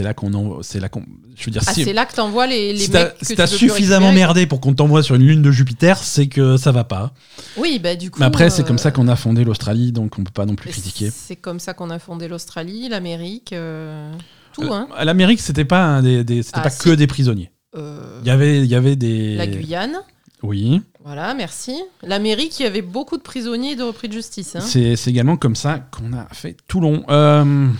[0.00, 1.02] là qu'on en c'est là qu'on
[1.34, 3.34] je veux dire Ah, si c'est là que t'envoies les, les si mecs que si
[3.36, 6.84] t'as suffisamment merdé pour qu'on t'envoie sur une lune de Jupiter, c'est que ça va
[6.84, 7.12] pas.
[7.56, 8.20] Oui, bah du coup.
[8.20, 10.54] Mais après, c'est comme euh, ça qu'on a fondé l'Australie, donc on peut pas non
[10.56, 11.10] plus critiquer.
[11.14, 14.12] C'est comme ça qu'on a fondé l'Australie, l'Amérique, euh,
[14.52, 14.88] tout, Euh, hein.
[15.04, 17.50] L'Amérique, c'était pas un des, des- Ah, pas que des prisonniers.
[17.76, 19.98] Euh, Il y avait il y avait des La Guyane,
[20.42, 20.80] Oui.
[21.04, 21.76] voilà, merci.
[22.02, 24.56] L'Amérique, il y avait beaucoup de prisonniers et de repris de justice.
[24.56, 24.60] Hein.
[24.60, 27.04] C'est c'est également comme ça qu'on a fait Toulon.
[27.10, 27.68] Euh...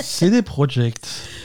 [0.00, 0.96] c'est des projects.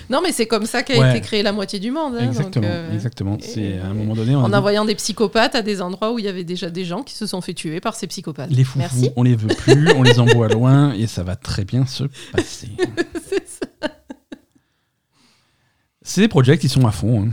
[0.10, 1.12] Non, mais c'est comme ça qu'a Ouais.
[1.12, 2.16] été créé la moitié du monde.
[2.20, 3.38] hein, exactement, donc, euh, exactement.
[3.40, 6.28] C'est à un moment donné, En envoyant des psychopathes à des endroits où il y
[6.28, 8.50] avait déjà des gens qui se sont fait tuer par ces psychopathes.
[8.52, 9.10] les foufous, Merci.
[9.16, 12.68] on les veut plus, on les envoie loin et ça va très bien se passer.
[16.18, 17.24] Des projects, ils sont à fond.
[17.28, 17.32] hein.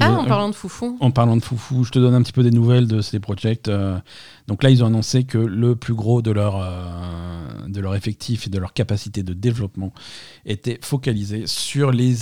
[0.00, 0.96] Ah, donne- en parlant de foufou.
[1.00, 3.66] En parlant de foufou, je te donne un petit peu des nouvelles de ces projects.
[3.68, 3.98] Euh,
[4.46, 8.46] donc là, ils ont annoncé que le plus gros de leur, euh, de leur effectif
[8.46, 9.92] et de leur capacité de développement
[10.44, 12.14] était focalisé sur les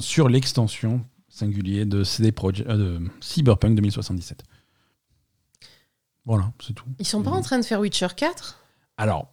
[0.00, 4.42] sur l'extension singulier de, CD Projekt- euh, de Cyberpunk 2077.
[6.26, 6.84] Voilà, c'est tout.
[6.98, 8.58] Ils sont pas en train de faire Witcher 4
[8.96, 9.30] Alors,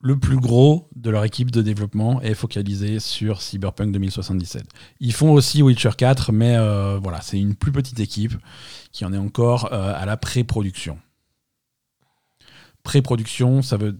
[0.00, 4.64] le plus gros de leur équipe de développement est focalisé sur Cyberpunk 2077.
[5.00, 8.34] Ils font aussi Witcher 4, mais euh, voilà, c'est une plus petite équipe
[8.92, 10.98] qui en est encore euh, à la pré-production.
[12.82, 13.98] Pré-production, ça veut.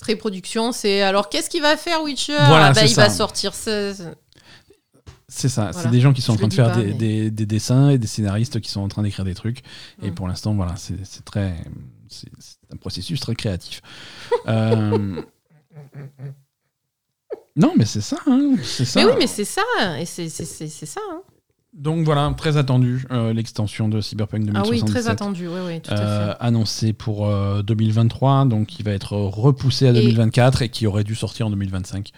[0.00, 2.36] Pré-production, c'est alors qu'est-ce qu'il va faire Witcher?
[2.46, 4.14] Voilà, Ah bah, c'est Il va sortir ce- ce-
[5.28, 5.80] C'est ça, Voilà.
[5.84, 7.90] c'est des gens qui sont en train de faire pas, des, mais- des- des dessins
[7.90, 9.60] et des scénaristes qui sont en train d'écrire des trucs.
[10.02, 10.14] Et Mm.
[10.14, 11.54] pour l'instant, voilà, c'est très.
[12.10, 12.28] C'est
[12.72, 13.80] un processus très créatif.
[14.48, 15.22] Euh,
[17.56, 19.00] Non, mais c'est ça, hein, c'est ça.
[19.00, 19.62] Mais oui, mais c'est ça,
[19.98, 21.00] et c'est ça.
[21.12, 21.20] hein.
[21.72, 24.82] Donc voilà, très attendu, euh, l'extension de Cyberpunk Ah 2077.
[24.84, 26.34] oui, très attendu, oui, oui, tout à euh,
[26.92, 31.14] pour euh, 2023, donc qui va être repoussé à Et- 2024 et, qui aurait dû
[31.14, 32.10] sortir en 2025.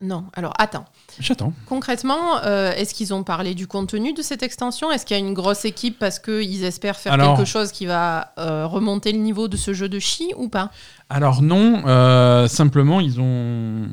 [0.00, 0.84] Non, alors attends.
[1.18, 1.52] J'attends.
[1.66, 4.92] Concrètement, euh, est-ce qu'ils ont parlé du contenu de cette extension?
[4.92, 7.86] Est-ce qu'il y a une grosse équipe parce qu'ils espèrent faire Alors- quelque chose qui
[7.86, 10.70] va euh, remonter le niveau de ce jeu de chi ou pas?
[11.10, 13.88] Alors non, euh, simplement ils ont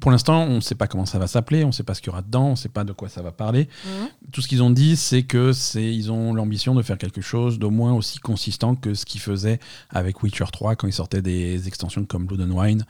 [0.00, 2.00] Pour l'instant, on ne sait pas comment ça va s'appeler, on ne sait pas ce
[2.02, 3.68] qu'il y aura dedans, on ne sait pas de quoi ça va parler.
[3.86, 4.08] Mhm.
[4.32, 7.58] Tout ce qu'ils ont dit, c'est que c'est ils ont l'ambition de faire quelque chose
[7.58, 11.68] d'au moins aussi consistant que ce qu'ils faisaient avec Witcher 3 quand ils sortaient des
[11.68, 12.84] extensions comme Blood and Wine,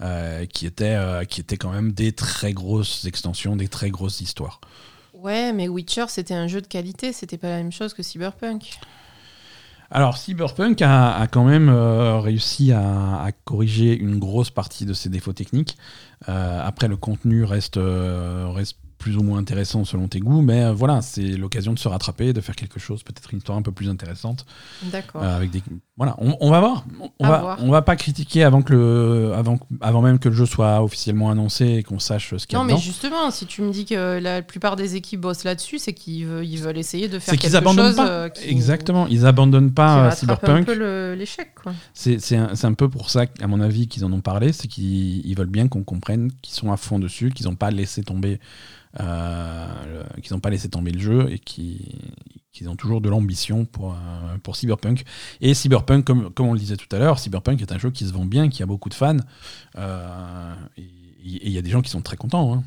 [0.00, 4.20] euh, qui étaient euh, qui étaient quand même des très grosses extensions, des très grosses
[4.20, 4.60] histoires.
[5.14, 8.78] Ouais, mais Witcher, c'était un jeu de qualité, c'était pas la même chose que Cyberpunk.
[9.90, 14.94] Alors, Cyberpunk a, a quand même euh, réussi à, à corriger une grosse partie de
[14.94, 15.76] ses défauts techniques.
[16.26, 21.00] Après, le contenu reste, reste plus ou moins intéressant selon tes goûts, mais euh, voilà,
[21.00, 23.88] c'est l'occasion de se rattraper, de faire quelque chose, peut-être une histoire un peu plus
[23.88, 24.44] intéressante.
[24.82, 25.22] D'accord.
[25.24, 25.62] euh, avec des...
[25.96, 26.84] Voilà, on, on va voir.
[27.18, 27.58] On va, voir.
[27.62, 31.30] on va pas critiquer avant, que le, avant, avant même que le jeu soit officiellement
[31.30, 33.84] annoncé et qu'on sache ce qu'il y a non, mais justement, si tu me dis
[33.86, 37.34] que la plupart des équipes bossent là-dessus, c'est qu'ils veulent, ils veulent essayer de faire
[37.34, 38.08] C'est quelque abandonnent chose pas.
[38.08, 40.66] euh, qui, Exactement, ils abandonnent pas euh, rattrape un Cyberpunk.
[40.66, 41.54] peu l'échec.
[41.62, 41.72] quoi.
[41.94, 44.52] C'est c'est un, c'est un peu pour ça, à mon avis, qu'ils en ont parlé,
[44.52, 47.70] c'est qu'ils ils veulent bien qu'on comprenne qu'ils sont à fond dessus, qu'ils n'ont pas
[47.70, 48.40] laissé tomber,
[48.89, 51.80] euh, qu'ils n'ont pas laissé tomber le jeu et qu'ils
[52.52, 55.04] qu'ils ont toujours de l'ambition pour, euh, pour Cyberpunk.
[55.40, 58.04] Et Cyberpunk, comme, comme on le disait tout à l'heure, Cyberpunk est un jeu qui
[58.04, 59.18] se vend bien, qui a beaucoup de fans,
[59.78, 60.82] euh, et
[61.22, 62.52] il y a des gens qui sont très contents.
[62.54, 62.64] hein.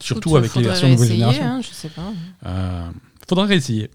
[0.00, 1.44] Surtout Écoute, avec les versions nouvelle génération.
[1.44, 2.10] hein, je sais pas.
[2.46, 2.90] Euh,
[3.28, 3.90] faudra réessayer.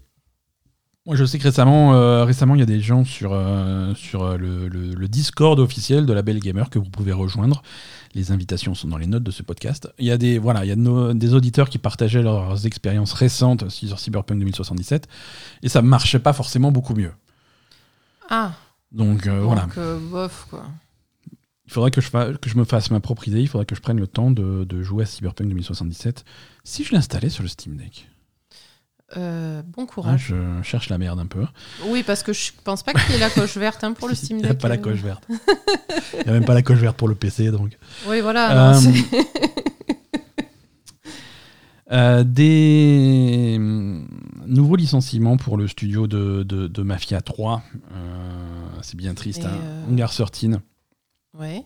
[1.06, 4.22] Moi, je sais que récemment, euh, récemment, il y a des gens sur, euh, sur
[4.22, 7.62] euh, le, le- le Discord officiel de la Belle Gamer que vous pouvez rejoindre.
[8.14, 9.88] Les invitations sont dans les notes de ce podcast.
[9.98, 13.14] Il y a des, voilà, il y a nos- des auditeurs qui partageaient leurs expériences
[13.14, 15.08] récentes sur Cyberpunk 2077
[15.62, 17.12] et ça marchait pas forcément beaucoup mieux.
[18.28, 18.52] Ah,
[18.92, 19.66] Donc euh, voilà,
[20.10, 20.66] bof, quoi.
[21.66, 23.40] il faudrait que je, que je me fasse ma propre idée.
[23.40, 26.26] Il faudrait que je prenne le temps de, de jouer à Cyberpunk 2077
[26.62, 28.09] si je l'installais sur le Steam Deck.
[29.16, 30.26] Euh, bon Hein, courage.
[30.28, 31.44] je cherche la merde un peu.
[31.86, 34.14] Oui, parce que je pense pas qu'il y ait la coche verte hein, pour le
[34.16, 35.24] Steam Il n'y a pas la coche verte.
[36.14, 37.50] Il n'y a même pas la coche verte pour le PC.
[37.50, 37.76] Donc.
[38.08, 38.72] Oui, voilà.
[38.76, 38.80] Euh,
[41.92, 44.06] Euh, des hum,
[44.46, 47.62] nouveaux licenciements pour le studio de, de- de Mafia 3.
[47.92, 47.98] Euh,
[48.82, 49.44] c'est bien triste.
[49.44, 49.58] Hein.
[49.90, 50.60] Hangar 13.
[51.36, 51.64] ouais.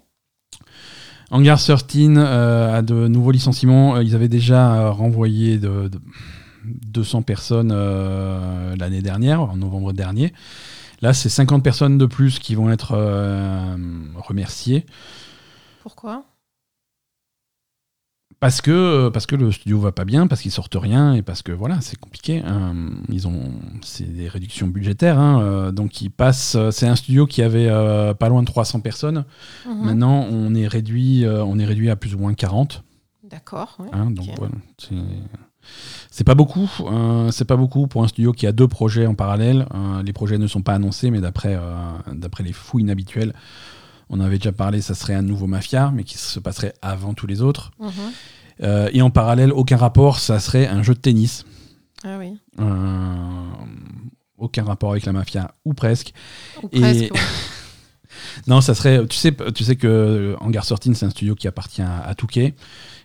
[1.30, 1.84] Hangar 13
[2.16, 4.00] euh, a de nouveaux licenciements.
[4.00, 6.00] Ils avaient déjà renvoyé de, de
[6.64, 10.32] 200 personnes euh, l'année dernière, en novembre dernier.
[11.02, 13.76] Là, c'est 50 personnes de plus qui vont être euh,
[14.16, 14.86] remerciées.
[15.82, 16.24] Pourquoi?
[18.40, 21.40] Parce que, parce que le studio va pas bien, parce qu'ils sortent rien et parce
[21.42, 22.42] que voilà, c'est compliqué.
[22.44, 22.74] hein.
[23.08, 23.52] Ils ont,
[23.82, 26.54] c'est des réductions budgétaires, hein, euh, donc ils passent.
[26.56, 29.24] euh, C'est un studio qui avait euh, pas loin de 300 personnes.
[29.66, 29.84] Mhm.
[29.84, 32.82] Maintenant, on est réduit, euh, on est réduit à plus ou moins 40.
[33.22, 33.76] D'accord.
[33.78, 33.88] ouais.
[33.92, 34.52] hein, donc voilà,
[36.10, 36.70] c'est- pas beaucoup.
[36.80, 39.66] euh, c'est pas beaucoup pour un studio qui a deux projets en parallèle.
[39.74, 41.60] Euh, les projets ne sont pas annoncés, mais d'après, euh,
[42.12, 43.32] d'après les fouilles inhabituelles.
[44.10, 47.26] On avait déjà parlé, ça serait un nouveau Mafia, mais qui se passerait avant tous
[47.26, 47.70] les autres.
[47.80, 48.88] Mhm.
[48.92, 51.44] Et en parallèle, aucun rapport, ça serait un jeu de tennis.
[52.04, 52.38] Ah oui.
[54.38, 56.12] Aucun rapport avec la mafia, ou presque.
[56.62, 57.00] Ou Et- presque.
[57.14, 57.20] ouais.
[58.46, 59.06] Non, ça serait.
[59.08, 62.54] Tu sais, tu sais que Hangar 13, c'est un studio qui appartient à, à Touquet.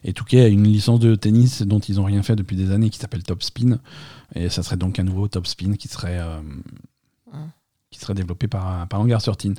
[0.03, 2.89] Et Touquet a une licence de tennis dont ils n'ont rien fait depuis des années
[2.89, 3.79] qui s'appelle Top Spin.
[4.35, 6.39] Et ça serait donc un nouveau Top Spin qui serait, euh,
[7.91, 9.53] qui serait développé par, par Hangar 13.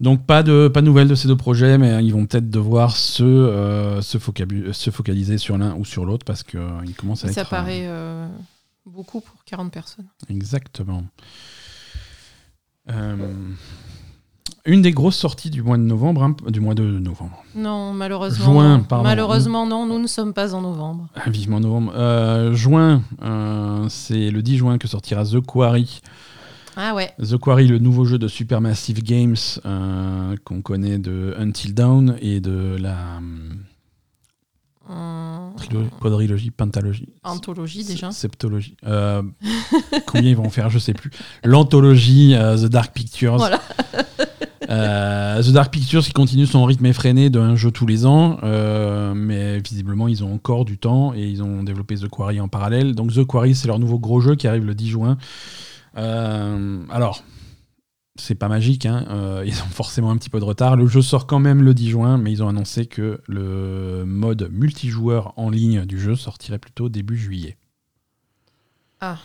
[0.00, 2.96] Donc pas de, pas de nouvelles de ces deux projets, mais ils vont peut-être devoir
[2.96, 7.32] se, euh, se, focabu- se focaliser sur l'un ou sur l'autre parce qu'ils commencent à
[7.32, 7.50] Ça être...
[7.50, 8.26] paraît euh,
[8.84, 10.06] beaucoup pour 40 personnes.
[10.28, 11.04] Exactement.
[12.90, 13.32] Euh,
[14.64, 18.44] une des grosses sorties du mois de novembre, hein, du mois de novembre, Non, malheureusement.
[18.52, 18.84] Juin, non.
[18.84, 19.04] pardon.
[19.04, 21.08] Malheureusement, non, nous ne sommes pas en novembre.
[21.16, 26.00] Ah, vivement novembre, Euh, juin, euh, c'est le 10 juin que sortira The Quarry.
[26.76, 27.10] Ah ouais.
[27.20, 29.36] The Quarry, le nouveau jeu de Supermassive Games
[29.66, 33.18] euh, qu'on connaît de Until Dawn et de la
[34.88, 35.54] Hum,
[36.00, 37.08] quadrilogie, pentalogie.
[37.22, 38.10] Anthologie déjà.
[38.10, 38.76] Septologie.
[38.84, 39.22] Euh,
[40.06, 41.10] combien ils vont en faire, je sais plus.
[41.44, 43.36] L'anthologie euh, The Dark Pictures.
[43.36, 43.60] Voilà.
[44.68, 49.14] Euh, The Dark Pictures qui continue son rythme effréné d'un jeu tous les ans, euh,
[49.14, 52.94] mais visiblement ils ont encore du temps et ils ont développé The Quarry en parallèle.
[52.94, 55.18] Donc The Quarry c'est leur nouveau gros jeu qui arrive le 10 juin.
[55.96, 57.22] Euh, alors,
[58.16, 60.76] c'est pas magique, hein, ils ont forcément un petit peu de retard.
[60.76, 64.48] Le jeu sort quand même le 10 juin, mais ils ont annoncé que le mode
[64.52, 67.56] multijoueur en ligne du jeu sortirait plutôt début juillet.
[69.00, 69.18] Ah.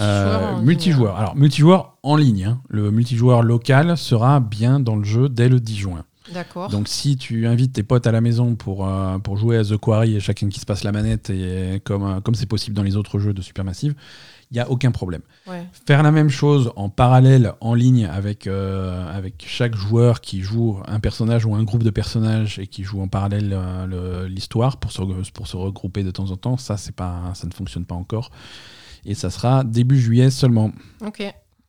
[0.00, 0.66] Euh, multijoueur en ligne.
[0.66, 1.16] multijoueur.
[1.16, 2.44] Alors, multijoueur en ligne.
[2.44, 2.60] hein.
[2.68, 6.04] Le multijoueur local sera bien dans le jeu dès le 10 juin.
[6.32, 6.68] D'accord.
[6.68, 9.76] Donc si tu invites tes potes à la maison pour, euh, pour jouer à The
[9.76, 12.84] Quarry et chacun qui se passe la manette, et comme euh, comme c'est possible dans
[12.84, 13.94] les autres jeux de Supermassive,
[14.52, 15.22] il n'y a aucun problème.
[15.48, 15.66] Ouais.
[15.86, 20.78] Faire la même chose en parallèle, en ligne, avec, euh, avec chaque joueur qui joue
[20.86, 24.76] un personnage ou un groupe de personnages et qui joue en parallèle euh, le- l'histoire
[24.76, 25.02] pour se,
[25.32, 28.30] pour se regrouper de temps en temps, ça, pas, ça ne fonctionne pas encore.
[29.04, 30.72] Et ça sera début juillet seulement.
[31.04, 31.22] Ok.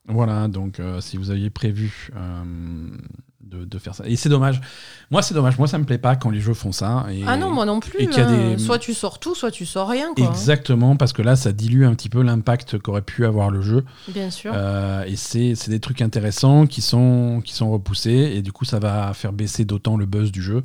[0.07, 2.43] Voilà, donc euh, si vous aviez prévu euh,
[3.39, 4.03] de, de faire ça.
[4.07, 4.59] Et c'est dommage.
[5.09, 5.57] Moi, c'est dommage.
[5.57, 7.05] Moi, ça me plaît pas quand les jeux font ça.
[7.11, 7.21] Et...
[7.27, 7.99] Ah non, moi non plus.
[7.99, 8.51] et qu'il y a hein.
[8.53, 10.13] des- Soit tu sors tout, soit tu sors rien.
[10.15, 10.25] Quoi.
[10.25, 13.85] Exactement, parce que là, ça dilue un petit peu l'impact qu'aurait pu avoir le jeu.
[14.07, 14.51] Bien sûr.
[14.55, 18.31] Euh, et c'est des trucs intéressants qui sont, qui sont repoussés.
[18.35, 20.63] Et du coup, ça va faire baisser d'autant le buzz du jeu.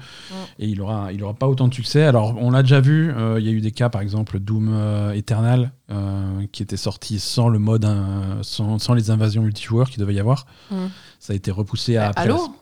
[0.59, 2.05] Et il aura, il aura pas autant de succès.
[2.05, 3.13] Alors, on l'a déjà vu.
[3.39, 7.49] Il y a eu des cas, par exemple, Doom Eternal, euh, qui était sorti sans
[7.49, 10.47] le mode, euh, sans, sans les invasions multijoueurs qu'il devait y avoir.
[10.71, 10.87] Mm.
[11.21, 12.09] Ça a été repoussé à.
[12.09, 12.55] après la- Allô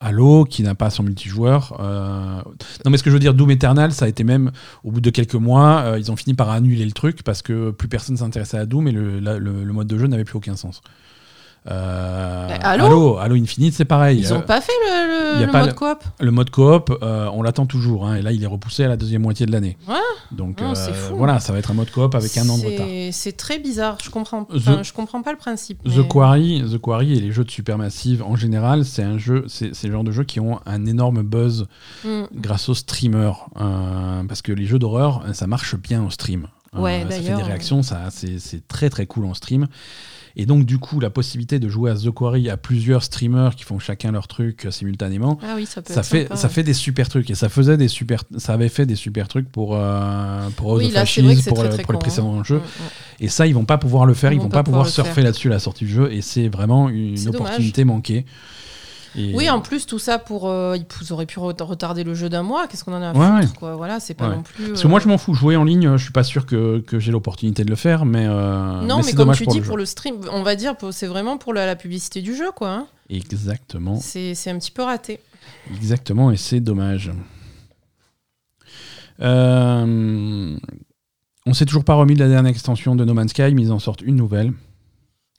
[0.00, 1.76] Halo, qui n'a pas son multijoueur.
[1.80, 2.40] euh,
[2.84, 4.52] Non, mais ce que je veux dire, Doom Eternal, ça a été même,
[4.84, 7.72] au bout de quelques mois, euh, ils ont fini par annuler le truc parce que
[7.72, 10.36] plus personne s'intéressait à Doom et le, la- le- le mode de jeu n'avait plus
[10.36, 10.82] aucun sens.
[11.70, 14.20] Euh, Mais Halo Halo, Halo Infinite, c'est pareil.
[14.20, 16.50] Ils Euh, ont pas fait le, le- y a le pas mode coop Le mode
[16.50, 18.06] coop, euh, on l'attend toujours.
[18.06, 19.76] hein, et là, il est repoussé à la deuxième moitié de l'année.
[19.86, 19.94] Ouais.
[20.32, 21.16] Donc Non, euh, fou.
[21.16, 22.86] voilà, ça va être un mode coop avec un an de retard.
[23.12, 23.98] C'est très bizarre.
[24.02, 24.44] Je comprends.
[24.44, 25.82] The- je comprends pas le principe.
[25.84, 29.72] The Quarry, The Quarry et les jeux de Supermassive en général, c'est un jeu, c'est
[29.84, 31.66] le genre de jeux qui ont un énorme buzz
[32.04, 32.22] Mm.
[32.34, 33.46] grâce aux streamers.
[33.60, 36.46] Euh, parce que les jeux d'horreur, euh, ça marche bien en stream.
[36.74, 39.68] Euh, Ouais, ça fait des réactions, ça, c'est très très cool en stream.
[40.36, 43.64] Et donc, du coup, la possibilité de jouer à The Quarry à plusieurs streamers qui
[43.64, 46.48] font chacun leur truc euh, simultanément, Ah oui, ça peut ça être fait, sympa, ça
[46.48, 46.54] ouais.
[46.54, 47.30] fait des super trucs.
[47.30, 50.90] Et ça faisait des super, ça avait fait des super trucs pour, euh, pour Oui,
[50.90, 52.60] là, pour, très, le- très pour les précédents jeux.
[53.20, 55.52] Et ça, ils vont pas pouvoir le faire, ils, vont pas pouvoir, surfer là-dessus à
[55.52, 56.12] la sortie du jeu.
[56.12, 57.28] Et c'est vraiment une dommage.
[57.40, 58.24] opportunité manquée.
[59.18, 60.48] Et- Oui, en plus, tout ça pour.
[60.48, 62.66] euh, ils auraient pu re- retarder le jeu d'un mois.
[62.68, 63.76] Qu'est-ce qu'on en a à Ouais, foutre, quoi?
[63.76, 64.36] Voilà, c'est pas Ouais.
[64.36, 64.68] non plus.
[64.68, 65.34] Parce que euh, moi, je m'en fous.
[65.34, 68.26] Jouer en ligne, je suis pas sûr que, que j'ai l'opportunité de le faire, mais.
[68.28, 71.06] euh, Non, mais, comme tu pour dis, le pour le stream, on va dire, c'est
[71.08, 72.70] vraiment pour la, la publicité du jeu, quoi.
[72.70, 72.86] hein.
[73.10, 73.98] Exactement.
[74.00, 75.18] C'est un petit peu raté.
[75.74, 77.10] Exactement, et c'est dommage.
[79.20, 80.56] Euh,
[81.46, 83.72] on s'est toujours pas remis de la dernière extension de No Man's Sky, mais ils
[83.72, 84.52] en sortent une nouvelle.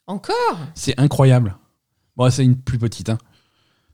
[0.08, 0.58] Encore?
[0.74, 1.56] C'est incroyable.
[2.18, 3.10] Bon, c'est une plus petite.
[3.10, 3.18] Hein.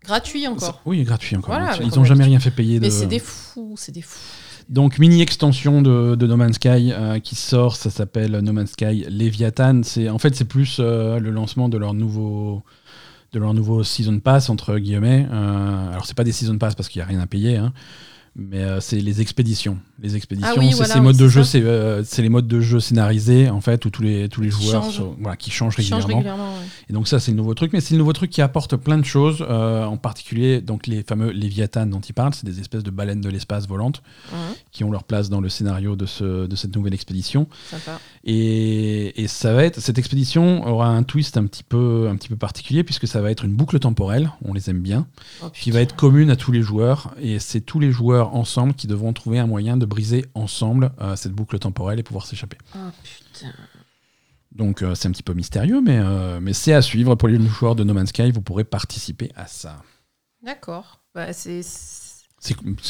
[0.05, 0.81] Gratuit encore.
[0.85, 1.55] Oui, gratuit encore.
[1.55, 2.79] Voilà, ils comme ont jamais rien fait payer.
[2.79, 2.85] De...
[2.85, 4.19] Mais c'est des fous, c'est des fous.
[4.67, 8.71] Donc, mini extension de, de No Man's Sky euh, qui sort, ça s'appelle No Man's
[8.71, 9.81] Sky Leviathan.
[9.83, 12.63] C'est en fait c'est plus euh, le lancement de leur nouveau
[13.31, 15.27] de leur nouveau season pass entre guillemets.
[15.31, 17.73] Euh, alors c'est pas des season pass parce qu'il y a rien à payer, hein,
[18.35, 19.77] mais euh, c'est les expéditions.
[20.01, 22.47] Les expéditions, Ah oui, c'est voilà, ces oui, modes de jeu, c'est euh, les modes
[22.49, 24.93] de jeu scénarisés en fait où tous les tous les Qui joueurs changent.
[24.97, 26.07] sont- voilà qui changent Qui régulièrement.
[26.17, 26.53] régulièrement.
[26.55, 26.65] ouais.
[26.89, 28.97] Et donc ça, c'est le nouveau truc, mais c'est le nouveau truc qui apporte plein
[28.97, 32.83] de choses, euh, en particulier donc les fameux Léviathan dont il parle, c'est des espèces
[32.83, 34.01] de baleines de l'espace volantes
[34.71, 37.47] qui ont leur place dans le scénario de, ce, de cette nouvelle expédition.
[37.69, 37.99] sympa.
[38.25, 42.27] Et, et ça va être, cette expédition aura un twist un petit, peu, un petit
[42.27, 45.07] peu particulier, puisque ça va être une boucle temporelle, on les aime bien,
[45.43, 48.73] Oh, qui va être commune à tous les joueurs, et c'est tous les joueurs ensemble
[48.73, 52.57] qui devront trouver un moyen de briser ensemble euh, cette boucle temporelle et pouvoir s'échapper.
[52.75, 53.53] Oh, putain.
[54.55, 57.39] Donc euh, c'est un petit peu mystérieux, mais, euh, mais c'est à suivre pour les
[57.45, 59.81] joueurs de No Man's Sky, vous pourrez participer à ça.
[60.43, 61.01] D'accord.
[61.13, 61.61] Bah, c'est.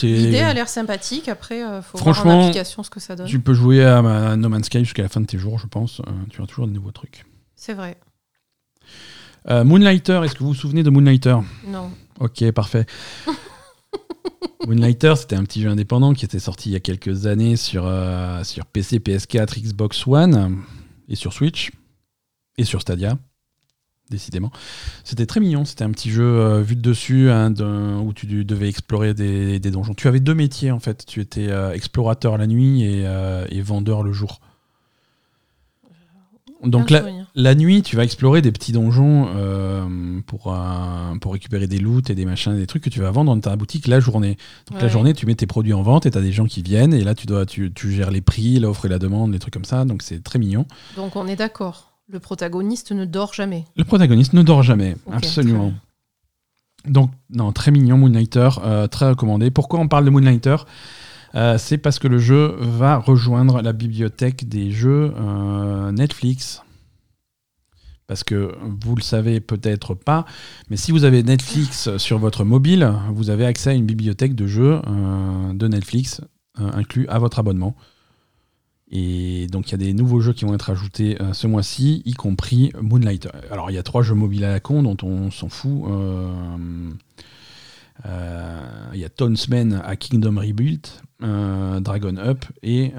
[0.04, 1.30] L'idée a l'air sympathique.
[1.30, 3.28] Après, euh, faut Franchement, voir en application ce que ça donne.
[3.28, 5.68] tu peux jouer à, à No Man's Sky jusqu'à la fin de tes jours, je
[5.68, 6.02] pense.
[6.30, 7.26] Tu auras toujours de nouveaux trucs.
[7.56, 7.98] C'est vrai.
[9.48, 11.38] Moonlighter, est-ce que vous vous souvenez de Moonlighter?
[11.68, 11.92] Non.
[12.20, 12.86] Ok, parfait.
[14.68, 17.86] Moonlighter, c'était un petit jeu indépendant qui était sorti il y a quelques années sur,
[17.86, 20.62] euh, sur PC, PS4, Xbox One
[21.08, 21.72] et sur Switch
[22.58, 23.18] et sur Stadia,
[24.10, 24.52] décidément.
[25.04, 27.54] C'était très mignon, c'était un petit jeu euh, vu de dessus hein,
[28.00, 29.94] où tu devais explorer des, des donjons.
[29.94, 33.06] Tu avais deux métiers en fait, tu étais euh, explorateur la nuit et,
[33.50, 34.40] et vendeur le jour.
[36.64, 37.25] Donc là, souvenirs.
[37.36, 39.86] La nuit, tu vas explorer des petits donjons euh,
[40.26, 43.36] pour, euh, pour récupérer des loots et des machins, des trucs que tu vas vendre
[43.36, 44.38] dans ta boutique la journée.
[44.72, 46.62] Donc la journée, tu mets tes produits en vente et tu as des gens qui
[46.62, 49.40] viennent et là, tu, dois, tu, tu gères les prix, l'offre et la demande, les
[49.40, 49.86] trucs comme ça.
[49.86, 50.66] Donc c'est très mignon.
[50.96, 51.92] Donc on est d'accord.
[52.08, 53.66] Le protagoniste ne dort jamais.
[53.76, 55.74] Le protagoniste ne dort jamais, absolument.
[56.88, 59.50] Donc, non, très mignon, Moonlighter, euh, très recommandé.
[59.50, 60.58] Pourquoi on parle de Moonlighter?
[61.34, 66.62] Euh, C'est parce que le jeu va rejoindre la bibliothèque des jeux euh, Netflix.
[68.08, 70.26] Parce que vous le savez peut-être pas,
[70.70, 74.46] mais si vous avez Netflix sur votre mobile, vous avez accès à une bibliothèque de
[74.46, 76.22] jeux euh, de Netflix
[76.60, 77.76] euh, inclus à votre abonnement.
[78.92, 82.04] Et donc il y a des nouveaux jeux qui vont être ajoutés euh, ce mois-ci,
[82.06, 83.30] y compris Moonlighter.
[83.50, 85.86] Alors il y a trois jeux mobiles à la con dont on s'en fout.
[88.06, 92.94] Il y a Townsmen à Kingdom Rebuilt, Dragon Up et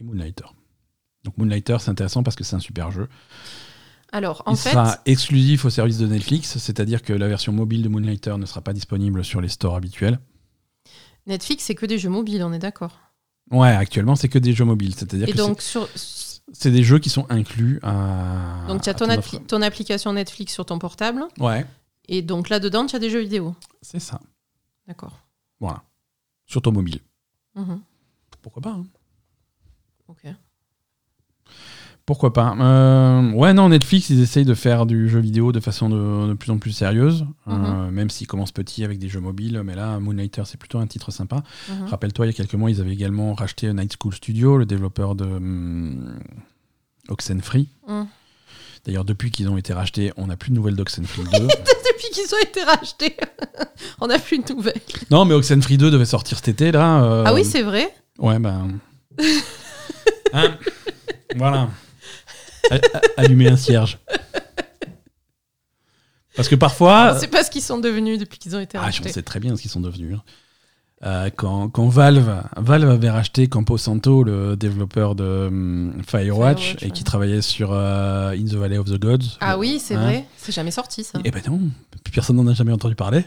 [0.00, 0.57] Moonlighter.
[1.28, 3.06] Donc Moonlighter, c'est intéressant parce que c'est un super jeu.
[4.12, 7.82] Alors, en Il fait, sera exclusif au service de Netflix, c'est-à-dire que la version mobile
[7.82, 10.18] de Moonlighter ne sera pas disponible sur les stores habituels.
[11.26, 12.98] Netflix, c'est que des jeux mobiles, on est d'accord.
[13.50, 15.86] Ouais, actuellement, c'est que des jeux mobiles, c'est-à-dire Et que donc, sur...
[15.94, 18.64] c'est- des jeux qui sont inclus à.
[18.68, 21.26] donc tu as ton, appli- ton application Netflix sur ton portable.
[21.38, 21.66] Ouais,
[22.08, 23.54] Et donc là-dedans, tu as des jeux vidéo.
[23.82, 24.18] c'est ça.
[24.86, 25.18] D'accord.
[25.60, 25.82] Voilà.
[26.46, 27.00] Sur ton mobile.
[27.54, 27.82] Mhm.
[28.40, 28.86] Pourquoi pas hein.
[30.08, 30.22] Ok.
[32.08, 35.90] Pourquoi pas Euh, Ouais, non, Netflix, ils essayent de faire du jeu vidéo de façon
[35.90, 37.64] de, de plus en plus sérieuse, Mhm.
[37.66, 39.60] euh, même s'ils commencent petit avec des jeux mobiles.
[39.62, 41.42] Mais là, Moonlighter, c'est plutôt un titre sympa.
[41.68, 41.86] Mhm.
[41.88, 45.16] Rappelle-toi, il y a quelques mois, ils avaient également racheté Night School Studio, le développeur
[45.16, 46.18] de hum,
[47.10, 47.68] Oxenfree.
[47.86, 48.06] Mhm.
[48.86, 51.28] D'ailleurs, depuis qu'ils ont été rachetés, on n'a plus de nouvelles d'Oxenfree 2.
[51.40, 53.16] Depuis qu'ils ont été rachetés,
[54.00, 54.80] on n'a plus de nouvelles.
[55.10, 57.02] non, mais Oxenfree 2 devait sortir cet été, là.
[57.02, 57.92] euh, Ah oui, c'est vrai.
[58.18, 58.78] Ouais, ben.
[60.32, 60.54] Hein
[61.36, 61.68] voilà.
[63.16, 63.98] Allumer un cierge.
[66.36, 67.16] Parce que parfois.
[67.18, 69.08] C'est pas ce qu'ils sont devenus depuis qu'ils ont été Ah, rachetés.
[69.10, 70.16] on sait très bien ce qu'ils sont devenus.
[70.16, 70.22] hein.
[71.04, 76.82] Euh, quand, quand Valve, Valve avait racheté Campo Santo, le développeur de hum, Firewatch, Firewatch,
[76.82, 76.90] et ouais.
[76.92, 79.36] qui travaillait sur euh, In the Valley of the Gods.
[79.40, 80.02] Ah oui, c'est hein.
[80.02, 80.24] vrai.
[80.36, 81.20] C'est jamais sorti ça.
[81.24, 81.60] Eh ben non,
[82.12, 83.24] personne n'en a jamais entendu parler.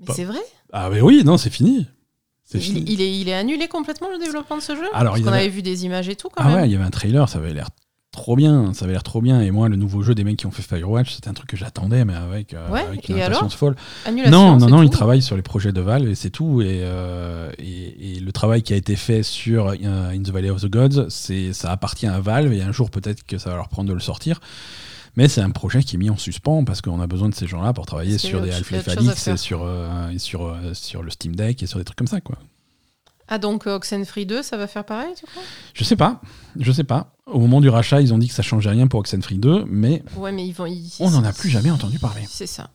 [0.00, 0.38] Mais c'est vrai.
[0.72, 1.86] Ah mais oui, non, c'est fini.
[2.54, 4.86] Il, il est, il est annulé complètement le développement de ce jeu?
[4.94, 6.56] Alors, Parce qu'on avait vu des images et tout quand Ah même.
[6.56, 7.68] ouais, il y avait un trailer, ça avait l'air
[8.18, 9.40] trop bien, ça avait l'air trop bien.
[9.40, 11.56] Et moi, le nouveau jeu des mecs qui ont fait Firewatch, c'était un truc que
[11.56, 13.76] j'attendais, mais avec, euh, Ouais, avec une impatience folle.
[14.04, 14.30] Annulation.
[14.30, 16.60] Non, non, non, ils travaillent sur les projets de Valve et c'est tout.
[16.60, 20.50] Et, euh, et, et le travail qui a été fait sur euh, In the Valley
[20.50, 23.56] of the Gods, c'est, ça appartient à Valve et un jour peut-être que ça va
[23.56, 24.40] leur prendre de le sortir.
[25.18, 27.48] Mais c'est un projet qui est mis en suspens parce qu'on a besoin de ces
[27.48, 31.34] gens-là pour travailler sur des Half-Life et sur, euh, et sur, euh, sur le Steam
[31.34, 32.20] Deck et sur des trucs comme ça.
[32.20, 32.38] Quoi.
[33.26, 35.40] Ah donc Oxenfree 2, ça va faire pareil du coup
[35.74, 36.20] Je sais pas,
[36.58, 37.16] je sais pas.
[37.30, 40.02] Au moment du rachat, ils ont dit que ça changeait rien pour Oxenfree 2, mais
[40.16, 40.66] Ouais, mais ils vont.
[40.66, 42.22] ils- on n'en a plus jamais entendu parler.
[42.28, 42.70] C'est ça.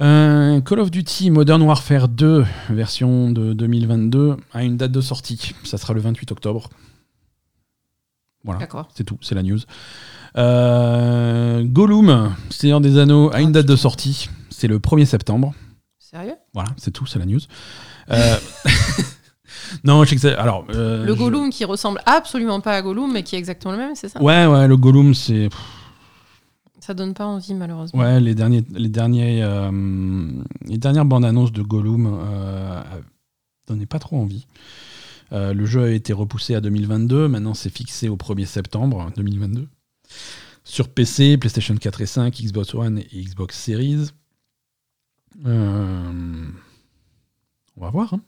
[0.00, 5.52] Euh, Call of Duty Modern Warfare 2, version de 2022, a une date de sortie.
[5.64, 6.70] Ça sera le 28 octobre.
[8.42, 8.88] Voilà, D'accord.
[8.96, 9.60] c'est tout, c'est la news.
[10.36, 14.28] Euh, Gollum, Seigneur des Anneaux, a une date de sortie.
[14.50, 15.52] C'est le 1er septembre.
[15.98, 16.34] Sérieux?
[16.54, 17.40] Voilà, c'est tout, c'est la news.
[18.10, 18.36] Euh,
[19.84, 20.34] non, je sais que c'est.
[20.36, 20.64] Alors.
[20.70, 23.78] euh, Le je- Gollum qui ressemble absolument pas à Gollum, mais qui est exactement le
[23.78, 24.22] même, c'est ça?
[24.22, 25.48] Ouais, ouais, le Gollum, c'est.
[26.80, 28.00] Ça donne pas envie malheureusement.
[28.00, 29.70] Ouais, les derniers, les derniers, euh,
[30.66, 32.82] les dernières bandes annonces de Gollum euh,
[33.68, 34.46] donnaient pas trop envie.
[35.32, 39.68] Euh, le jeu a été repoussé à 2022, maintenant c'est fixé au 1er septembre 2022.
[40.64, 44.10] Sur PC, PlayStation 4 et 5, Xbox One et Xbox Series.
[45.46, 46.46] Euh,
[47.76, 48.12] on va voir.
[48.14, 48.20] hein.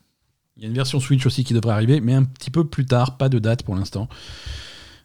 [0.56, 2.86] Il y a une version Switch aussi qui devrait arriver, mais un petit peu plus
[2.86, 4.09] tard, pas de date pour l'instant.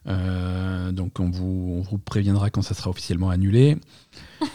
[0.07, 3.77] Euh, donc on vous, on vous préviendra quand ça sera officiellement annulé.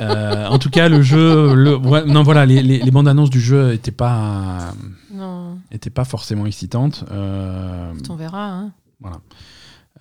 [0.00, 3.40] Euh, en tout cas, le jeu, le, non voilà, les, les- les bandes annonces du
[3.40, 4.74] jeu n'étaient pas,
[5.10, 7.04] Non, étaient pas forcément excitantes.
[7.10, 8.46] Euh, on verra.
[8.50, 8.72] Hein.
[9.00, 9.20] voilà,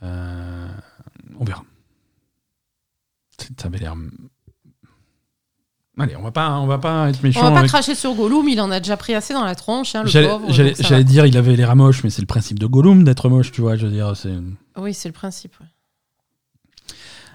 [0.02, 1.64] on verra.
[3.40, 3.96] Ça avait l'air.
[5.98, 7.42] Allez, on va pas, on va pas être On méchant.
[7.44, 9.96] va pas avec- cracher sur Gollum, il en a déjà pris assez dans la tronche,
[9.96, 10.46] hein, le J'allais pauvre.
[10.52, 13.62] j'allais- dire, il avait l'air moche, mais c'est le principe de Gollum d'être moche, tu
[13.62, 13.76] vois.
[13.78, 14.34] Je veux dire, c'est.
[14.78, 15.54] Oui, c'est le principe.
[15.62, 15.68] ouais.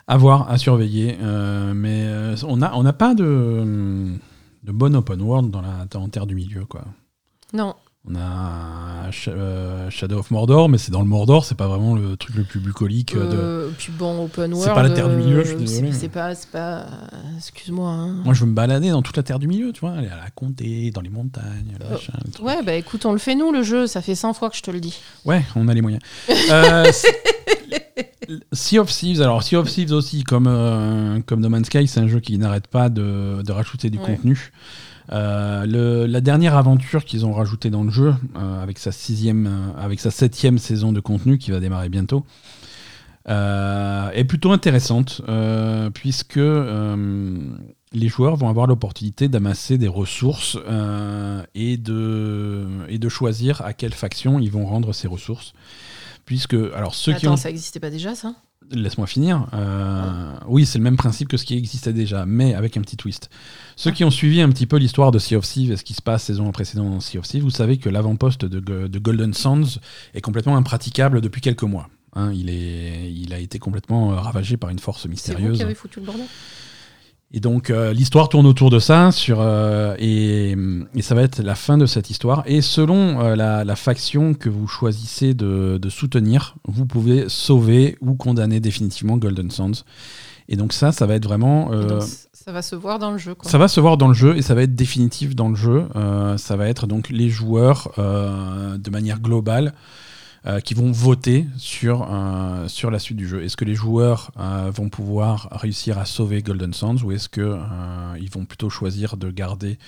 [0.07, 1.17] À voir, à surveiller.
[1.23, 4.13] euh, mais euh, on n'a on n'a pas de,
[4.65, 6.65] de bon open world dans la Terre du Milieu.
[6.65, 6.83] Quoi.
[7.53, 7.75] Non,
[8.09, 12.17] On a euh, Shadow of Mordor, mais c'est dans le Mordor, c'est pas vraiment le
[12.17, 13.15] truc le plus bucolique.
[13.15, 13.37] euh, de...
[13.37, 14.75] euh, puis bon, open C'est world.
[14.75, 15.93] pas la Terre du Milieu, je suis désolé.
[15.93, 16.87] C'est c'est pas, c'est pas.
[17.37, 17.91] Excuse-moi.
[17.91, 18.23] hein.
[18.25, 20.17] Moi, je veux me balader dans toute la Terre du Milieu, tu vois, aller à
[20.17, 21.77] la comté, dans les montagnes.
[22.41, 24.63] Ouais, bah écoute, on le fait nous le jeu, ça fait 100 fois que je
[24.63, 24.99] te le dis.
[25.27, 26.03] Ouais, on a les moyens.
[26.51, 26.91] Euh,
[28.53, 32.01] sea of Thieves, alors Sea of Thieves aussi, comme, euh, comme No Man's Sky, c'est
[32.01, 34.05] un jeu qui n'arrête pas de, de rajouter du Ouais.
[34.07, 34.53] contenu.
[35.13, 39.47] Euh, le- la dernière aventure qu'ils ont rajoutée dans le jeu, euh, avec, sa sixième,
[39.47, 42.25] euh, avec sa septième saison de contenu qui va démarrer bientôt,
[43.27, 45.21] est plutôt intéressante,
[45.95, 46.41] puisque
[47.93, 50.57] les joueurs vont avoir l'opportunité d'amasser des ressources
[51.55, 55.53] et, de, et de choisir à quelle faction ils vont rendre ces ressources.
[56.25, 58.35] Puisque, alors ceux qui Attends, ont ça existait pas déjà ça?
[58.73, 59.47] Laisse-moi finir.
[60.49, 63.31] Oui, c'est le même principe que ce qui existait déjà, mais avec un petit twist.
[63.83, 65.95] Ceux qui ont suivi un petit peu l'histoire de Sea of Thieves et ce qui
[65.95, 68.99] se passe saison précédente dans Sea of Thieves, vous savez que l'avant-poste de, Go- de
[68.99, 69.81] Golden Sands
[70.13, 71.89] est complètement impraticable depuis quelques mois.
[72.15, 75.57] Hein, il, est, il a été complètement euh, ravagé par une force C'est mystérieuse.
[75.57, 76.27] qui avez foutu le bordel
[77.33, 80.55] Et donc euh, l'histoire tourne autour de ça, sur, euh, et,
[80.95, 82.43] et ça va être la fin de cette histoire.
[82.45, 87.97] Et selon euh, la, la faction que vous choisissez de, de soutenir, vous pouvez sauver
[88.03, 89.85] ou condamner définitivement Golden Sands.
[90.51, 91.71] Et donc ça, ça va être vraiment...
[92.43, 93.37] ça va se voir dans le jeu.
[93.43, 95.87] Ça va se voir dans le jeu et ça va être définitif dans le jeu.
[95.95, 99.75] Euh, ça va être donc les joueurs euh, de manière globale
[100.47, 102.09] euh, qui vont voter sur,
[102.69, 103.45] sur la suite du jeu.
[103.45, 104.33] Est-ce que les joueurs
[104.73, 109.19] vont pouvoir réussir à sauver Golden Sands ou est-ce que euh, ils vont plutôt choisir
[109.19, 109.79] de garder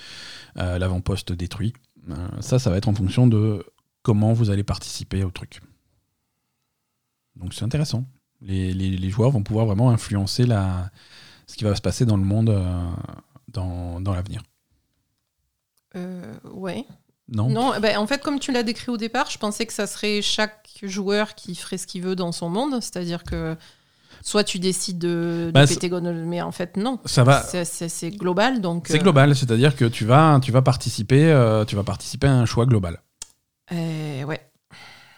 [0.55, 1.73] l'avant-poste détruit?
[2.39, 3.65] Ça, ça va être en fonction de
[4.03, 5.61] comment vous allez participer au truc.
[7.35, 8.05] Donc c'est intéressant.
[8.41, 10.91] Les joueurs vont pouvoir vraiment influencer la,
[11.47, 12.83] ce qui va se passer dans le monde euh,
[13.47, 14.41] dans, dans l'avenir.
[15.95, 16.85] Euh, ouais.
[17.29, 19.87] Non, Non, ben, en fait, comme tu l'as décrit au départ, je pensais que ça
[19.87, 22.81] serait chaque joueur qui ferait ce qu'il veut dans son monde.
[22.81, 23.55] C'est-à-dire que
[24.21, 26.99] soit tu décides de, de Bah, péter mais en fait, non.
[27.05, 27.43] Ça va.
[27.43, 28.87] C'est global, donc.
[28.87, 32.33] C'est euh, global, c'est-à-dire que tu vas, tu vas participer, euh, tu vas participer à
[32.33, 33.01] un choix global.
[33.71, 34.41] euh, ouais,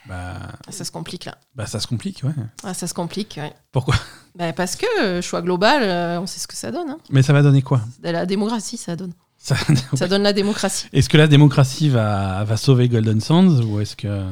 [0.08, 0.38] Bah,
[0.70, 1.38] ça se complique là.
[1.56, 2.34] bah, ça se complique, ouais.
[2.64, 3.54] Ah, ça se complique, ouais.
[3.72, 3.96] Pourquoi?
[4.36, 6.90] Ben, Parce que euh, choix global, euh, on sait ce que ça donne.
[6.90, 6.98] hein.
[7.10, 7.82] Mais ça va donner quoi?
[8.04, 9.14] La démocratie, ça donne.
[9.38, 9.56] Ça-
[9.96, 10.88] Ça donne la démocratie.
[10.94, 14.26] Est-ce que la démocratie va, va sauver Golden Sands ou est-ce que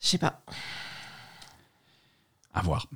[0.00, 0.40] Je sais pas.
[2.54, 2.86] à voir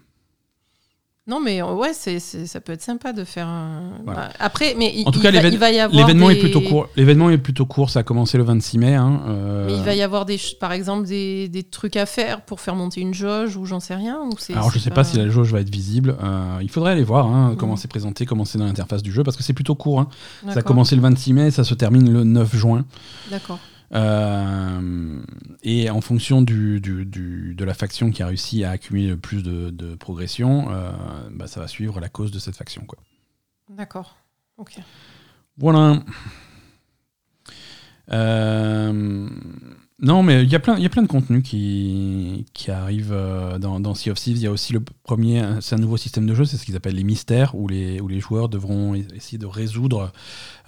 [1.26, 3.92] Non, mais euh, ouais, c'est c'est- ça peut être sympa de faire un.
[4.04, 4.28] Voilà.
[4.28, 5.98] bah, Après, mais il, En tout il cas, va, l'événement- il va y avoir.
[6.06, 6.86] L'événement des- est plutôt court.
[6.96, 7.88] L'événement est plutôt court.
[7.88, 8.94] Ça a commencé le 26 mai.
[8.94, 12.42] hein, euh, Mais il va y avoir des, par exemple des, des trucs à faire
[12.42, 14.52] pour faire monter une jauge ou j'en sais rien ou c'est.
[14.52, 16.14] Alors je c'est sais pas si la jauge va être visible.
[16.22, 17.78] Euh, il faudrait aller voir hein, comment Mhm.
[17.78, 20.00] c'est présenté, comment c'est dans l'interface du jeu, parce que c'est plutôt court.
[20.00, 20.08] hein.
[20.52, 22.84] Ça a commencé le 26 mai, ça se termine le 9 juin.
[23.30, 23.58] D'accord.
[23.92, 25.22] Euh,
[25.62, 29.16] et en fonction du, du- du- de la faction qui a réussi à accumuler le
[29.16, 30.90] plus de, de progression, euh,
[31.30, 32.84] bah, ça va suivre la cause de cette faction.
[32.86, 32.98] Quoi.
[33.68, 34.16] D'accord.
[34.56, 34.78] Ok.
[35.58, 36.00] Voilà.
[38.10, 39.28] Euh,
[40.00, 43.12] non, mais il y a plein, il y a plein de contenus qui, qui arrivent
[43.12, 44.36] euh, dans, dans Sea of Thieves.
[44.38, 46.74] Il y a aussi le premier, c'est un nouveau système de jeu, c'est ce qu'ils
[46.76, 50.12] appellent les mystères, où les, où les joueurs devront essayer de résoudre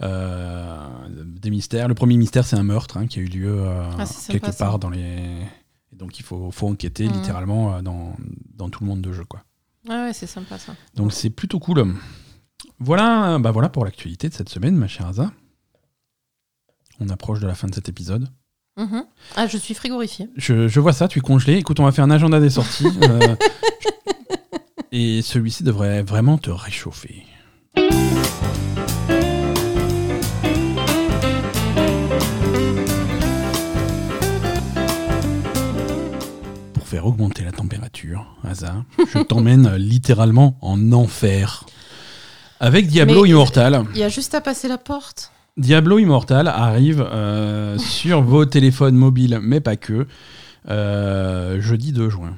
[0.01, 0.87] euh,
[1.25, 1.87] des mystères.
[1.89, 4.51] Le premier mystère, c'est un meurtre hein, qui a eu lieu euh, Ah, sympa, quelque
[4.53, 4.65] ça.
[4.65, 5.41] part dans les.
[5.91, 8.15] donc il faut, faut enquêter littéralement dans,
[8.55, 9.25] dans tout le monde de jeu.
[9.25, 9.43] Quoi.
[9.89, 10.73] Ah ouais, c'est sympa ça.
[10.95, 11.95] Donc c'est plutôt cool.
[12.79, 15.31] Voilà, bah voilà pour l'actualité de cette semaine, ma chère Asa.
[16.99, 18.29] On approche de la fin de cet épisode.
[18.77, 19.03] Mhm.
[19.35, 20.29] Ah, je suis frigorifiée.
[20.35, 21.55] Je, je vois ça, tu es congelé.
[21.57, 22.85] Écoute, on va faire un agenda des sorties.
[23.03, 23.35] euh,
[24.91, 27.23] et celui-ci devrait vraiment te réchauffer.
[36.73, 41.65] Pour faire augmenter la température, Asa, je t'emmène littéralement en enfer.
[42.59, 43.83] Avec Diablo Mais- Immortal.
[43.93, 45.31] Il y a juste à passer la porte.
[45.57, 50.07] Diablo Immortal arrive euh, sur vos téléphones mobiles, mais pas que,
[50.69, 52.35] euh, jeudi 2 juin.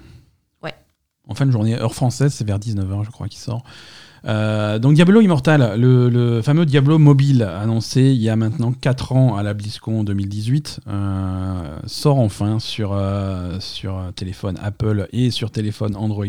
[0.64, 0.74] Ouais.
[1.28, 3.64] En fin de journée, heure française, c'est vers 19h, je crois, qu'il sort.
[4.26, 9.14] Euh, donc Diablo Immortal, le, le fameux Diablo mobile annoncé il y a maintenant 4
[9.14, 15.52] ans à la BlizzCon 2018, euh, sort enfin sur, euh, sur téléphone Apple et sur
[15.52, 16.26] téléphone Android.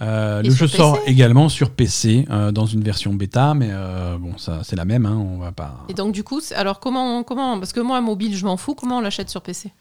[0.00, 4.38] Euh, le jeu sort également sur PC euh, dans une version bêta, mais euh, bon,
[4.38, 5.84] ça c'est la même, hein, on va pas.
[5.88, 8.74] Et donc du coup, alors comment, comment Parce que moi, mobile, je m'en fous.
[8.74, 9.72] Comment on l'achète sur PC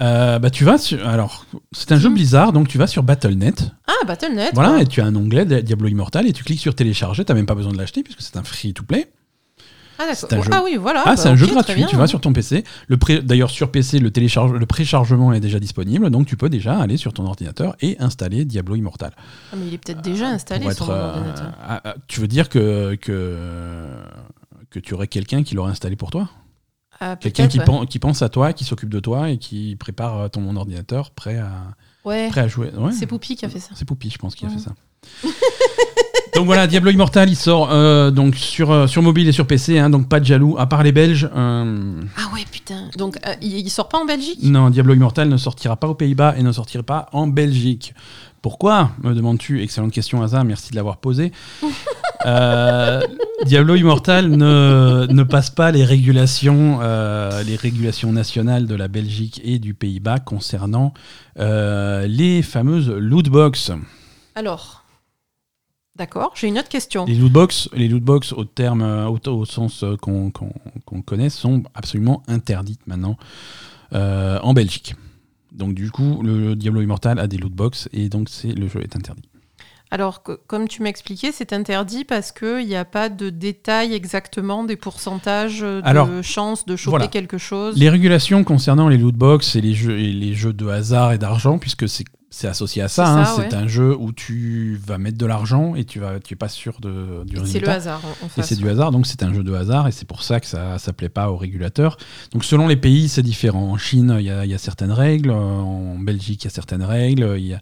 [0.00, 2.14] bah tu vas sur, alors c'est un jeu Mhm.
[2.14, 4.50] Blizzard, donc tu vas sur Battle.net, Ah, Battle.net.
[4.52, 7.46] voilà, et tu as un onglet Diablo Immortal et tu cliques sur télécharger, t'as même
[7.46, 9.10] pas besoin de l'acheter puisque c'est un free to play.
[9.98, 10.38] Ah c'est d'accord.
[10.38, 11.02] un jeu- Ah oui, voilà.
[11.04, 11.86] Ah, bah, c'est un ok, jeu gratuit, bien.
[11.86, 12.64] tu vas sur ton PC.
[12.88, 14.52] Le pré- D'ailleurs, sur PC, le, télécharge...
[14.52, 18.44] le préchargement est déjà disponible, donc tu peux déjà aller sur ton ordinateur et installer
[18.44, 19.12] Diablo Immortal.
[19.52, 21.52] Ah, mais il est peut-être déjà installé Pour sur mon euh, ordinateur.
[21.62, 23.38] ah, ah, tu veux dire que, que,
[24.70, 26.28] que tu aurais quelqu'un qui l'aurait installé pour toi?
[27.00, 27.64] Ah, Quelqu'un qui, ouais.
[27.64, 31.10] pen- qui pense à toi, qui s'occupe de toi et qui prépare euh, ton ordinateur
[31.10, 31.50] prêt à,
[32.04, 32.28] Ouais.
[32.28, 32.70] prêt à jouer.
[32.76, 32.92] Ouais.
[32.92, 33.70] C'est Poupy qui a fait ça.
[33.74, 34.72] C'est Poupy, je pense, qui a fait ça.
[36.34, 39.78] donc voilà, Diablo Immortal, il sort euh, donc sur, euh, sur mobile et sur PC,
[39.78, 41.28] hein, donc pas de jaloux, à part les Belges.
[41.34, 42.88] euh, Ah ouais, putain.
[42.96, 44.38] Donc euh, il, il sort pas en Belgique?
[44.42, 47.94] Non, Diablo Immortal ne sortira pas aux Pays-Bas et ne sortira pas en Belgique.
[48.42, 48.90] Pourquoi?
[49.02, 49.62] Me demandes-tu?
[49.62, 51.32] Excellente question, Asa, merci de l'avoir posée.
[52.26, 53.02] Euh,
[53.44, 59.42] Diablo Immortal ne, ne passe pas les régulations, euh, les régulations nationales de la Belgique
[59.44, 60.94] et du Pays-Bas concernant
[61.38, 63.72] euh, les fameuses lootbox.
[64.36, 64.83] Alors.
[65.96, 67.04] D'accord, j'ai une autre question.
[67.04, 70.32] Les lootbox, les lootbox au terme, euh, au, au sens euh, qu'on
[71.02, 73.16] connaît, sont absolument interdites maintenant
[73.92, 74.96] euh, en Belgique.
[75.52, 78.96] Donc du coup, le, Diablo Immortal a des lootbox et donc c'est le jeu est
[78.96, 79.22] interdit.
[79.92, 84.64] Alors, que- comme tu m'expliquais, c'est interdit parce qu'il n'y a pas de détails exactement
[84.64, 87.06] des pourcentages de Alors, chances de choper voilà.
[87.06, 87.76] quelque chose.
[87.76, 91.18] Les régulations concernant les loot box et les jeux, et les jeux de hasard et
[91.18, 92.04] d'argent, puisque c'est
[92.36, 93.54] c'est associé à ça, C'est hein, ça, ouais.
[93.54, 96.78] un jeu où tu vas mettre de l'argent et tu vas, tu es pas sûr
[96.80, 97.72] de, du C'est le résultat.
[97.74, 98.00] hasard.
[98.04, 100.22] en- en Et c'est du hasard, donc c'est un jeu de hasard, et c'est pour
[100.24, 101.96] ça que ça ne plaît pas aux régulateurs.
[102.32, 103.70] Donc selon les pays, c'est différent.
[103.70, 107.34] En Chine, il y, y a certaines règles, en Belgique, il y a certaines règles.
[107.38, 107.60] il y a-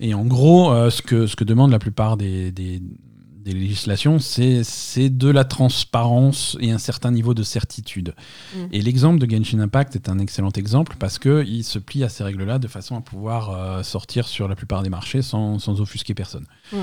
[0.00, 2.82] Et en gros, euh, ce, que, ce que demandent la plupart des, des-
[3.44, 8.14] des législations, c'est de la transparence et un certain niveau de certitude.
[8.54, 8.58] Mm.
[8.72, 12.24] Et l'exemple de Genshin Impact est un excellent exemple parce qu'il se plie à ces
[12.24, 16.14] règles-là de façon à pouvoir euh, sortir sur la plupart des marchés sans, sans offusquer
[16.14, 16.46] personne.
[16.72, 16.76] Mm.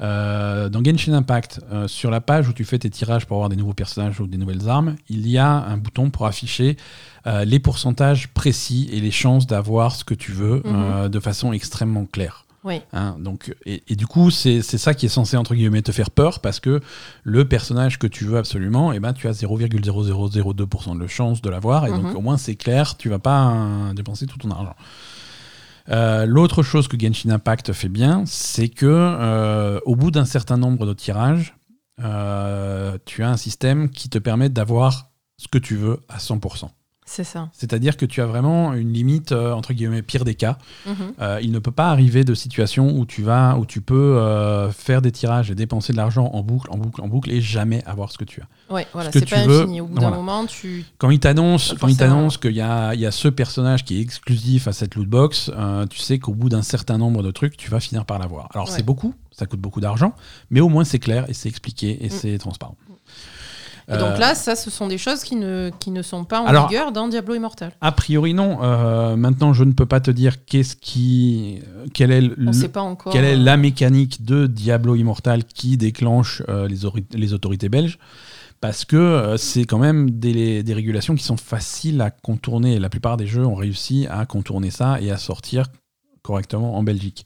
[0.00, 3.48] Euh, dans Genshin Impact, euh, sur la page où tu fais tes tirages pour avoir
[3.48, 6.76] des nouveaux personnages ou des nouvelles armes, il y a un bouton pour afficher
[7.26, 11.52] euh, les pourcentages précis et les chances d'avoir ce que tu veux euh, de façon
[11.52, 12.44] extrêmement claire.
[12.68, 12.82] Oui.
[12.92, 16.10] Hein, donc, et, et du coup, c'est ça qui est censé, entre guillemets, te faire
[16.10, 16.80] peur parce que
[17.24, 21.86] le personnage que tu veux absolument, eh ben, tu as 0,0002% de chance de l'avoir.
[21.86, 22.16] Et donc, Mhm.
[22.16, 24.76] au moins, c'est clair, tu vas pas euh, dépenser tout ton argent.
[25.90, 30.58] Euh, L'autre chose que Genshin Impact fait bien, c'est que euh, au bout d'un certain
[30.58, 31.56] nombre de tirages,
[32.00, 36.70] euh, tu as un système qui te permet d'avoir ce que tu veux à 100%.
[37.10, 37.48] C'est ça.
[37.54, 40.58] C'est-à-dire que tu as vraiment une limite, euh, entre guillemets, pire des cas.
[40.86, 40.94] Mhm.
[41.20, 44.70] Euh, il ne peut pas arriver de situation où tu vas, où tu peux euh,
[44.70, 47.82] faire des tirages et dépenser de l'argent en boucle, en boucle, en boucle et jamais
[47.86, 48.74] avoir ce que tu as.
[48.74, 49.80] Ouais, voilà, c'est pas veux, infini.
[49.80, 50.16] Au bout d'un voilà.
[50.16, 50.84] moment, tu.
[50.98, 52.16] Quand il t'annonce, Pas quand il forcément.
[52.16, 55.08] t'annonce qu'il y a, il y a ce personnage qui est exclusif à cette loot
[55.08, 55.50] box,
[55.88, 58.48] tu sais qu'au bout d'un certain nombre de trucs, tu vas finir par l'avoir.
[58.54, 58.74] Alors Ouais.
[58.76, 60.12] c'est beaucoup, ça coûte beaucoup d'argent,
[60.50, 62.10] mais au moins c'est clair et c'est expliqué et Mm.
[62.10, 62.76] c'est transparent.
[63.90, 66.40] Et donc Euh, là, ça, ce sont des choses qui ne, qui ne sont pas
[66.42, 67.72] en Alors- vigueur dans Diablo Immortal.
[67.80, 68.58] a priori non.
[68.62, 71.60] Euh, maintenant, je ne peux pas te dire qu'est-ce qui,
[71.94, 73.12] quel est le, On ne sait pas encore.
[73.12, 77.68] Quelle est euh, la mécanique de Diablo Immortal qui déclenche euh, les, ori- les autorités
[77.70, 77.98] belges
[78.60, 82.78] Parce que euh, c'est quand même des, des régulations qui sont faciles à contourner.
[82.78, 85.64] La plupart des jeux ont réussi à contourner ça et à sortir
[86.28, 87.24] correctement en Belgique.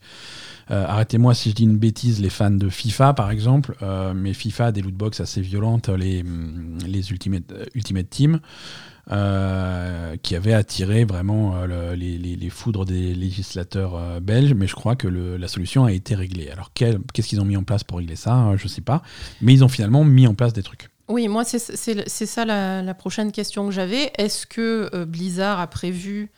[0.71, 4.33] Euh, Arrêtez-moi si je dis une bêtise, les fans de FIFA par exemple, euh, mais
[4.33, 8.39] FIFA a des lootbox assez violentes, les, hum, les Ultimate, euh, Team,
[9.11, 14.67] euh, qui avaient attiré vraiment euh, le- les, les- foudres des législateurs euh, belges, mais
[14.67, 16.49] je crois que la solution a été réglée.
[16.49, 19.01] Alors qu'est-ce qu'ils ont mis en place pour régler ça Euh, Je sais pas,
[19.41, 20.87] mais ils ont finalement mis en place des trucs.
[21.09, 21.59] Oui, moi, c'est
[22.25, 24.11] ça la, prochaine question que j'avais.
[24.17, 26.31] Est-ce que euh, Blizzard a prévu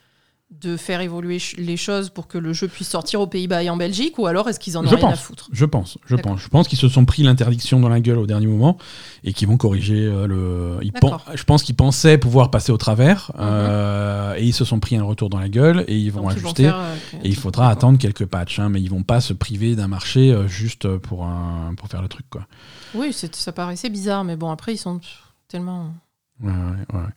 [0.61, 3.77] de faire évoluer les choses pour que le jeu puisse sortir aux Pays-Bas et en
[3.77, 5.49] Belgique ou alors est-ce qu'ils en ont Je rien à foutre?
[5.51, 6.39] Je pense, je pense.
[6.41, 8.77] Je pense qu'ils se sont pris l'interdiction dans la gueule au dernier moment
[9.23, 10.77] et qu'ils vont corriger euh, le.
[10.81, 11.11] ils pen-.
[11.11, 11.19] Mhm.
[11.35, 15.03] Je pense qu'ils pensaient pouvoir passer au travers euh, et ils se sont pris un
[15.03, 16.63] retour dans la gueule et ils vont Donc, ils vont ajuster.
[16.63, 19.75] faire, euh, Et il faudra attendre quelques patchs, hein, mais ils vont pas se priver
[19.75, 22.25] d'un marché juste pour, un, pour faire le truc.
[22.29, 22.45] Quoi.
[22.93, 24.99] Oui, ça paraissait bizarre, mais bon, après, ils sont
[25.47, 25.93] tellement.
[26.41, 27.07] Ouais, ouais, ouais.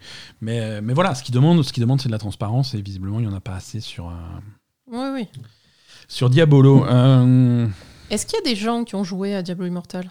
[0.41, 3.19] Mais, mais voilà, ce qu'ils demandent, ce qu'ils demandent, c'est de la transparence et visiblement,
[3.21, 4.13] il n'y en a pas assez sur, euh,
[4.93, 5.41] Oui, oui.
[6.07, 6.85] sur Diabolo.
[6.87, 7.67] Euh,
[8.11, 10.11] Est-ce qu'il y a des gens qui ont joué à Diablo Immortal?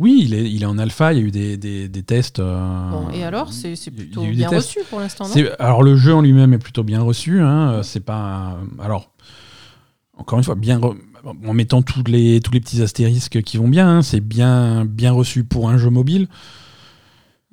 [0.00, 2.38] Oui, il est, il est en alpha, il y a eu des, des, des tests.
[2.38, 5.26] euh, Bon, Et alors, c'est plutôt bien reçu pour l'instant,
[5.58, 7.40] Alors le jeu en lui-même est plutôt bien reçu.
[7.40, 8.58] Hein, euh, c'est pas.
[8.80, 9.10] Alors
[10.16, 13.68] encore une fois, bien re- en mettant tous les tous les petits astérisques qui vont
[13.68, 13.88] bien.
[13.98, 16.28] hein, c'est bien bien reçu pour un jeu mobile.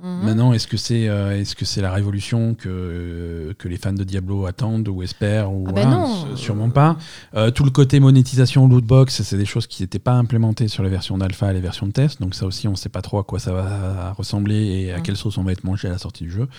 [0.03, 0.25] Mhm.
[0.25, 4.03] Maintenant, est-ce que c'est euh, est-ce que c'est la révolution que que les fans de
[4.03, 6.35] Diablo attendent ou espèrent ou Ah ben non.
[6.35, 6.97] sûrement pas.
[7.33, 10.89] Euh, tout le côté monétisation lootbox, c'est des choses qui n'étaient pas implémentées sur les
[10.89, 12.19] versions d'alpha et les versions de test.
[12.21, 14.97] Donc ça aussi, on ne sait pas trop à quoi ça va ressembler et à
[14.97, 15.03] Mhm.
[15.03, 16.49] quelle sauce on va être mangé à la sortie du jeu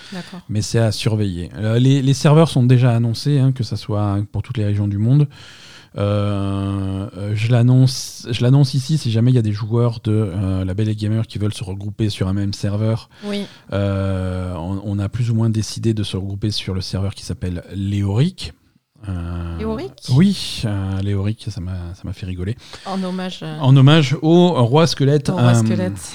[0.49, 1.51] mais c'est à surveiller.
[1.57, 4.89] Euh, les, les serveurs sont déjà annoncés, hein, que ce soit pour toutes les régions
[4.89, 5.29] du monde.
[5.99, 10.89] Euh, je l'annonce ici si jamais il y a des joueurs de euh, la Belle
[10.89, 13.09] et Gamer qui veulent se regrouper sur un même serveur.
[13.25, 13.47] Oui.
[13.73, 17.25] Euh, on, on a plus ou moins décidé de se regrouper sur le serveur qui
[17.25, 18.53] s'appelle Léoric.
[19.09, 20.63] Euh, Léoric Oui,
[21.03, 22.57] Léoric, ça m'a fait rigoler.
[22.87, 25.29] En hommage En hommage au roi squelette.
[25.31, 26.13] au roi squelette.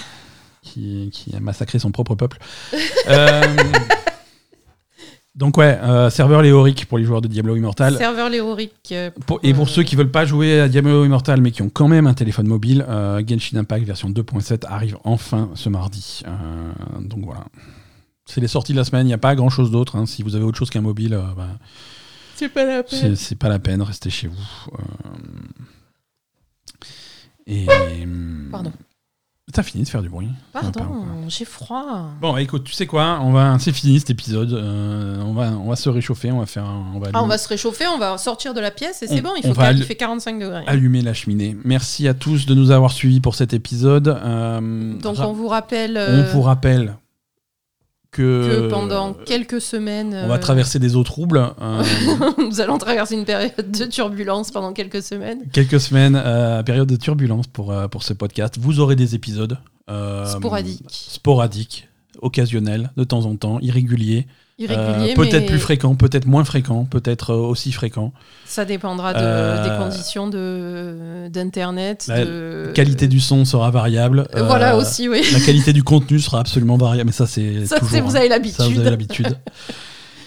[0.61, 2.37] qui, qui a massacré son propre peuple.
[5.33, 7.95] Donc ouais, euh, serveur Léoric pour les joueurs de Diablo Immortal.
[7.97, 8.73] Serveur Léoric.
[8.91, 11.61] euh, Pour- et pour euh, ceux qui veulent pas jouer à Diablo Immortal mais qui
[11.61, 16.21] ont quand même un téléphone mobile, euh, Genshin Impact version 2.7 arrive enfin ce mardi.
[16.27, 17.45] Euh, donc voilà.
[18.25, 19.95] C'est les sorties de la semaine, il n'y a pas grand chose d'autre.
[19.95, 20.05] hein.
[20.05, 21.47] Si vous avez autre chose qu'un mobile, euh, bah,
[22.35, 23.15] C'est pas la peine.
[23.15, 24.35] c'est pas la peine, restez chez vous.
[24.73, 24.77] Euh,
[27.47, 27.67] Et
[28.51, 28.71] Pardon.
[29.53, 30.29] T'as fini de faire du bruit.
[30.53, 32.09] Pardon, j'ai froid.
[32.21, 34.53] Bon, écoute, tu sais quoi On va, c'est fini cet épisode.
[34.53, 36.31] Euh, on va, on va se réchauffer.
[36.31, 38.59] On va faire, un- on va, Ah, on va se réchauffer, on va sortir de
[38.61, 39.53] la pièce et c'est On- bon, il, faut
[39.85, 40.63] fait 45 degrés.
[40.67, 41.57] allumer la cheminée.
[41.63, 44.07] Merci à tous de nous avoir suivis pour cet épisode.
[44.07, 46.95] Euh, Donc on vous rappelle on euh, vous rappelle
[48.11, 51.39] que, que pendant quelques semaines, on va euh, traverser des eaux troubles.
[51.61, 51.83] euh,
[52.37, 55.47] nous allons traverser une période de turbulence pendant quelques semaines.
[55.53, 58.57] quelques semaines, euh, période de turbulence pour, euh, pour ce podcast.
[58.59, 59.57] Vous aurez des épisodes
[59.89, 60.83] euh, Sporadiques.
[60.89, 61.87] sporadiques,
[62.21, 64.27] occasionnels, de temps en temps, irréguliers.
[64.69, 68.13] Euh, peut-être mais plus fréquents, peut-être moins fréquents, peut-être euh, aussi fréquents.
[68.45, 72.05] ça dépendra de- Euh, des conditions de- d'internet.
[72.07, 72.71] La de...
[72.75, 74.27] qualité du son sera variable.
[74.35, 75.23] Voilà Euh, aussi, oui.
[75.33, 78.01] La qualité du contenu sera absolument variable, mais ça c'est Ça, toujours.
[78.01, 78.19] vous hein.
[78.21, 79.25] avez Ça, vous avez l'habitude.
[79.25, 79.37] l'habitude.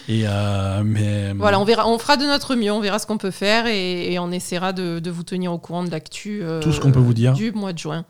[0.07, 3.17] Et euh, mais Voilà, on verra, on fera de notre mieux, on verra ce qu'on
[3.17, 6.41] peut faire et, et on essaiera de, de vous tenir au courant de l'actu.
[6.43, 7.33] euh, Tout ce qu'on peut vous dire.
[7.33, 8.05] du mois de juin.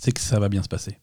[0.00, 0.96] c'est que ça va bien se passer.